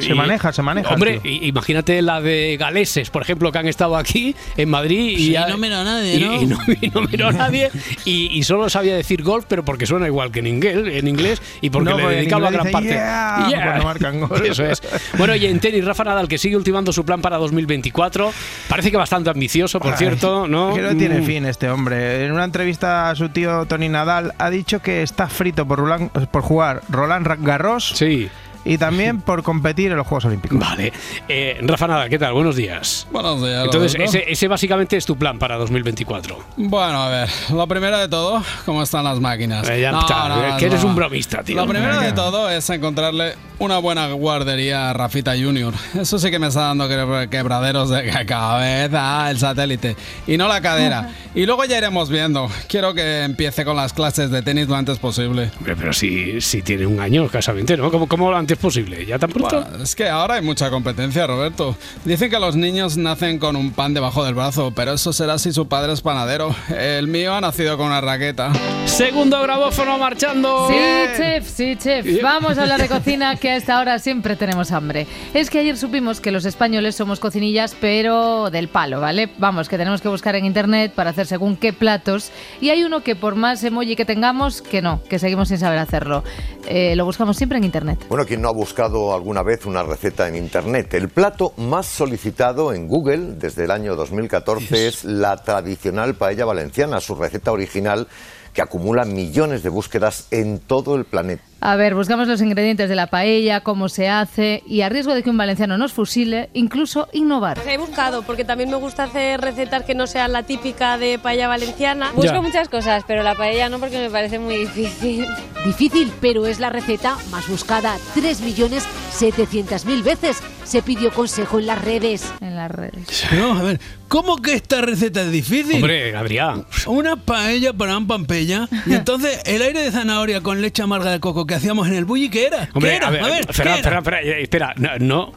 Se 0.00 0.14
maneja, 0.14 0.52
se 0.52 0.62
maneja, 0.62 0.94
Hombre, 0.94 1.18
tío. 1.20 1.32
imagínate 1.44 2.02
la 2.02 2.20
de 2.20 2.56
galeses, 2.58 3.10
por 3.10 3.22
ejemplo, 3.22 3.50
que 3.52 3.58
han 3.58 3.68
estado 3.68 3.96
aquí 3.96 4.34
en 4.56 4.68
Madrid 4.70 5.10
y 5.10 5.16
Sí, 5.26 5.30
ya- 5.32 5.48
no 5.48 5.58
mira 5.58 5.80
a 5.80 5.84
nadie, 5.84 6.14
y- 6.16 6.20
¿no? 6.24 6.34
y 6.42 6.46
no, 6.46 6.58
y 6.80 6.88
no 6.88 7.00
miró 7.02 7.28
a 7.28 7.32
nadie 7.32 7.70
y, 8.04 8.26
y 8.36 8.42
solo 8.42 8.68
sabía 8.68 8.96
decir 8.96 9.22
golf, 9.22 9.44
pero 9.48 9.64
porque 9.64 9.86
suena 9.86 10.06
igual 10.06 10.30
que 10.32 10.40
en 10.40 10.46
inglés, 10.48 10.76
en 10.86 11.08
inglés 11.08 11.40
y 11.60 11.70
porque 11.70 11.90
No, 11.90 11.98
le 11.98 12.16
dedicaba 12.16 12.50
gran 12.50 12.64
dice, 12.66 12.72
parte. 12.72 12.88
"Yeah", 12.90 13.62
cuando 13.64 13.84
marcan 13.84 14.20
gol. 14.28 14.44
Eso 14.46 14.64
es. 14.64 14.82
Bueno, 15.16 15.34
y 15.36 15.46
en 15.46 15.60
tenis, 15.60 15.84
Rafa 15.84 16.04
Nadal, 16.04 16.28
que 16.28 16.38
sigue 16.38 16.56
ultimando 16.56 16.92
su 16.92 17.04
plan 17.04 17.20
para 17.20 17.36
2024, 17.38 18.32
parece 18.68 18.90
que 18.90 18.96
bastante 18.96 19.30
ambicioso, 19.30 19.78
por 19.80 19.92
Ay, 19.92 19.98
cierto, 19.98 20.47
¿no? 20.48 20.74
Que 20.74 20.82
no 20.82 20.96
tiene 20.96 21.20
Mm. 21.20 21.24
fin 21.24 21.44
este 21.46 21.68
hombre. 21.70 22.24
En 22.26 22.32
una 22.32 22.44
entrevista 22.44 23.10
a 23.10 23.14
su 23.14 23.28
tío 23.28 23.66
Tony 23.66 23.88
Nadal 23.88 24.34
ha 24.38 24.50
dicho 24.50 24.80
que 24.80 25.02
está 25.02 25.28
frito 25.28 25.66
por, 25.66 25.78
Roland- 25.80 26.10
por 26.28 26.42
jugar 26.42 26.82
Roland 26.88 27.26
Garros 27.44 27.92
Sí. 27.94 28.28
Y 28.68 28.78
también 28.78 29.20
por 29.22 29.42
competir 29.42 29.90
en 29.90 29.96
los 29.96 30.06
Juegos 30.06 30.26
Olímpicos. 30.26 30.58
Vale. 30.58 30.92
Eh, 31.28 31.58
Rafa 31.62 31.88
Nadal, 31.88 32.08
¿qué 32.08 32.18
tal? 32.18 32.32
Buenos 32.34 32.54
días. 32.54 33.06
Buenos 33.10 33.42
días. 33.42 33.64
Entonces, 33.64 33.96
ese, 34.00 34.24
ese 34.30 34.46
básicamente 34.48 34.96
es 34.96 35.04
tu 35.06 35.16
plan 35.16 35.38
para 35.38 35.56
2024. 35.56 36.38
Bueno, 36.56 37.02
a 37.02 37.08
ver, 37.08 37.28
lo 37.50 37.66
primero 37.66 37.98
de 37.98 38.08
todo, 38.08 38.42
¿cómo 38.64 38.82
están 38.82 39.04
las 39.04 39.18
máquinas? 39.20 39.68
Eh, 39.68 39.80
ya 39.80 39.90
está, 39.98 40.56
que 40.58 40.66
eres 40.66 40.84
un 40.84 40.94
bromista, 40.94 41.42
tío. 41.42 41.56
Lo 41.56 41.66
primero 41.66 41.98
de 42.00 42.12
todo 42.12 42.48
es 42.50 42.68
encontrarle 42.70 43.34
una 43.58 43.78
buena 43.78 44.06
guardería 44.12 44.90
a 44.90 44.92
Rafita 44.92 45.32
Junior. 45.32 45.74
Eso 46.00 46.18
sí 46.18 46.30
que 46.30 46.38
me 46.38 46.46
está 46.46 46.60
dando 46.62 46.86
que- 46.88 47.28
quebraderos 47.28 47.90
de 47.90 48.08
cabeza, 48.26 49.30
el 49.30 49.38
satélite. 49.38 49.96
Y 50.26 50.36
no 50.36 50.46
la 50.48 50.60
cadera. 50.60 51.10
Y 51.34 51.46
luego 51.46 51.64
ya 51.64 51.78
iremos 51.78 52.08
viendo. 52.10 52.48
Quiero 52.68 52.94
que 52.94 53.22
empiece 53.24 53.64
con 53.64 53.76
las 53.76 53.92
clases 53.92 54.30
de 54.30 54.42
tenis 54.42 54.68
lo 54.68 54.76
antes 54.76 54.98
posible. 54.98 55.50
Hombre, 55.58 55.74
pero 55.76 55.92
si, 55.92 56.40
si 56.40 56.62
tiene 56.62 56.86
un 56.86 57.00
año 57.00 57.24
escasamente, 57.24 57.76
¿no? 57.76 57.90
¿Cómo, 57.90 58.06
cómo 58.06 58.30
lo 58.30 58.36
antes 58.36 58.57
posible? 58.58 59.04
¿Ya 59.06 59.18
tan 59.18 59.30
pronto? 59.30 59.62
Bueno, 59.62 59.82
es 59.82 59.94
que 59.94 60.08
ahora 60.08 60.34
hay 60.34 60.42
mucha 60.42 60.70
competencia, 60.70 61.26
Roberto. 61.26 61.76
Dicen 62.04 62.30
que 62.30 62.38
los 62.38 62.56
niños 62.56 62.96
nacen 62.96 63.38
con 63.38 63.56
un 63.56 63.72
pan 63.72 63.94
debajo 63.94 64.24
del 64.24 64.34
brazo, 64.34 64.72
pero 64.74 64.92
eso 64.92 65.12
será 65.12 65.38
si 65.38 65.52
su 65.52 65.68
padre 65.68 65.92
es 65.92 66.00
panadero. 66.00 66.54
El 66.76 67.08
mío 67.08 67.34
ha 67.34 67.40
nacido 67.40 67.76
con 67.76 67.86
una 67.86 68.00
raqueta. 68.00 68.52
Segundo 68.86 69.40
grabófono 69.42 69.98
marchando. 69.98 70.68
Sí, 70.68 70.74
chef, 71.16 71.48
sí, 71.48 71.76
chef. 71.76 72.22
Vamos 72.22 72.58
a 72.58 72.62
hablar 72.62 72.80
de 72.80 72.88
cocina, 72.98 73.36
que 73.36 73.50
a 73.50 73.56
esta 73.56 73.80
hora 73.80 73.98
siempre 73.98 74.36
tenemos 74.36 74.72
hambre. 74.72 75.06
Es 75.34 75.50
que 75.50 75.58
ayer 75.60 75.76
supimos 75.76 76.20
que 76.20 76.30
los 76.32 76.44
españoles 76.44 76.96
somos 76.96 77.20
cocinillas, 77.20 77.76
pero 77.80 78.50
del 78.50 78.68
palo, 78.68 79.00
¿vale? 79.00 79.30
Vamos, 79.38 79.68
que 79.68 79.76
tenemos 79.78 80.00
que 80.00 80.08
buscar 80.08 80.34
en 80.34 80.44
internet 80.44 80.92
para 80.94 81.10
hacer 81.10 81.26
según 81.26 81.56
qué 81.56 81.72
platos. 81.72 82.30
Y 82.60 82.70
hay 82.70 82.84
uno 82.84 83.02
que 83.02 83.14
por 83.16 83.34
más 83.34 83.62
emoji 83.62 83.94
que 83.96 84.04
tengamos, 84.04 84.62
que 84.62 84.82
no, 84.82 85.02
que 85.08 85.18
seguimos 85.18 85.48
sin 85.48 85.58
saber 85.58 85.78
hacerlo. 85.78 86.24
Eh, 86.66 86.96
lo 86.96 87.04
buscamos 87.04 87.36
siempre 87.36 87.58
en 87.58 87.64
internet. 87.64 88.04
Bueno, 88.08 88.26
¿quién 88.26 88.37
no 88.38 88.48
ha 88.48 88.52
buscado 88.52 89.14
alguna 89.14 89.42
vez 89.42 89.66
una 89.66 89.82
receta 89.82 90.28
en 90.28 90.36
Internet? 90.36 90.94
El 90.94 91.08
plato 91.08 91.52
más 91.56 91.86
solicitado 91.86 92.72
en 92.72 92.86
Google 92.86 93.34
desde 93.36 93.64
el 93.64 93.70
año 93.70 93.96
2014 93.96 94.88
es 94.88 95.04
la 95.04 95.36
tradicional 95.38 96.14
paella 96.14 96.44
valenciana, 96.44 97.00
su 97.00 97.14
receta 97.14 97.52
original 97.52 98.06
que 98.52 98.62
acumula 98.62 99.04
millones 99.04 99.62
de 99.62 99.68
búsquedas 99.68 100.28
en 100.30 100.58
todo 100.60 100.94
el 100.94 101.04
planeta. 101.04 101.47
A 101.60 101.74
ver, 101.74 101.94
buscamos 101.96 102.28
los 102.28 102.40
ingredientes 102.40 102.88
de 102.88 102.94
la 102.94 103.08
paella, 103.08 103.60
cómo 103.62 103.88
se 103.88 104.08
hace 104.08 104.62
y 104.66 104.82
a 104.82 104.88
riesgo 104.88 105.12
de 105.14 105.24
que 105.24 105.30
un 105.30 105.36
valenciano 105.36 105.76
nos 105.76 105.92
fusile, 105.92 106.50
incluso 106.54 107.08
innovar. 107.12 107.58
He 107.66 107.78
buscado, 107.78 108.22
porque 108.22 108.44
también 108.44 108.70
me 108.70 108.76
gusta 108.76 109.04
hacer 109.04 109.40
recetas 109.40 109.82
que 109.82 109.96
no 109.96 110.06
sean 110.06 110.32
la 110.32 110.44
típica 110.44 110.98
de 110.98 111.18
paella 111.18 111.48
valenciana. 111.48 112.12
Busco 112.14 112.32
Ya. 112.34 112.40
muchas 112.40 112.68
cosas, 112.68 113.02
pero 113.08 113.24
la 113.24 113.34
paella 113.34 113.68
no 113.68 113.80
porque 113.80 113.98
me 113.98 114.08
parece 114.08 114.38
muy 114.38 114.56
difícil. 114.58 115.26
Difícil, 115.64 116.12
pero 116.20 116.46
es 116.46 116.60
la 116.60 116.70
receta 116.70 117.16
más 117.32 117.48
buscada 117.48 117.96
3.700.000 118.14 120.02
veces. 120.04 120.38
Se 120.64 120.82
pidió 120.82 121.10
consejo 121.12 121.58
en 121.58 121.66
las 121.66 121.82
redes. 121.82 122.24
En 122.40 122.54
las 122.54 122.70
redes. 122.70 123.24
No, 123.32 123.58
a 123.58 123.62
ver, 123.62 123.80
¿cómo 124.06 124.36
que 124.36 124.52
esta 124.52 124.80
receta 124.82 125.22
es 125.22 125.32
difícil? 125.32 125.76
Hombre, 125.76 126.14
Adrián. 126.14 126.66
Una 126.86 127.16
paella 127.16 127.72
para 127.72 127.96
un 127.96 128.06
pampella. 128.06 128.68
Y 128.86 128.92
entonces, 128.94 129.40
el 129.46 129.62
aire 129.62 129.80
de 129.82 129.90
zanahoria 129.90 130.42
con 130.42 130.60
leche 130.60 130.82
amarga 130.82 131.10
de 131.10 131.20
coco 131.20 131.46
que 131.48 131.54
hacíamos 131.56 131.88
en 131.88 131.94
el 131.94 132.04
bulli, 132.04 132.28
¿qué 132.28 132.46
era? 132.46 132.68
Hombre, 132.72 132.90
¿Qué 132.92 132.96
era? 132.98 133.08
a 133.08 133.10
ver, 133.10 133.46
¿qué 133.46 133.52
Ferran, 133.52 133.74
era? 133.74 133.82
Ferran, 133.82 134.04
Ferran, 134.04 134.24
eh, 134.24 134.42
espera, 134.42 134.74
no, 134.76 134.90
no, 135.00 135.32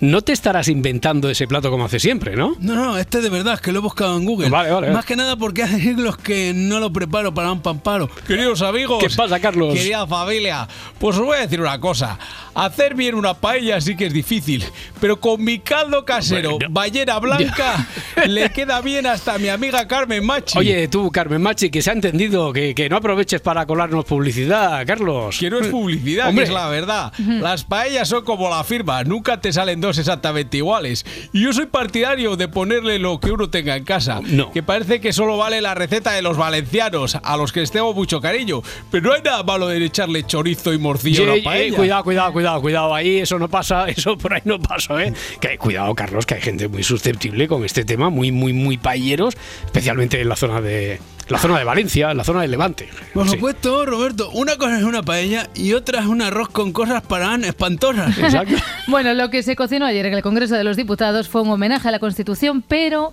no 0.00 0.22
te 0.22 0.32
estarás 0.32 0.68
inventando 0.68 1.28
ese 1.28 1.46
plato 1.48 1.70
como 1.70 1.84
hace 1.86 1.98
siempre, 1.98 2.36
¿no? 2.36 2.56
No, 2.60 2.74
no, 2.74 2.98
este 2.98 3.20
de 3.20 3.30
verdad 3.30 3.54
es 3.54 3.60
que 3.60 3.72
lo 3.72 3.80
he 3.80 3.82
buscado 3.82 4.16
en 4.16 4.24
Google. 4.24 4.48
Vale, 4.48 4.70
vale. 4.70 4.90
Más 4.90 5.04
que 5.04 5.16
nada 5.16 5.36
porque 5.36 5.62
hace 5.64 5.80
siglos 5.80 6.16
que 6.16 6.52
no 6.54 6.78
lo 6.78 6.92
preparo 6.92 7.34
para 7.34 7.50
un 7.50 7.60
pamparo. 7.60 8.08
Queridos 8.26 8.62
amigos. 8.62 9.02
¿Qué 9.02 9.10
pasa, 9.14 9.40
Carlos? 9.40 9.74
Querida 9.74 10.06
familia. 10.06 10.68
Pues 10.98 11.16
os 11.16 11.24
voy 11.24 11.36
a 11.36 11.40
decir 11.40 11.60
una 11.60 11.80
cosa. 11.80 12.18
Hacer 12.54 12.94
bien 12.94 13.14
una 13.14 13.34
paella 13.34 13.80
sí 13.80 13.96
que 13.96 14.06
es 14.06 14.12
difícil. 14.12 14.64
Pero 15.00 15.18
con 15.20 15.42
mi 15.42 15.60
caldo 15.60 16.04
casero, 16.04 16.52
Bueno. 16.58 16.66
ballena 16.70 17.18
blanca, 17.18 17.86
le 18.26 18.50
queda 18.50 18.80
bien 18.80 19.06
hasta 19.06 19.34
a 19.34 19.38
mi 19.38 19.48
amiga 19.48 19.86
Carmen 19.86 20.24
Machi. 20.24 20.58
Oye, 20.58 20.88
tú, 20.88 21.10
Carmen 21.10 21.40
Machi, 21.42 21.70
que 21.70 21.82
se 21.82 21.90
ha 21.90 21.92
entendido 21.92 22.52
que, 22.52 22.74
que 22.74 22.88
no 22.88 22.96
aproveches 22.96 23.40
para 23.40 23.64
colarnos 23.66 24.04
publicidad, 24.04 24.84
Carlos. 24.86 25.36
Que 25.38 25.50
no 25.50 25.58
es 25.60 25.68
publicidad, 25.68 26.32
que 26.34 26.42
es 26.42 26.50
la 26.50 26.68
verdad. 26.68 27.12
Las 27.18 27.64
paellas 27.64 28.08
son 28.08 28.24
como 28.24 28.48
la 28.50 28.64
firma, 28.64 29.04
nunca 29.04 29.40
te 29.40 29.52
salen 29.52 29.80
dos 29.80 29.87
exactamente 29.96 30.58
iguales. 30.58 31.06
Y 31.32 31.44
yo 31.44 31.52
soy 31.54 31.66
partidario 31.66 32.36
de 32.36 32.48
ponerle 32.48 32.98
lo 32.98 33.20
que 33.20 33.30
uno 33.30 33.48
tenga 33.48 33.76
en 33.76 33.84
casa. 33.84 34.20
No. 34.22 34.50
Que 34.52 34.62
parece 34.62 35.00
que 35.00 35.12
solo 35.12 35.36
vale 35.38 35.62
la 35.62 35.74
receta 35.74 36.10
de 36.12 36.20
los 36.20 36.36
valencianos, 36.36 37.16
a 37.22 37.36
los 37.36 37.52
que 37.52 37.60
les 37.60 37.70
tengo 37.70 37.94
mucho 37.94 38.20
cariño. 38.20 38.62
Pero 38.90 39.08
no 39.08 39.14
hay 39.14 39.22
nada 39.22 39.42
malo 39.44 39.68
de 39.68 39.82
echarle 39.84 40.24
chorizo 40.24 40.72
y 40.72 40.78
morcillo 40.78 41.22
a 41.22 41.24
Ye- 41.26 41.30
una 41.30 41.36
eh, 41.38 41.42
paella. 41.44 41.76
cuidado, 41.76 42.02
cuidado, 42.04 42.32
cuidado, 42.32 42.60
cuidado. 42.60 42.94
Ahí 42.94 43.18
eso 43.18 43.38
no 43.38 43.48
pasa, 43.48 43.88
eso 43.88 44.18
por 44.18 44.34
ahí 44.34 44.42
no 44.44 44.58
pasa, 44.58 45.02
¿eh? 45.02 45.12
Que, 45.40 45.56
cuidado, 45.56 45.94
Carlos, 45.94 46.26
que 46.26 46.34
hay 46.34 46.40
gente 46.42 46.66
muy 46.66 46.82
susceptible 46.82 47.46
con 47.46 47.64
este 47.64 47.84
tema, 47.84 48.10
muy, 48.10 48.32
muy, 48.32 48.52
muy 48.52 48.76
payeros, 48.76 49.36
especialmente 49.64 50.20
en 50.20 50.28
la 50.28 50.34
zona 50.36 50.60
de 50.60 50.98
la 51.28 51.38
zona 51.38 51.58
de 51.58 51.64
Valencia, 51.64 52.10
en 52.10 52.16
la 52.16 52.24
zona 52.24 52.42
del 52.42 52.50
Levante. 52.50 52.88
Por 53.14 53.26
Sí. 53.26 53.34
supuesto, 53.34 53.84
Roberto, 53.86 54.30
una 54.32 54.56
cosa 54.56 54.78
es 54.78 54.84
una 54.84 55.02
paella 55.02 55.48
y 55.54 55.72
otra 55.74 56.00
es 56.00 56.06
un 56.06 56.22
arroz 56.22 56.48
con 56.48 56.72
cosas 56.72 57.02
para 57.02 57.34
espantosas. 57.36 58.16
Exacto. 58.18 58.54
Bueno, 58.88 59.12
lo 59.12 59.28
que 59.28 59.42
se 59.42 59.54
cocinó 59.54 59.84
ayer 59.84 60.06
en 60.06 60.14
el 60.14 60.22
Congreso 60.22 60.54
de 60.54 60.64
los 60.64 60.76
Diputados 60.76 61.28
fue 61.28 61.42
un 61.42 61.50
homenaje 61.50 61.88
a 61.88 61.90
la 61.90 61.98
Constitución, 61.98 62.62
pero 62.66 63.12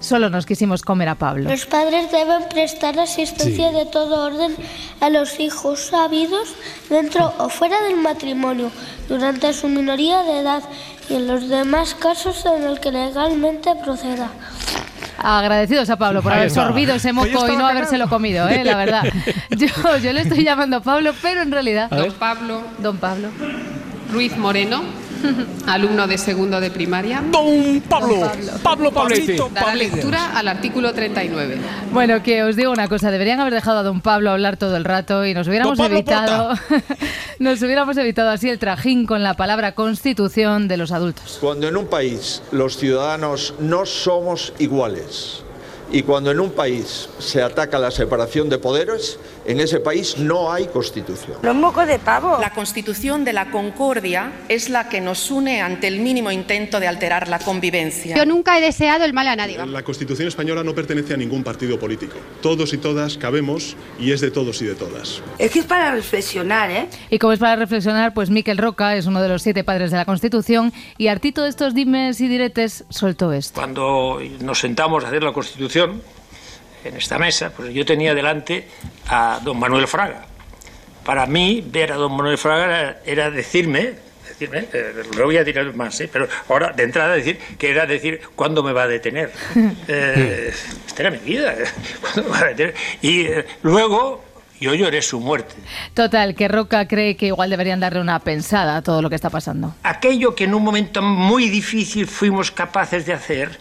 solo 0.00 0.30
nos 0.30 0.46
quisimos 0.46 0.82
comer 0.82 1.08
a 1.08 1.14
Pablo. 1.14 1.48
Los 1.48 1.64
padres 1.66 2.10
deben 2.10 2.42
prestar 2.50 2.98
asistencia 2.98 3.70
de 3.70 3.86
todo 3.86 4.24
orden 4.26 4.56
a 5.00 5.10
los 5.10 5.38
hijos 5.38 5.92
habidos 5.92 6.54
dentro 6.90 7.32
o 7.38 7.48
fuera 7.48 7.80
del 7.84 7.94
matrimonio 7.96 8.72
durante 9.08 9.52
su 9.52 9.68
minoría 9.68 10.24
de 10.24 10.40
edad 10.40 10.62
y 11.08 11.14
en 11.14 11.28
los 11.28 11.48
demás 11.48 11.94
casos 11.94 12.44
en 12.46 12.64
el 12.64 12.80
que 12.80 12.90
legalmente 12.90 13.70
proceda. 13.84 14.30
Agradecidos 15.22 15.88
a 15.90 15.96
Pablo 15.96 16.22
por 16.22 16.32
Ahí 16.32 16.38
haber 16.38 16.50
sorbido 16.50 16.94
ese 16.94 17.12
moco 17.12 17.48
y 17.48 17.56
no 17.56 17.66
habérselo 17.66 18.08
comido, 18.08 18.48
¿eh? 18.48 18.64
la 18.64 18.76
verdad. 18.76 19.02
Yo, 19.50 19.96
yo 19.98 20.12
le 20.12 20.22
estoy 20.22 20.44
llamando 20.44 20.82
Pablo, 20.82 21.12
pero 21.20 21.42
en 21.42 21.52
realidad... 21.52 21.90
Don 21.90 22.12
Pablo 22.12 22.62
Don 22.78 22.96
Pablo. 22.96 23.28
Ruiz 24.12 24.36
Moreno, 24.36 24.82
alumno 25.66 26.06
de 26.06 26.18
segundo 26.18 26.60
de 26.60 26.70
primaria. 26.70 27.22
Don 27.30 27.80
Pablo, 27.88 28.30
Pablo 28.62 28.92
Pablete. 28.92 29.36
Dará 29.52 29.74
lectura 29.74 30.36
al 30.36 30.48
artículo 30.48 30.92
39. 30.92 31.58
Bueno, 31.92 32.22
que 32.22 32.42
os 32.42 32.56
digo 32.56 32.72
una 32.72 32.88
cosa, 32.88 33.10
deberían 33.10 33.40
haber 33.40 33.54
dejado 33.54 33.78
a 33.78 33.82
don 33.82 34.00
Pablo 34.00 34.30
hablar 34.30 34.56
todo 34.56 34.76
el 34.76 34.84
rato 34.84 35.24
y 35.26 35.34
nos 35.34 35.48
hubiéramos 35.48 35.78
Don 35.78 35.86
Pablo 35.86 35.98
evitado 35.98 36.54
nos 37.38 37.62
hubiéramos 37.62 37.96
evitado 37.96 38.30
así 38.30 38.48
el 38.48 38.58
trajín 38.58 39.06
con 39.06 39.22
la 39.22 39.34
palabra 39.34 39.72
constitución 39.72 40.68
de 40.68 40.76
los 40.76 40.92
adultos. 40.92 41.38
Cuando 41.40 41.68
en 41.68 41.76
un 41.76 41.86
país 41.86 42.42
los 42.52 42.76
ciudadanos 42.76 43.54
no 43.58 43.86
somos 43.86 44.52
iguales 44.58 45.44
y 45.92 46.02
cuando 46.02 46.30
en 46.30 46.40
un 46.40 46.52
país 46.52 47.08
se 47.18 47.42
ataca 47.42 47.78
la 47.78 47.90
separación 47.90 48.48
de 48.48 48.56
poderes, 48.58 49.18
en 49.44 49.60
ese 49.60 49.78
país 49.78 50.16
no 50.16 50.50
hay 50.50 50.66
constitución. 50.66 51.36
Los 51.42 51.54
mocos 51.54 51.86
de 51.86 51.98
pavo. 51.98 52.38
La 52.40 52.50
constitución 52.50 53.24
de 53.24 53.34
la 53.34 53.50
concordia 53.50 54.32
es 54.48 54.70
la 54.70 54.88
que 54.88 55.02
nos 55.02 55.30
une 55.30 55.60
ante 55.60 55.88
el 55.88 56.00
mínimo 56.00 56.30
intento 56.30 56.80
de 56.80 56.88
alterar 56.88 57.28
la 57.28 57.38
convivencia. 57.38 58.16
Yo 58.16 58.24
nunca 58.24 58.58
he 58.58 58.62
deseado 58.62 59.04
el 59.04 59.12
mal 59.12 59.28
a 59.28 59.36
nadie. 59.36 59.58
La 59.66 59.82
Constitución 59.82 60.28
española 60.28 60.64
no 60.64 60.74
pertenece 60.74 61.12
a 61.12 61.16
ningún 61.18 61.44
partido 61.44 61.78
político. 61.78 62.16
Todos 62.40 62.72
y 62.72 62.78
todas 62.78 63.18
cabemos 63.18 63.76
y 63.98 64.12
es 64.12 64.22
de 64.22 64.30
todos 64.30 64.62
y 64.62 64.66
de 64.66 64.74
todas. 64.74 65.22
Es 65.38 65.50
que 65.50 65.58
es 65.58 65.66
para 65.66 65.92
reflexionar, 65.92 66.70
¿eh? 66.70 66.88
Y 67.10 67.18
como 67.18 67.34
es 67.34 67.38
para 67.38 67.56
reflexionar, 67.56 68.14
pues 68.14 68.30
Miquel 68.30 68.56
Roca 68.56 68.96
es 68.96 69.06
uno 69.06 69.20
de 69.20 69.28
los 69.28 69.42
siete 69.42 69.62
padres 69.62 69.90
de 69.90 69.98
la 69.98 70.06
Constitución 70.06 70.72
y 70.96 71.08
hartito 71.08 71.42
de 71.42 71.50
estos 71.50 71.74
dimes 71.74 72.20
y 72.20 72.28
diretes 72.28 72.84
soltó 72.88 73.32
esto. 73.32 73.60
Cuando 73.60 74.20
nos 74.40 74.58
sentamos 74.58 75.04
a 75.04 75.08
hacer 75.08 75.22
la 75.22 75.32
Constitución, 75.32 75.81
en 75.84 76.96
esta 76.96 77.18
mesa, 77.18 77.52
pues 77.56 77.72
yo 77.72 77.84
tenía 77.84 78.14
delante 78.14 78.68
a 79.08 79.40
don 79.42 79.58
Manuel 79.58 79.86
Fraga. 79.86 80.26
Para 81.04 81.26
mí, 81.26 81.64
ver 81.66 81.92
a 81.92 81.96
don 81.96 82.12
Manuel 82.12 82.38
Fraga 82.38 82.64
era, 82.64 83.00
era 83.04 83.30
decirme, 83.30 83.94
decir, 84.28 84.50
¿eh? 84.54 84.68
Lo 85.16 85.24
voy 85.24 85.36
a 85.36 85.44
tirar 85.44 85.74
más, 85.74 86.00
¿eh? 86.00 86.08
pero 86.12 86.28
ahora 86.48 86.72
de 86.72 86.82
entrada 86.84 87.14
decir 87.14 87.38
que 87.58 87.70
era 87.70 87.86
decir 87.86 88.20
cuándo 88.34 88.62
me 88.62 88.72
va 88.72 88.84
a 88.84 88.88
detener. 88.88 89.32
Eh, 89.88 90.52
esta 90.86 91.02
era 91.02 91.10
mi 91.10 91.18
vida, 91.18 91.54
¿eh? 91.54 91.64
¿cuándo 92.00 92.22
me 92.24 92.28
va 92.30 92.38
a 92.38 92.48
detener? 92.48 92.74
Y 93.00 93.22
eh, 93.22 93.44
luego 93.62 94.24
yo 94.60 94.74
lloré 94.74 95.02
su 95.02 95.18
muerte. 95.18 95.54
Total, 95.92 96.34
que 96.34 96.46
Roca 96.48 96.86
cree 96.86 97.16
que 97.16 97.26
igual 97.26 97.50
deberían 97.50 97.80
darle 97.80 98.00
una 98.00 98.20
pensada 98.20 98.76
a 98.76 98.82
todo 98.82 99.02
lo 99.02 99.08
que 99.10 99.16
está 99.16 99.28
pasando. 99.28 99.74
Aquello 99.82 100.34
que 100.34 100.44
en 100.44 100.54
un 100.54 100.62
momento 100.62 101.02
muy 101.02 101.48
difícil 101.48 102.06
fuimos 102.06 102.50
capaces 102.50 103.06
de 103.06 103.12
hacer, 103.12 103.58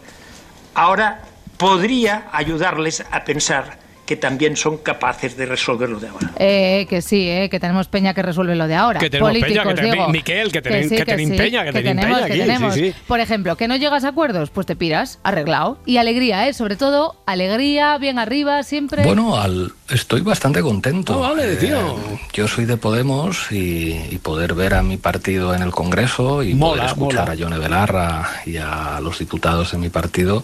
ahora 0.76 1.22
podría 1.62 2.28
ayudarles 2.32 3.05
a 3.12 3.24
pensar 3.24 3.78
que 4.06 4.16
también 4.18 4.58
son 4.58 4.78
capaces 4.78 5.38
de 5.38 5.45
resolverlo 5.45 5.99
de 5.99 6.08
ahora. 6.10 6.32
Eh, 6.38 6.86
que 6.89 7.02
sí, 7.02 7.30
eh, 7.30 7.49
que 7.49 7.60
tenemos 7.60 7.88
peña 7.88 8.14
que 8.14 8.22
resuelve 8.22 8.56
lo 8.56 8.68
de 8.68 8.76
ahora. 8.76 8.99
Que 8.99 9.10
tenemos 9.10 9.30
Políticos, 9.30 9.64
peña, 9.64 9.76
que 9.76 9.82
ten- 9.82 9.91
digo. 9.91 10.10
Miquel, 10.10 10.52
que 10.52 10.62
ten- 10.62 10.89
que 10.89 10.95
que 10.97 11.06
tenemos, 11.06 11.38
peña 11.38 11.64
que 11.72 11.80
aquí, 11.80 12.38
tenemos. 12.39 12.74
sí. 12.74 12.93
Por 13.08 13.20
ejemplo, 13.22 13.56
que 13.56 13.68
no 13.70 13.76
llegas 13.78 14.04
a 14.04 14.10
acuerdos, 14.10 14.49
pues 14.49 14.68
te 14.68 14.76
piras, 14.76 15.20
arreglado. 15.24 15.78
Y 15.86 15.97
alegría, 15.97 16.47
¿eh? 16.47 16.54
Sobre 16.54 16.76
todo, 16.76 17.16
alegría, 17.26 17.97
bien 17.99 18.20
arriba, 18.20 18.64
siempre. 18.64 19.04
Bueno, 19.04 19.38
al- 19.39 19.72
estoy 19.89 20.22
bastante 20.22 20.62
contento. 20.62 21.24
Ah, 21.24 21.30
vale, 21.30 21.54
Eh, 21.54 21.56
tío. 21.58 21.97
yo 22.34 22.47
soy 22.47 22.66
de 22.66 22.76
Podemos 22.78 23.49
y, 23.52 23.93
y 24.10 24.18
poder 24.18 24.56
ver 24.56 24.74
a 24.74 24.84
mi 24.84 24.97
partido 24.97 25.56
en 25.56 25.62
el 25.62 25.72
Congreso 25.72 26.43
y 26.43 26.54
Mola, 26.54 26.72
poder 26.74 26.86
escuchar 26.88 27.20
mola. 27.22 27.32
a 27.32 27.36
Yone 27.36 27.58
Belarra 27.60 28.30
y 28.45 28.58
a 28.58 28.99
los 29.02 29.20
diputados 29.20 29.72
de 29.72 29.78
mi 29.78 29.89
partido, 29.89 30.43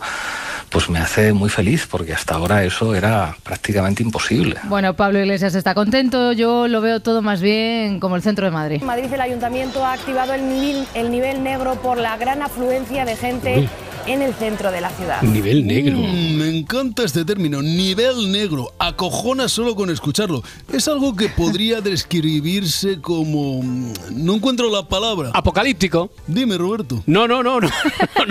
pues 0.69 0.89
me 0.89 0.99
hace 0.99 1.31
muy 1.33 1.49
feliz 1.49 1.87
porque 1.89 2.13
hasta 2.13 2.35
ahora 2.35 2.63
eso 2.65 2.93
era 2.93 3.37
prácticamente 3.47 4.03
imposible. 4.03 4.57
Bueno, 4.65 4.93
Pablo 4.93 5.19
Iglesias 5.19 5.55
está 5.55 5.73
contento, 5.73 6.33
yo 6.33 6.67
lo 6.67 6.81
veo 6.81 6.99
todo 6.99 7.21
más 7.21 7.41
bien 7.41 7.99
como 8.01 8.17
el 8.17 8.21
centro 8.21 8.45
de 8.45 8.51
Madrid. 8.51 8.77
En 8.81 8.87
Madrid 8.87 9.11
el 9.11 9.21
ayuntamiento 9.21 9.85
ha 9.85 9.93
activado 9.93 10.33
el 10.33 10.47
nivel, 10.49 10.85
el 10.93 11.09
nivel 11.09 11.43
negro 11.43 11.75
por 11.75 11.97
la 11.97 12.17
gran 12.17 12.41
afluencia 12.41 13.05
de 13.05 13.15
gente 13.15 13.59
Uy. 13.59 13.69
En 14.07 14.21
el 14.21 14.33
centro 14.33 14.71
de 14.71 14.81
la 14.81 14.89
ciudad. 14.91 15.21
Nivel 15.21 15.65
negro. 15.67 15.97
Mm, 15.97 16.35
me 16.37 16.57
encanta 16.57 17.03
este 17.03 17.25
término, 17.25 17.61
nivel 17.61 18.31
negro. 18.31 18.71
Acojona 18.79 19.49
solo 19.49 19.75
con 19.75 19.89
escucharlo. 19.89 20.43
Es 20.71 20.87
algo 20.87 21.15
que 21.15 21.29
podría 21.29 21.81
describirse 21.81 23.01
como... 23.01 23.61
mm, 23.61 23.93
No 24.11 24.35
encuentro 24.35 24.69
la 24.71 24.87
palabra. 24.87 25.31
Apocalíptico. 25.33 26.09
Dime, 26.27 26.57
Roberto. 26.57 27.03
No, 27.05 27.27
no, 27.27 27.43
no, 27.43 27.59
no, 27.61 27.69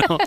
no. 0.08 0.18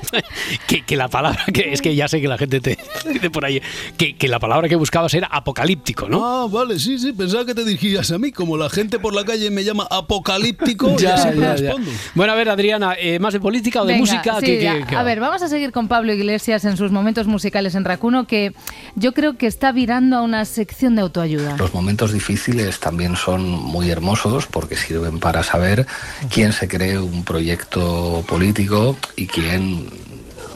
Que, 0.68 0.86
que 0.86 0.96
la 0.96 1.08
palabra 1.08 1.44
que 1.54 1.74
es 1.74 1.82
que 1.82 1.96
ya 1.96 2.08
sé 2.08 2.22
que 2.22 2.28
la 2.28 2.38
gente 2.38 2.60
te 2.62 2.78
dice 3.12 3.30
por 3.30 3.46
ahí 3.46 3.62
que, 3.98 4.16
que 4.16 4.28
la 4.28 4.40
palabra 4.40 4.70
que 4.70 4.76
buscabas 4.76 5.14
era 5.14 5.28
apocalíptico, 5.28 6.08
¿no? 6.08 6.24
Ah, 6.26 6.48
vale, 6.50 6.80
sí, 6.80 7.00
sí, 7.00 7.12
pensaba 7.14 7.46
que 7.46 7.56
te 7.56 7.66
dirigías 7.66 8.12
a 8.12 8.18
mí. 8.18 8.32
Como 8.32 8.56
la 8.58 8.70
gente 8.70 9.00
por 9.00 9.14
la 9.16 9.26
calle 9.26 9.50
me 9.50 9.64
llama 9.64 9.88
apocalíptico, 9.90 10.96
Ya, 10.98 11.16
ya, 11.16 11.18
siempre 11.18 11.42
ya, 11.42 11.56
ya. 11.56 11.62
respondo. 11.62 11.92
Bueno, 12.16 12.34
a 12.34 12.36
ver, 12.36 12.50
Adriana, 12.50 12.96
eh, 13.00 13.20
¿más 13.20 13.34
de 13.34 13.40
política 13.40 13.82
o 13.82 13.86
de 13.86 13.94
Venga, 13.94 14.02
música? 14.02 14.40
sí, 14.40 14.46
¿Qué- 14.46 14.84
qué- 14.88 14.96
a- 14.96 15.00
a 15.00 15.04
ver, 15.04 15.20
vamos 15.20 15.39
a 15.42 15.48
seguir 15.48 15.72
con 15.72 15.88
Pablo 15.88 16.14
Iglesias 16.14 16.66
en 16.66 16.78
sus 16.78 16.92
momentos 16.92 17.28
musicales 17.28 17.76
en 17.76 17.86
Racuno, 17.86 18.28
que 18.28 18.54
yo 18.96 19.14
creo 19.14 19.38
que 19.38 19.48
está 19.48 19.72
virando 19.72 20.18
a 20.18 20.22
una 20.22 20.46
sección 20.46 20.96
de 20.96 21.02
autoayuda. 21.02 21.58
Los 21.58 21.74
momentos 21.74 22.14
difíciles 22.14 22.80
también 22.80 23.16
son 23.16 23.50
muy 23.50 23.90
hermosos 23.90 24.48
porque 24.48 24.76
sirven 24.76 25.20
para 25.20 25.44
saber 25.44 25.86
quién 26.32 26.54
se 26.54 26.68
cree 26.68 27.00
un 27.00 27.24
proyecto 27.24 28.24
político 28.28 28.98
y 29.16 29.28
quién, 29.28 29.88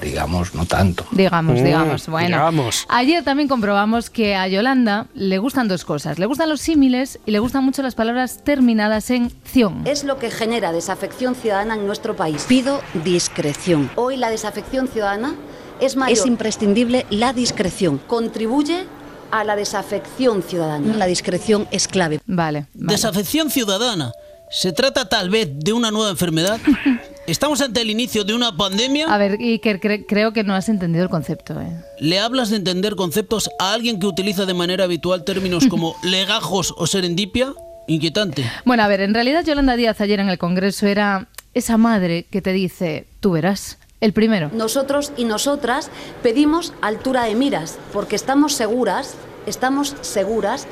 digamos, 0.04 0.54
no 0.56 0.66
tanto. 0.66 1.06
Digamos, 1.12 1.60
Mm, 1.60 1.64
digamos. 1.64 2.08
Bueno, 2.08 2.38
digamos. 2.38 2.86
ayer 2.90 3.24
también 3.24 3.48
comprobamos 3.50 4.10
que 4.10 4.36
a 4.36 4.48
Yolanda 4.48 5.08
le 5.14 5.38
gustan 5.38 5.68
dos 5.68 5.86
cosas. 5.86 6.20
Le 6.20 6.26
gustan 6.26 6.50
los 6.50 6.62
símiles 6.62 7.20
y 7.26 7.32
le 7.32 7.40
gustan 7.40 7.64
mucho 7.64 7.82
las 7.82 7.96
palabras 7.96 8.40
terminadas 8.44 9.10
en 9.10 9.32
ción. 9.46 9.82
Es 9.86 10.04
lo 10.04 10.20
que 10.20 10.30
genera 10.32 10.72
desafección 10.72 11.36
ciudadana 11.36 11.76
en 11.76 11.86
nuestro 11.88 12.16
país. 12.16 12.46
Pido 12.48 12.82
discreción. 13.04 13.90
Hoy 13.96 14.18
la 14.18 14.30
desafección 14.30 14.88
ciudadana 14.88 15.36
es 15.80 15.96
mayor. 15.96 16.18
Es 16.18 16.26
imprescindible 16.26 17.06
la 17.10 17.34
discreción. 17.34 17.98
Contribuye 18.08 18.86
a 19.32 19.44
la 19.44 19.56
desafección 19.56 20.44
ciudadana. 20.44 20.96
La 20.96 21.06
discreción 21.08 21.68
es 21.72 21.88
clave. 21.88 22.20
Vale. 22.26 22.68
Desafección 22.74 23.50
ciudadana. 23.50 24.12
¿Se 24.52 24.72
trata 24.72 25.10
tal 25.10 25.32
vez 25.32 25.50
de 25.52 25.74
una 25.74 25.90
nueva 25.90 26.12
enfermedad? 26.12 26.60
¿Estamos 27.26 27.62
ante 27.62 27.82
el 27.82 27.90
inicio 27.90 28.26
de 28.26 28.34
una 28.34 28.56
pandemia? 28.56 29.14
A 29.14 29.18
ver, 29.18 29.38
Iker, 29.40 29.80
cre- 29.80 30.06
creo 30.08 30.34
que 30.34 30.44
no 30.44 30.54
has 30.56 30.68
entendido 30.68 31.04
el 31.06 31.10
concepto. 31.10 31.60
¿eh? 31.62 31.72
¿Le 32.00 32.20
hablas 32.20 32.50
de 32.50 32.58
entender 32.58 32.96
conceptos 32.96 33.50
a 33.60 33.74
alguien 33.74 34.00
que 34.00 34.08
utiliza 34.08 34.46
de 34.46 34.54
manera 34.54 34.84
habitual 34.84 35.24
términos 35.24 35.68
como 35.70 35.96
legajos 36.04 36.74
o 36.78 36.86
serendipia? 36.86 37.54
Inquietante. 37.88 38.50
Bueno, 38.66 38.84
a 38.84 38.88
ver, 38.90 39.00
en 39.02 39.14
realidad 39.14 39.44
Yolanda 39.46 39.76
Díaz 39.78 40.02
ayer 40.02 40.20
en 40.20 40.30
el 40.30 40.38
Congreso 40.38 40.86
era 40.88 41.28
esa 41.54 41.78
madre 41.78 42.26
que 42.30 42.42
te 42.42 42.52
dice, 42.52 43.08
tú 43.22 43.32
verás, 43.32 43.78
el 44.02 44.12
primero. 44.12 44.50
Nosotros 44.54 45.14
y 45.16 45.24
nosotras 45.24 45.90
pedimos 46.22 46.74
altura 46.82 47.24
de 47.24 47.36
miras 47.36 47.78
porque 47.94 48.16
estamos 48.18 48.54
seguras, 48.54 49.16
estamos 49.46 49.96
seguras 50.02 50.68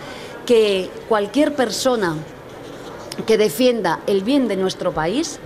que 0.46 0.90
cualquier 1.08 1.54
persona 1.56 2.16
que 3.26 3.38
defienda 3.38 4.00
el 4.08 4.22
bien 4.24 4.48
de 4.50 4.56
nuestro 4.58 4.94
país 4.94 5.40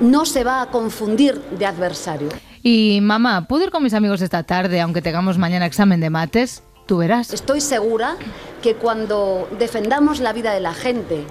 no 0.00 0.24
se 0.26 0.44
va 0.44 0.62
a 0.62 0.66
confundir 0.66 1.40
de 1.58 1.66
adversario. 1.66 2.28
Y 2.62 3.00
mamá, 3.02 3.46
¿puedo 3.46 3.64
ir 3.64 3.70
con 3.70 3.82
mis 3.82 3.94
amigos 3.94 4.20
esta 4.20 4.42
tarde, 4.42 4.80
aunque 4.80 5.02
tengamos 5.02 5.38
mañana 5.38 5.66
examen 5.66 6.00
de 6.00 6.10
mates? 6.10 6.62
Tú 6.86 6.98
verás. 6.98 7.32
Estoy 7.32 7.60
segura 7.60 8.16
que 8.62 8.74
cuando 8.74 9.48
defendamos 9.58 10.20
la 10.20 10.32
vida 10.32 10.52
de 10.52 10.60
la 10.60 10.74
gente 10.74 11.24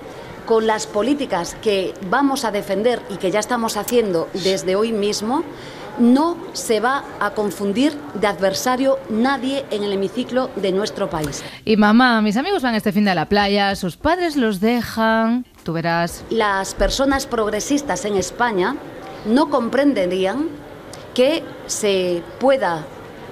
con 0.45 0.65
las 0.65 0.87
políticas 0.87 1.55
que 1.61 1.93
vamos 2.09 2.45
a 2.45 2.51
defender 2.51 3.01
y 3.09 3.17
que 3.17 3.29
ya 3.29 3.39
estamos 3.39 3.77
haciendo 3.77 4.27
desde 4.33 4.75
hoy 4.75 4.91
mismo, 4.91 5.43
no 5.99 6.37
se 6.53 6.79
va 6.79 7.03
a 7.19 7.31
confundir 7.31 7.93
de 8.15 8.25
adversario 8.25 8.97
nadie 9.09 9.65
en 9.69 9.83
el 9.83 9.93
hemiciclo 9.93 10.49
de 10.55 10.71
nuestro 10.71 11.09
país. 11.09 11.43
Y 11.65 11.77
mamá, 11.77 12.21
mis 12.21 12.37
amigos 12.37 12.63
van 12.63 12.73
este 12.73 12.91
fin 12.91 13.05
de 13.05 13.11
a 13.11 13.15
la 13.15 13.27
playa, 13.27 13.75
sus 13.75 13.97
padres 13.97 14.35
los 14.35 14.59
dejan, 14.59 15.45
tú 15.69 15.73
verás. 15.73 16.23
Las 16.31 16.73
personas 16.73 17.27
progresistas 17.27 18.03
en 18.05 18.15
España 18.15 18.75
no 19.27 19.51
comprenderían 19.51 20.47
que 21.13 21.43
se 21.67 22.23
pueda 22.39 22.85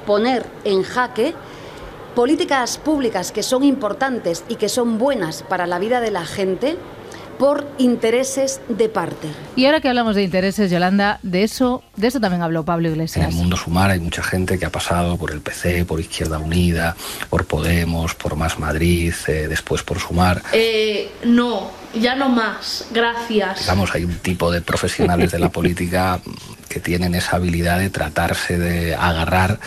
poner 0.05 0.45
en 0.63 0.83
jaque 0.83 1.33
políticas 2.13 2.77
públicas 2.77 3.31
que 3.31 3.41
son 3.41 3.63
importantes 3.63 4.43
y 4.49 4.55
que 4.55 4.69
son 4.69 4.99
buenas 4.99 5.41
para 5.41 5.65
la 5.65 5.79
vida 5.79 5.99
de 5.99 6.11
la 6.11 6.25
gente 6.25 6.77
por 7.37 7.67
intereses 7.77 8.61
de 8.67 8.89
parte. 8.89 9.27
Y 9.55 9.65
ahora 9.65 9.81
que 9.81 9.89
hablamos 9.89 10.15
de 10.15 10.23
intereses, 10.23 10.71
Yolanda, 10.71 11.19
de 11.23 11.43
eso, 11.43 11.83
de 11.95 12.07
eso 12.07 12.19
también 12.19 12.41
habló 12.41 12.63
Pablo 12.63 12.87
En 12.87 12.95
Iglesias. 12.95 13.29
el 13.29 13.35
mundo 13.35 13.55
sumar 13.57 13.91
hay 13.91 13.99
mucha 13.99 14.23
gente 14.23 14.57
que 14.57 14.65
ha 14.65 14.71
pasado 14.71 15.17
por 15.17 15.31
el 15.31 15.41
PC, 15.41 15.85
por 15.85 15.99
Izquierda 15.99 16.39
Unida, 16.39 16.95
por 17.29 17.45
Podemos, 17.45 18.15
por 18.15 18.35
Más 18.35 18.59
Madrid, 18.59 19.13
eh, 19.27 19.47
después 19.47 19.83
por 19.83 19.99
Sumar. 19.99 20.41
Eh, 20.53 21.11
no, 21.25 21.69
ya 21.93 22.15
no 22.15 22.29
más. 22.29 22.85
Gracias. 22.91 23.61
Digamos, 23.61 23.93
hay 23.93 24.03
un 24.03 24.17
tipo 24.19 24.51
de 24.51 24.61
profesionales 24.61 25.31
de 25.31 25.39
la 25.39 25.49
política 25.49 26.19
que 26.77 26.83
tienen 26.83 27.15
esa 27.15 27.37
habilidad 27.37 27.79
de 27.79 27.89
tratarse 27.89 28.59
de 28.59 28.93
agarrar 28.93 29.59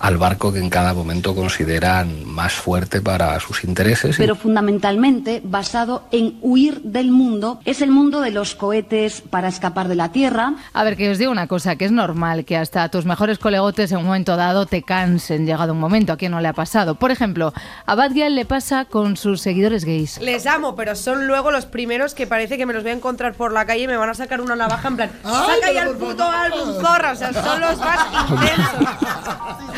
al 0.00 0.18
barco 0.18 0.52
que 0.52 0.58
en 0.58 0.68
cada 0.68 0.92
momento 0.92 1.34
consideran 1.34 2.26
más 2.26 2.52
fuerte 2.52 3.00
para 3.00 3.40
sus 3.40 3.64
intereses. 3.64 4.16
y 4.16 4.18
Pero 4.18 4.36
fundamentalmente 4.36 5.40
basado 5.42 6.04
en 6.12 6.38
huir 6.42 6.82
del 6.82 7.10
mundo, 7.10 7.60
es 7.64 7.80
el 7.80 7.90
mundo 7.90 8.20
de 8.20 8.32
los 8.32 8.54
cohetes 8.54 9.22
para 9.22 9.48
escapar 9.48 9.88
de 9.88 9.94
la 9.94 10.12
Tierra. 10.12 10.54
A 10.74 10.84
ver, 10.84 10.98
que 10.98 11.10
os 11.10 11.16
digo 11.16 11.32
una 11.32 11.46
cosa, 11.46 11.76
que 11.76 11.86
es 11.86 11.92
normal 11.92 12.44
que 12.44 12.58
hasta 12.58 12.90
tus 12.90 13.06
mejores 13.06 13.38
colegotes 13.38 13.90
en 13.92 13.98
un 13.98 14.04
momento 14.04 14.36
dado 14.36 14.66
te 14.66 14.82
cansen, 14.82 15.46
llegado 15.46 15.72
un 15.72 15.80
momento, 15.80 16.12
a 16.12 16.16
quien 16.18 16.32
no 16.32 16.40
le 16.40 16.48
ha 16.48 16.52
pasado. 16.52 16.96
Por 16.96 17.10
ejemplo, 17.10 17.54
a 17.86 17.94
Bad 17.94 18.12
Gyal 18.12 18.34
le 18.34 18.44
pasa 18.44 18.84
con 18.84 19.16
sus 19.16 19.40
seguidores 19.40 19.86
gays. 19.86 20.20
Les 20.20 20.46
amo, 20.46 20.76
pero 20.76 20.94
son 20.94 21.26
luego 21.26 21.50
los 21.50 21.64
primeros 21.64 22.12
que 22.12 22.26
parece 22.26 22.58
que 22.58 22.66
me 22.66 22.74
los 22.74 22.82
voy 22.82 22.92
a 22.92 22.94
encontrar 22.94 23.32
por 23.32 23.52
la 23.52 23.64
calle 23.64 23.84
y 23.84 23.86
me 23.86 23.96
van 23.96 24.10
a 24.10 24.14
sacar 24.14 24.42
una 24.42 24.54
navaja 24.54 24.88
en 24.88 24.96
plan, 24.96 25.10
saca 25.22 25.72
ya 25.72 25.84
el 25.84 25.96
puto 25.96 26.24
álbum, 26.24 26.57
zorra, 26.80 27.12
o 27.12 27.16
sea, 27.16 27.32
son 27.32 27.60
los 27.60 27.78
más 27.78 27.98
intensos. 28.30 28.88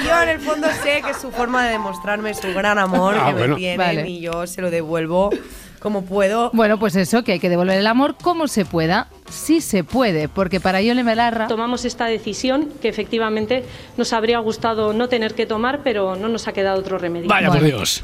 Yo 0.06 0.22
en 0.22 0.28
el 0.28 0.40
fondo 0.40 0.68
sé 0.82 1.02
que 1.04 1.10
es 1.10 1.20
su 1.20 1.30
forma 1.30 1.64
de 1.64 1.72
demostrarme 1.72 2.34
su 2.34 2.52
gran 2.54 2.78
amor 2.78 3.16
Ah, 3.18 3.26
que 3.28 3.32
bueno. 3.34 3.54
me 3.54 3.58
tienen 3.60 3.78
Vale. 3.78 4.08
y 4.08 4.20
yo 4.20 4.46
se 4.46 4.60
lo 4.62 4.70
devuelvo 4.70 5.30
como 5.80 6.04
puedo. 6.04 6.50
Bueno, 6.52 6.78
pues 6.78 6.94
eso, 6.96 7.22
que 7.24 7.32
hay 7.32 7.40
que 7.40 7.48
devolver 7.48 7.78
el 7.78 7.86
amor 7.86 8.16
como 8.22 8.48
se 8.48 8.64
pueda. 8.64 9.08
Sí 9.30 9.60
se 9.60 9.84
puede, 9.84 10.28
porque 10.28 10.60
para 10.60 10.80
Yole 10.82 11.02
Belarra... 11.02 11.46
Tomamos 11.46 11.84
esta 11.84 12.06
decisión 12.06 12.68
que 12.82 12.88
efectivamente 12.88 13.64
nos 13.96 14.12
habría 14.12 14.38
gustado 14.38 14.92
no 14.92 15.08
tener 15.08 15.34
que 15.34 15.46
tomar, 15.46 15.80
pero 15.82 16.16
no 16.16 16.28
nos 16.28 16.48
ha 16.48 16.52
quedado 16.52 16.78
otro 16.80 16.98
remedio. 16.98 17.28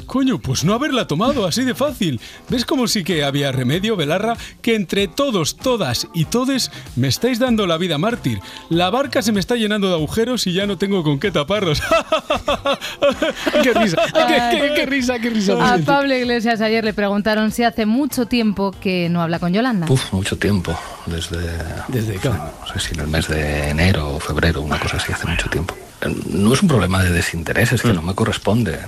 Coño, 0.05 0.39
pues 0.39 0.63
no 0.63 0.73
haberla 0.73 1.07
tomado 1.07 1.45
así 1.45 1.63
de 1.63 1.75
fácil. 1.75 2.19
¿Ves 2.49 2.65
como 2.65 2.87
sí 2.87 3.03
que 3.03 3.23
había 3.23 3.51
remedio, 3.51 3.95
Belarra? 3.95 4.35
Que 4.61 4.75
entre 4.75 5.07
todos, 5.07 5.57
todas 5.57 6.07
y 6.13 6.25
todes 6.25 6.71
me 6.95 7.07
estáis 7.07 7.39
dando 7.39 7.67
la 7.67 7.77
vida 7.77 7.97
mártir. 7.97 8.39
La 8.69 8.89
barca 8.89 9.21
se 9.21 9.31
me 9.31 9.39
está 9.39 9.55
llenando 9.55 9.87
de 9.89 9.95
agujeros 9.95 10.47
y 10.47 10.53
ya 10.53 10.65
no 10.65 10.77
tengo 10.77 11.03
con 11.03 11.19
qué 11.19 11.31
taparlos. 11.31 11.81
qué 13.63 13.73
risa, 13.73 13.97
qué, 14.13 14.57
qué- 14.57 14.73
qué 14.75 14.85
risa, 14.85 15.19
qué 15.19 15.29
risa. 15.29 15.73
A 15.73 15.77
Pablo 15.79 16.15
Iglesias 16.15 16.61
ayer 16.61 16.83
le 16.83 16.93
preguntaron 16.93 17.51
si 17.51 17.63
hace 17.63 17.85
mucho 17.85 18.25
tiempo 18.27 18.71
que 18.71 19.09
no 19.09 19.21
habla 19.21 19.39
con 19.39 19.53
Yolanda. 19.53 19.87
Uf, 19.89 20.13
mucho 20.13 20.37
tiempo. 20.37 20.77
Desde... 21.17 21.47
Desde 21.87 22.19
No 22.29 22.67
sé 22.73 22.79
si 22.79 22.93
en 22.93 23.01
el 23.01 23.07
mes 23.07 23.27
de 23.27 23.69
enero 23.69 24.15
o 24.15 24.19
febrero, 24.19 24.61
una 24.61 24.79
cosa 24.79 24.97
así, 24.97 25.11
hace 25.11 25.27
mucho 25.27 25.49
tiempo. 25.49 25.75
No 26.29 26.53
es 26.53 26.61
un 26.61 26.67
problema 26.67 27.03
de 27.03 27.11
desinterés, 27.11 27.73
es 27.73 27.81
que 27.81 27.93
no 27.93 28.01
me 28.01 28.13
corresponde. 28.13 28.79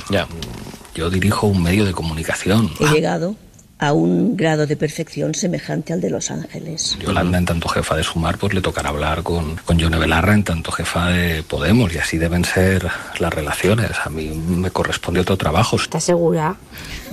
Yo 0.94 1.10
dirijo 1.10 1.48
un 1.48 1.64
medio 1.64 1.86
de 1.86 1.94
comunicación. 1.94 2.72
He 2.80 2.88
llegado 2.88 3.36
a 3.80 3.94
un 3.94 4.36
grado 4.36 4.68
de 4.68 4.76
perfección 4.76 5.34
semejante 5.34 5.94
al 5.94 6.02
de 6.02 6.10
Los 6.10 6.30
Ángeles. 6.32 6.98
Yolanda, 7.00 7.38
en 7.38 7.46
tanto 7.46 7.70
jefa 7.70 7.96
de 7.96 8.04
Sumar, 8.04 8.38
pues 8.38 8.54
le 8.54 8.62
tocará 8.62 8.90
hablar 8.90 9.24
con, 9.24 9.56
con 9.56 9.80
Yone 9.80 9.98
Belarra, 9.98 10.34
en 10.34 10.44
tanto 10.44 10.72
jefa 10.72 11.08
de 11.08 11.44
Podemos, 11.44 11.94
y 11.94 11.98
así 11.98 12.18
deben 12.18 12.44
ser 12.44 12.86
las 13.20 13.34
relaciones. 13.34 13.92
A 14.04 14.10
mí 14.10 14.30
me 14.30 14.70
corresponde 14.70 15.22
otro 15.22 15.38
trabajo. 15.38 15.78
¿Estás 15.78 16.04
segura? 16.04 16.58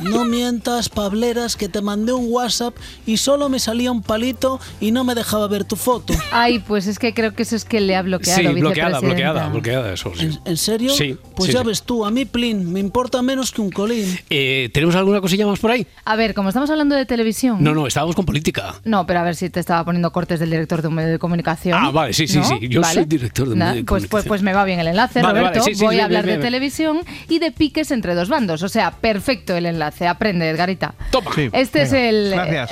No 0.02 0.24
mientas, 0.24 0.88
Pableras, 0.88 1.56
que 1.56 1.68
te 1.68 1.80
mandé 1.80 2.12
un 2.12 2.26
WhatsApp 2.30 2.74
y 3.06 3.16
solo 3.16 3.48
me 3.48 3.58
salía 3.58 3.90
un 3.90 4.02
palito 4.02 4.60
y 4.80 4.90
no 4.90 5.04
me 5.04 5.14
dejaba 5.14 5.48
ver 5.48 5.64
tu 5.64 5.76
foto. 5.76 6.14
Ay, 6.32 6.58
pues 6.60 6.86
es 6.86 6.98
que 6.98 7.14
creo 7.14 7.34
que 7.34 7.42
eso 7.42 7.56
es 7.56 7.64
que 7.64 7.80
le 7.80 7.96
ha 7.96 8.02
bloqueado. 8.02 8.40
Sí, 8.40 8.46
bloqueada, 8.48 9.00
bloqueada, 9.00 9.48
bloqueada, 9.48 9.92
eso 9.94 10.12
sí. 10.14 10.26
¿En, 10.26 10.38
en 10.44 10.56
serio? 10.56 10.92
Sí, 10.92 11.16
Pues 11.34 11.48
sí, 11.48 11.52
ya 11.54 11.60
sí. 11.62 11.66
ves 11.66 11.82
tú, 11.82 12.04
a 12.04 12.10
mí, 12.10 12.24
Plin, 12.24 12.72
me 12.72 12.80
importa 12.80 13.22
menos 13.22 13.52
que 13.52 13.60
un 13.60 13.70
colín. 13.70 14.18
Eh, 14.30 14.70
¿Tenemos 14.72 14.94
alguna 14.96 15.20
cosilla 15.20 15.46
más 15.46 15.58
por 15.58 15.70
ahí? 15.70 15.86
A 16.04 16.16
ver, 16.16 16.34
como 16.34 16.48
estamos 16.50 16.68
hablando 16.70 16.94
de 16.94 17.06
televisión. 17.06 17.56
No, 17.60 17.74
no, 17.74 17.86
estábamos 17.86 18.14
con 18.16 18.24
política. 18.26 18.74
No, 18.84 19.06
pero 19.06 19.20
a 19.20 19.22
ver 19.22 19.34
si 19.36 19.50
te 19.50 19.60
estaba 19.60 19.84
poniendo 19.84 20.12
cortes 20.12 20.40
del 20.40 20.50
director 20.50 20.82
de 20.82 20.88
un 20.88 20.94
medio 20.94 21.10
de 21.10 21.18
comunicación. 21.18 21.78
Ah, 21.82 21.90
vale, 21.90 22.12
sí, 22.12 22.28
sí, 22.28 22.38
¿no? 22.38 22.44
sí. 22.48 22.68
Yo 22.68 22.80
Vale. 22.80 22.94
soy 22.94 23.04
director 23.06 23.46
de 23.48 23.52
un 23.54 23.58
medio 23.58 23.74
de 23.76 23.84
pues, 23.84 24.06
pues, 24.06 24.24
pues 24.26 24.42
me 24.42 24.52
va 24.52 24.64
bien 24.64 24.78
el 24.80 24.88
enlace, 24.88 25.22
Vale, 25.22 25.38
Roberto. 25.40 25.60
vale, 25.60 25.72
sí, 25.72 25.78
sí, 25.78 25.84
Voy 25.84 25.94
sí, 25.96 26.00
a 26.00 26.04
hablar 26.04 26.24
bien, 26.24 26.34
de 26.34 26.38
bien. 26.38 26.46
televisión 26.52 26.98
y 27.28 27.38
de 27.38 27.50
piques 27.52 27.90
entre 27.90 28.14
dos 28.14 28.28
bandos. 28.28 28.62
O 28.62 28.68
sea, 28.68 28.90
perfecto 28.90 29.54
el 29.56 29.66
enlace. 29.66 29.85
Aprende, 30.08 30.48
Edgarita. 30.48 30.94
Toma. 31.10 31.30
este 31.52 31.82
es 31.82 31.92
el. 31.92 32.30
gracias. 32.30 32.70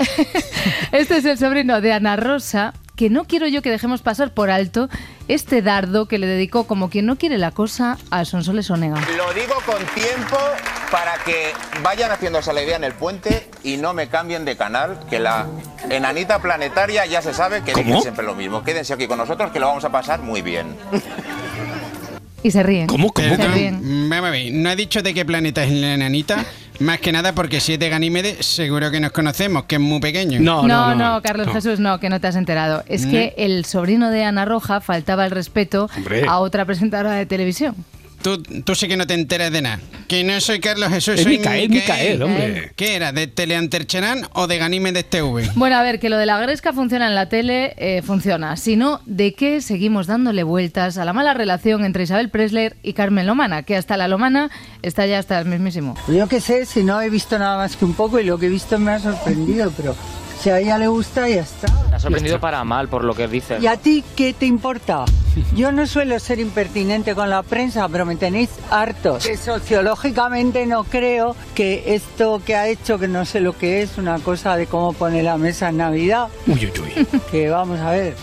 este 0.93 1.17
es 1.19 1.25
el 1.25 1.39
sobrino 1.39 1.81
de 1.81 1.93
Ana 1.93 2.17
Rosa. 2.17 2.75
Que 2.97 3.11
no 3.11 3.25
quiero 3.25 3.49
yo 3.49 3.61
que 3.61 3.73
dejemos 3.73 4.03
pasar 4.03 4.35
por 4.35 4.51
alto 4.51 4.89
este 5.27 5.63
dardo 5.63 6.07
que 6.07 6.19
le 6.19 6.29
dedicó 6.29 6.65
como 6.69 6.91
quien 6.91 7.07
no 7.07 7.17
quiere 7.17 7.39
la 7.39 7.51
cosa 7.51 7.99
a 8.11 8.25
Sonsoles 8.25 8.71
Onega. 8.71 9.01
Lo 9.17 9.35
digo 9.35 9.55
con 9.67 9.85
tiempo 9.95 10.37
para 10.93 11.15
que 11.25 11.53
vayan 11.83 12.13
haciéndose 12.13 12.53
la 12.53 12.63
idea 12.63 12.77
en 12.77 12.85
el 12.85 12.93
puente 12.93 13.49
y 13.65 13.79
no 13.79 13.95
me 13.95 14.07
cambien 14.07 14.45
de 14.45 14.57
canal, 14.57 15.01
que 15.11 15.19
la 15.19 15.49
enanita 15.91 16.41
planetaria 16.41 17.05
ya 17.07 17.21
se 17.21 17.35
sabe 17.35 17.63
que 17.65 17.73
¿Cómo? 17.73 17.85
dice 17.85 18.03
siempre 18.03 18.25
lo 18.25 18.37
mismo. 18.37 18.63
Quédense 18.63 18.93
aquí 18.93 19.09
con 19.09 19.19
nosotros 19.19 19.51
que 19.51 19.59
lo 19.59 19.67
vamos 19.67 19.85
a 19.85 19.91
pasar 19.91 20.21
muy 20.21 20.41
bien. 20.43 20.77
Y 22.45 22.51
se 22.51 22.63
ríen. 22.63 22.87
¿Cómo? 22.87 23.11
¿Cómo? 23.11 23.37
Se 23.37 23.49
ríen. 23.49 24.09
no 24.63 24.71
he 24.71 24.77
dicho 24.77 25.03
de 25.03 25.15
qué 25.15 25.25
planeta 25.25 25.65
es 25.65 25.73
la 25.73 25.95
enanita, 25.95 26.45
más 26.81 26.99
que 27.01 27.13
nada 27.13 27.35
porque 27.35 27.61
si 27.61 27.75
es 27.75 27.79
de 27.79 27.89
Ganímedes 27.89 28.45
seguro 28.45 28.91
que 28.91 29.01
nos 29.01 29.13
conocemos, 29.13 29.65
que 29.65 29.77
es 29.77 29.81
muy 29.81 30.01
pequeño. 30.01 30.41
No, 30.41 30.67
no, 30.95 31.21
Carlos 31.23 31.49
Jesús, 31.53 31.79
no, 31.81 32.01
que 32.01 32.09
no 32.11 32.21
te 32.21 32.27
has 32.27 32.37
enterado. 32.37 32.83
Es 32.87 33.05
No. 33.05 33.11
que 33.13 33.35
el 33.37 33.65
sobrino 33.65 34.11
de 34.11 34.25
Ana 34.25 34.45
Roja 34.45 34.81
faltaba 34.81 35.25
el 35.25 35.31
respeto 35.31 35.89
Hombre. 35.97 36.25
a 36.29 36.39
otra 36.39 36.65
presentadora 36.65 37.13
de 37.13 37.27
televisión. 37.27 37.75
Tú, 38.25 38.43
tú 38.43 38.75
sí 38.75 38.89
que 38.89 38.97
no 38.97 39.07
te 39.07 39.13
enteras 39.13 39.53
de 39.53 39.61
nada. 39.61 39.81
Que 40.09 40.25
no 40.25 40.41
soy 40.41 40.59
Carlos 40.59 40.89
Jesús, 40.89 41.17
Es 41.17 41.25
soy 41.25 41.37
Micael, 41.37 41.69
Micael, 41.69 42.23
hombre. 42.23 42.73
¿Qué 42.75 42.97
era? 42.97 43.13
¿De 43.13 43.27
Teleantercherán 43.27 44.27
o 44.33 44.47
de 44.47 44.57
Ganímedes 44.57 45.11
TV? 45.11 45.51
Bueno, 45.57 45.77
a 45.77 45.83
ver, 45.83 46.01
que 46.01 46.09
lo 46.09 46.17
de 46.17 46.25
la 46.25 46.39
gresca 46.39 46.73
funciona 46.73 47.07
en 47.07 47.15
la 47.15 47.29
tele, 47.29 47.75
eh, 47.77 48.01
funciona. 48.01 48.57
Si 48.57 48.77
no, 48.77 49.03
¿de 49.05 49.35
qué 49.35 49.61
seguimos 49.61 50.07
dándole 50.07 50.43
vueltas 50.43 50.97
a 50.97 51.05
la 51.05 51.13
mala 51.13 51.35
relación 51.35 51.85
entre 51.85 52.05
Isabel 52.05 52.31
Presler 52.31 52.77
y 52.83 52.95
Carmen 52.95 53.27
Lomana? 53.27 53.63
Que 53.63 53.77
hasta 53.77 53.99
la 53.99 54.09
Lomana 54.09 54.51
está 54.81 55.05
ya 55.05 55.19
hasta 55.19 55.39
el 55.39 55.45
mismísimo. 55.45 55.95
Yo 56.09 56.27
qué 56.27 56.41
sé, 56.41 56.65
si 56.65 56.83
no 56.83 57.03
he 57.03 57.11
visto 57.11 57.39
nada 57.39 57.59
más 57.59 57.77
que 57.77 57.85
un 57.85 57.93
poco 57.93 58.19
y 58.19 58.25
lo 58.25 58.39
que 58.39 58.47
he 58.47 58.49
visto 58.49 58.79
me 58.79 58.93
ha 58.93 59.01
sorprendido, 59.01 59.71
pero 59.77 59.95
si 60.45 60.51
a 60.51 60.59
ella 60.59 60.77
le 60.77 60.89
gusta, 60.89 61.27
ya 61.27 61.41
está. 61.41 61.73
Me 61.89 61.97
ha 61.97 61.99
sorprendido 61.99 62.39
para 62.39 62.63
mal 62.65 62.87
por 62.89 63.03
lo 63.03 63.15
que 63.15 63.27
dices. 63.29 63.63
¿Y 63.63 63.67
a 63.67 63.79
ti 63.79 64.05
qué 64.15 64.35
te 64.35 64.45
importa? 64.45 65.07
Yo 65.57 65.73
no 65.73 65.87
suelo 65.87 66.19
ser 66.19 66.39
impertinente 66.39 67.15
con 67.15 67.31
la 67.31 67.43
prensa, 67.43 67.89
pero 67.89 68.05
me 68.05 68.17
tenéis 68.17 68.51
hartos. 68.69 69.25
Que 69.25 69.39
sociológicamente 69.39 70.67
no 70.67 70.85
creo 70.85 71.35
que 71.55 71.95
esto 71.95 72.43
que 72.45 72.57
ha 72.57 72.69
hecho, 72.69 72.99
que 72.99 73.09
no 73.09 73.25
sé 73.25 73.41
lo 73.41 73.57
que 73.57 73.81
es, 73.81 73.97
una 73.97 74.19
cosa 74.19 74.55
de 74.59 74.67
cómo 74.67 74.93
pone 74.93 75.23
la 75.23 75.39
mesa 75.39 75.71
en 75.71 75.79
Navidad, 75.79 76.29
Uy, 76.47 76.67
uy, 76.67 76.73
uy. 76.79 77.21
que 77.31 77.49
vamos 77.49 77.81
a 77.81 77.93
ver. 77.93 78.15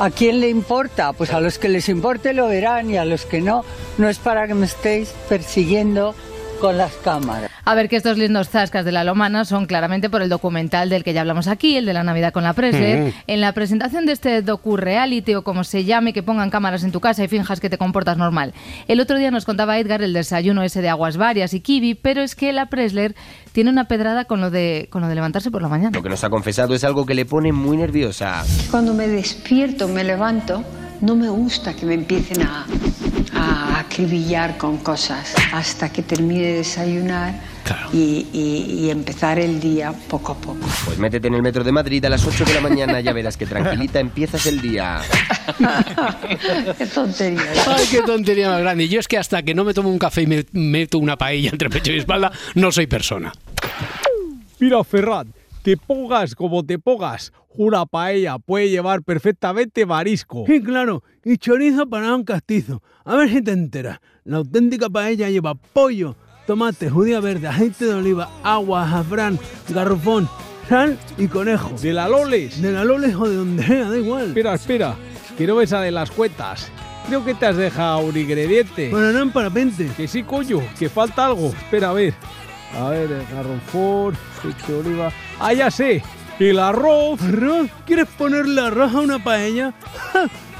¿A 0.00 0.10
quién 0.10 0.40
le 0.40 0.48
importa? 0.48 1.12
Pues 1.12 1.32
a 1.32 1.38
los 1.38 1.58
que 1.58 1.68
les 1.68 1.88
importe 1.88 2.32
lo 2.32 2.48
verán 2.48 2.90
y 2.90 2.96
a 2.96 3.04
los 3.04 3.24
que 3.24 3.40
no, 3.40 3.64
no 3.98 4.08
es 4.08 4.18
para 4.18 4.48
que 4.48 4.54
me 4.54 4.66
estéis 4.66 5.10
persiguiendo 5.28 6.16
con 6.60 6.76
las 6.76 6.92
cámaras. 6.96 7.50
A 7.64 7.74
ver, 7.74 7.88
que 7.88 7.96
estos 7.96 8.18
lindos 8.18 8.48
zascas 8.48 8.84
de 8.84 8.92
la 8.92 9.04
Lomana 9.04 9.44
son 9.44 9.66
claramente 9.66 10.10
por 10.10 10.22
el 10.22 10.28
documental 10.28 10.90
del 10.90 11.02
que 11.02 11.12
ya 11.12 11.22
hablamos 11.22 11.48
aquí, 11.48 11.76
el 11.76 11.86
de 11.86 11.94
la 11.94 12.04
Navidad 12.04 12.32
con 12.32 12.44
la 12.44 12.52
Presler. 12.52 12.98
Mm. 12.98 13.12
En 13.26 13.40
la 13.40 13.52
presentación 13.52 14.06
de 14.06 14.12
este 14.12 14.42
docu-reality 14.42 15.34
o 15.34 15.42
como 15.42 15.64
se 15.64 15.84
llame, 15.84 16.12
que 16.12 16.22
pongan 16.22 16.50
cámaras 16.50 16.84
en 16.84 16.92
tu 16.92 17.00
casa 17.00 17.24
y 17.24 17.28
finjas 17.28 17.60
que 17.60 17.70
te 17.70 17.78
comportas 17.78 18.16
normal. 18.16 18.52
El 18.88 19.00
otro 19.00 19.16
día 19.16 19.30
nos 19.30 19.44
contaba 19.44 19.78
Edgar 19.78 20.02
el 20.02 20.12
desayuno 20.12 20.62
ese 20.62 20.82
de 20.82 20.88
aguas 20.88 21.16
varias 21.16 21.54
y 21.54 21.60
kiwi, 21.60 21.94
pero 21.94 22.22
es 22.22 22.34
que 22.34 22.52
la 22.52 22.66
Presler 22.66 23.14
tiene 23.52 23.70
una 23.70 23.84
pedrada 23.84 24.26
con 24.26 24.40
lo 24.40 24.50
de, 24.50 24.88
con 24.90 25.02
lo 25.02 25.08
de 25.08 25.14
levantarse 25.14 25.50
por 25.50 25.62
la 25.62 25.68
mañana. 25.68 25.90
Lo 25.96 26.02
que 26.02 26.10
nos 26.10 26.22
ha 26.24 26.30
confesado 26.30 26.74
es 26.74 26.84
algo 26.84 27.06
que 27.06 27.14
le 27.14 27.24
pone 27.24 27.52
muy 27.52 27.76
nerviosa. 27.76 28.44
Cuando 28.70 28.94
me 28.94 29.08
despierto, 29.08 29.88
me 29.88 30.04
levanto, 30.04 30.62
no 31.00 31.16
me 31.16 31.28
gusta 31.28 31.74
que 31.74 31.86
me 31.86 31.94
empiecen 31.94 32.42
a, 32.42 32.66
a 33.90 33.92
acribillar 33.92 34.56
con 34.56 34.78
cosas 34.78 35.34
hasta 35.52 35.90
que 35.92 36.02
termine 36.02 36.42
de 36.46 36.52
desayunar 36.58 37.34
y, 37.92 38.26
y- 38.32 38.84
y 38.86 38.90
empezar 38.90 39.38
el 39.38 39.60
día 39.60 39.92
poco 40.08 40.32
a 40.32 40.36
poco. 40.36 40.66
Pues 40.84 40.96
métete 40.98 41.26
en 41.28 41.34
el 41.34 41.42
metro 41.42 41.64
de 41.64 41.72
Madrid 41.72 42.04
a 42.04 42.08
las 42.08 42.24
8 42.24 42.44
de 42.44 42.54
la 42.54 42.60
mañana, 42.60 43.00
ya 43.00 43.12
verás 43.12 43.36
que 43.36 43.46
tranquilita 43.46 43.98
empiezas 44.00 44.46
el 44.46 44.60
día. 44.60 45.00
Qué 46.78 46.86
tontería. 46.86 47.42
Ay, 47.66 47.86
qué 47.90 48.02
tontería 48.02 48.48
más 48.50 48.60
grande. 48.60 48.88
Yo 48.88 49.00
es 49.00 49.08
que 49.08 49.18
hasta 49.18 49.42
que 49.42 49.54
no 49.54 49.64
me 49.64 49.74
tomo 49.74 49.90
un 49.90 49.98
café 49.98 50.22
y 50.22 50.26
me 50.26 50.44
meto 50.52 50.98
una 50.98 51.16
paella 51.16 51.50
entre 51.50 51.68
pecho 51.68 51.92
y 51.92 51.98
espalda, 51.98 52.30
no 52.54 52.70
soy 52.72 52.86
persona. 52.86 53.32
Mira, 54.60 54.82
Ferran, 54.84 55.32
te 55.62 55.76
pongas 55.76 56.34
como 56.34 56.64
te 56.64 56.78
pongas, 56.78 57.32
una 57.54 57.84
paella 57.86 58.38
puede 58.38 58.70
llevar 58.70 59.02
perfectamente 59.02 59.84
marisco. 59.84 60.44
Sí, 60.46 60.62
claro, 60.62 61.02
y 61.24 61.36
chorizo 61.36 61.88
para 61.88 62.14
un 62.14 62.24
castizo. 62.24 62.82
A 63.04 63.16
ver 63.16 63.28
si 63.28 63.42
te 63.42 63.52
enteras. 63.52 63.98
La 64.24 64.38
auténtica 64.38 64.88
paella 64.88 65.28
lleva 65.28 65.54
pollo, 65.54 66.16
tomate, 66.46 66.88
judía 66.88 67.20
verde, 67.20 67.48
aceite 67.48 67.86
de 67.86 67.94
oliva, 67.94 68.30
agua, 68.42 68.84
azafrán, 68.84 69.38
garrofón, 69.68 70.28
sal 70.68 70.98
y 71.18 71.26
conejo. 71.26 71.74
¿De 71.80 71.92
la 71.92 72.08
Loles? 72.08 72.60
De 72.62 72.72
la 72.72 72.84
Loles 72.84 73.14
o 73.14 73.28
de 73.28 73.36
donde 73.36 73.62
sea, 73.62 73.90
da 73.90 73.98
igual. 73.98 74.28
Espera, 74.28 74.54
espera, 74.54 74.96
que 75.36 75.46
no 75.46 75.60
esa 75.60 75.80
de 75.80 75.90
las 75.90 76.10
cuetas. 76.10 76.70
Creo 77.06 77.24
que 77.24 77.34
te 77.34 77.46
has 77.46 77.56
dejado 77.56 78.00
un 78.00 78.16
ingrediente. 78.16 78.90
Banana 78.90 79.22
en 79.22 79.32
parapente. 79.32 79.90
Que 79.96 80.06
sí, 80.06 80.22
coño, 80.22 80.60
que 80.78 80.88
falta 80.88 81.26
algo. 81.26 81.48
Espera, 81.48 81.90
a 81.90 81.92
ver. 81.92 82.14
A 82.78 82.90
ver, 82.90 83.10
el 83.10 83.26
garrofón, 83.34 84.16
aceite 84.38 84.72
de 84.72 84.78
oliva. 84.78 85.12
¡Ah, 85.38 85.52
ya 85.52 85.70
sé! 85.70 86.02
El 86.38 86.58
arroz. 86.58 87.20
¿Quieres 87.84 88.06
ponerle 88.16 88.60
arroz 88.60 88.94
a 88.94 89.00
una 89.00 89.22
paella? 89.22 89.74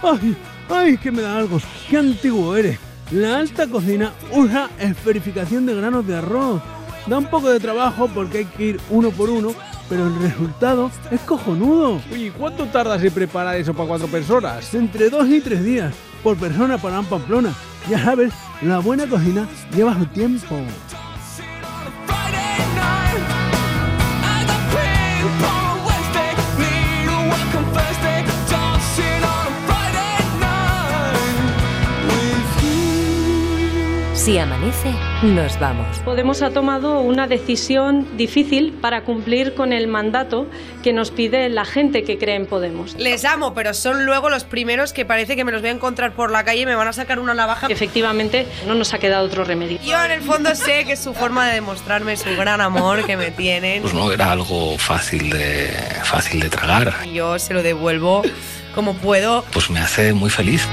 ¡Ay! 0.02 0.36
¡Ay, 0.68 0.98
que 0.98 1.10
me 1.10 1.22
da 1.22 1.38
algo! 1.38 1.58
¡Qué 1.88 1.96
antiguo 1.96 2.56
eres! 2.56 2.78
La 3.10 3.38
alta 3.38 3.66
cocina 3.66 4.12
usa 4.32 4.68
esferificación 4.78 5.66
de 5.66 5.74
granos 5.74 6.06
de 6.06 6.16
arroz. 6.16 6.62
Da 7.06 7.18
un 7.18 7.26
poco 7.26 7.48
de 7.50 7.58
trabajo 7.58 8.08
porque 8.14 8.38
hay 8.38 8.44
que 8.44 8.64
ir 8.64 8.80
uno 8.90 9.10
por 9.10 9.30
uno, 9.30 9.52
pero 9.88 10.06
el 10.06 10.20
resultado 10.20 10.90
es 11.10 11.20
cojonudo. 11.22 12.00
Oye, 12.12 12.30
¿cuánto 12.36 12.66
tardas 12.66 13.02
en 13.02 13.12
preparar 13.12 13.56
eso 13.56 13.72
para 13.72 13.88
cuatro 13.88 14.06
personas? 14.06 14.72
Entre 14.74 15.10
dos 15.10 15.26
y 15.28 15.40
tres 15.40 15.64
días 15.64 15.94
por 16.22 16.36
persona 16.36 16.78
para 16.78 17.00
un 17.00 17.06
Pamplona. 17.06 17.52
Ya 17.88 18.04
sabes, 18.04 18.32
la 18.62 18.78
buena 18.78 19.06
cocina 19.06 19.48
lleva 19.74 19.98
su 19.98 20.06
tiempo. 20.06 20.60
You. 25.20 25.59
Si 34.20 34.36
amanece, 34.36 34.92
nos 35.22 35.58
vamos. 35.58 35.98
Podemos 36.00 36.42
ha 36.42 36.50
tomado 36.50 37.00
una 37.00 37.26
decisión 37.26 38.06
difícil 38.18 38.70
para 38.70 39.02
cumplir 39.04 39.54
con 39.54 39.72
el 39.72 39.88
mandato 39.88 40.46
que 40.82 40.92
nos 40.92 41.10
pide 41.10 41.48
la 41.48 41.64
gente 41.64 42.04
que 42.04 42.18
cree 42.18 42.34
en 42.34 42.44
Podemos. 42.44 42.96
Les 42.98 43.24
amo, 43.24 43.54
pero 43.54 43.72
son 43.72 44.04
luego 44.04 44.28
los 44.28 44.44
primeros 44.44 44.92
que 44.92 45.06
parece 45.06 45.36
que 45.36 45.44
me 45.46 45.52
los 45.52 45.62
voy 45.62 45.70
a 45.70 45.72
encontrar 45.72 46.12
por 46.12 46.30
la 46.30 46.44
calle 46.44 46.60
y 46.60 46.66
me 46.66 46.74
van 46.74 46.88
a 46.88 46.92
sacar 46.92 47.18
una 47.18 47.32
navaja. 47.32 47.68
Efectivamente, 47.68 48.46
no 48.66 48.74
nos 48.74 48.92
ha 48.92 48.98
quedado 48.98 49.24
otro 49.24 49.42
remedio. 49.44 49.78
Yo 49.82 49.98
en 50.04 50.10
el 50.10 50.20
fondo 50.20 50.54
sé 50.54 50.84
que 50.84 50.92
es 50.92 51.00
su 51.00 51.14
forma 51.14 51.48
de 51.48 51.54
demostrarme 51.54 52.14
su 52.18 52.28
gran 52.36 52.60
amor 52.60 53.06
que 53.06 53.16
me 53.16 53.30
tienen. 53.30 53.80
Pues 53.80 53.94
no 53.94 54.12
era 54.12 54.32
algo 54.32 54.76
fácil 54.76 55.30
de, 55.30 55.74
fácil 56.04 56.40
de 56.40 56.50
tragar. 56.50 57.06
Yo 57.06 57.38
se 57.38 57.54
lo 57.54 57.62
devuelvo 57.62 58.20
como 58.74 58.92
puedo. 58.92 59.46
Pues 59.50 59.70
me 59.70 59.80
hace 59.80 60.12
muy 60.12 60.28
feliz. 60.28 60.68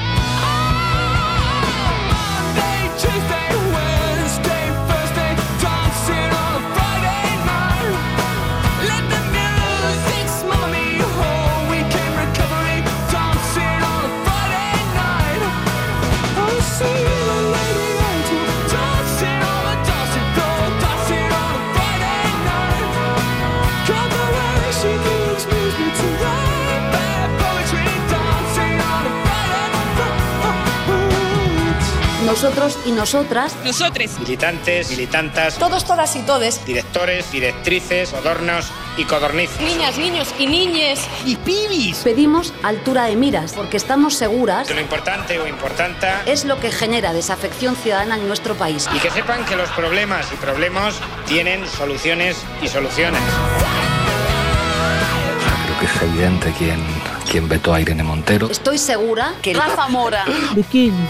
Y 32.88 32.92
nosotras, 32.92 33.54
Nosotres. 33.66 34.18
Militantes, 34.20 34.90
militantas, 34.90 35.58
Todos, 35.58 35.84
todas 35.86 36.16
y 36.16 36.22
todes. 36.22 36.66
directores, 36.66 37.30
directrices, 37.32 38.10
codornos 38.12 38.68
y 38.98 39.04
codornices. 39.04 39.60
Niñas, 39.60 39.98
niños 39.98 40.34
y 40.40 40.48
niñes. 40.48 41.00
Y 41.26 41.36
pibis. 41.36 41.98
pedimos 41.98 42.54
altura 42.64 43.04
de 43.06 43.16
miras 43.18 43.54
porque 43.54 43.76
estamos 43.78 44.16
seguras 44.16 44.68
Que 44.68 44.74
lo 44.74 44.80
importante 44.82 45.38
o 45.40 45.48
importanta 45.48 46.22
es 46.26 46.46
lo 46.46 46.60
que 46.62 46.72
genera 46.72 47.12
desafección 47.14 47.76
ciudadana 47.76 48.16
en 48.16 48.28
nuestro 48.28 48.56
país. 48.56 48.88
y 48.96 49.00
que 49.00 49.12
sepan 49.12 49.46
que 49.46 49.56
los 49.58 49.70
problemas 49.72 50.26
y 50.32 50.36
problemas 50.38 50.96
tienen 51.28 51.68
soluciones 51.68 52.38
y 52.62 52.68
soluciones. 52.70 53.22
Creo 55.66 55.80
que 55.80 55.86
es 55.86 56.02
evidente 56.02 56.54
quién, 56.58 56.82
quién 57.30 57.50
vetó 57.50 57.74
a 57.74 57.82
Irene 57.82 58.04
Montero. 58.04 58.50
Estoy 58.50 58.78
segura 58.78 59.34
que 59.42 59.54
Rafa 59.54 59.88
Mora. 59.90 60.24
Bikini. 60.56 61.06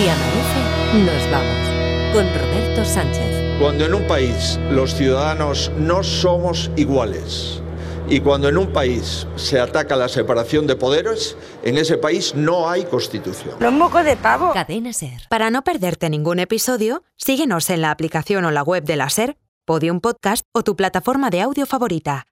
Si 0.00 0.08
amanece, 0.08 1.04
nos 1.04 1.30
vamos. 1.30 2.14
Con 2.14 2.26
Roberto 2.32 2.86
Sánchez. 2.86 3.58
Cuando 3.60 3.84
en 3.84 3.92
un 3.92 4.06
país 4.06 4.58
los 4.70 4.94
ciudadanos 4.94 5.70
no 5.76 6.02
somos 6.02 6.70
iguales 6.74 7.62
y 8.08 8.20
cuando 8.20 8.48
en 8.48 8.56
un 8.56 8.72
país 8.72 9.26
se 9.36 9.60
ataca 9.60 9.96
la 9.96 10.08
separación 10.08 10.66
de 10.66 10.76
poderes, 10.76 11.36
en 11.62 11.76
ese 11.76 11.98
país 11.98 12.34
no 12.34 12.70
hay 12.70 12.84
constitución. 12.84 13.56
Los 13.60 13.74
mocos 13.74 14.02
de 14.06 14.16
pavo. 14.16 14.54
Cadena 14.54 14.94
Ser. 14.94 15.20
Para 15.28 15.50
no 15.50 15.60
perderte 15.60 16.08
ningún 16.08 16.38
episodio, 16.38 17.02
síguenos 17.18 17.68
en 17.68 17.82
la 17.82 17.90
aplicación 17.90 18.46
o 18.46 18.50
la 18.50 18.62
web 18.62 18.84
de 18.84 18.96
la 18.96 19.10
SER, 19.10 19.36
Podium 19.66 20.00
Podcast 20.00 20.46
o 20.54 20.62
tu 20.62 20.76
plataforma 20.76 21.28
de 21.28 21.42
audio 21.42 21.66
favorita. 21.66 22.26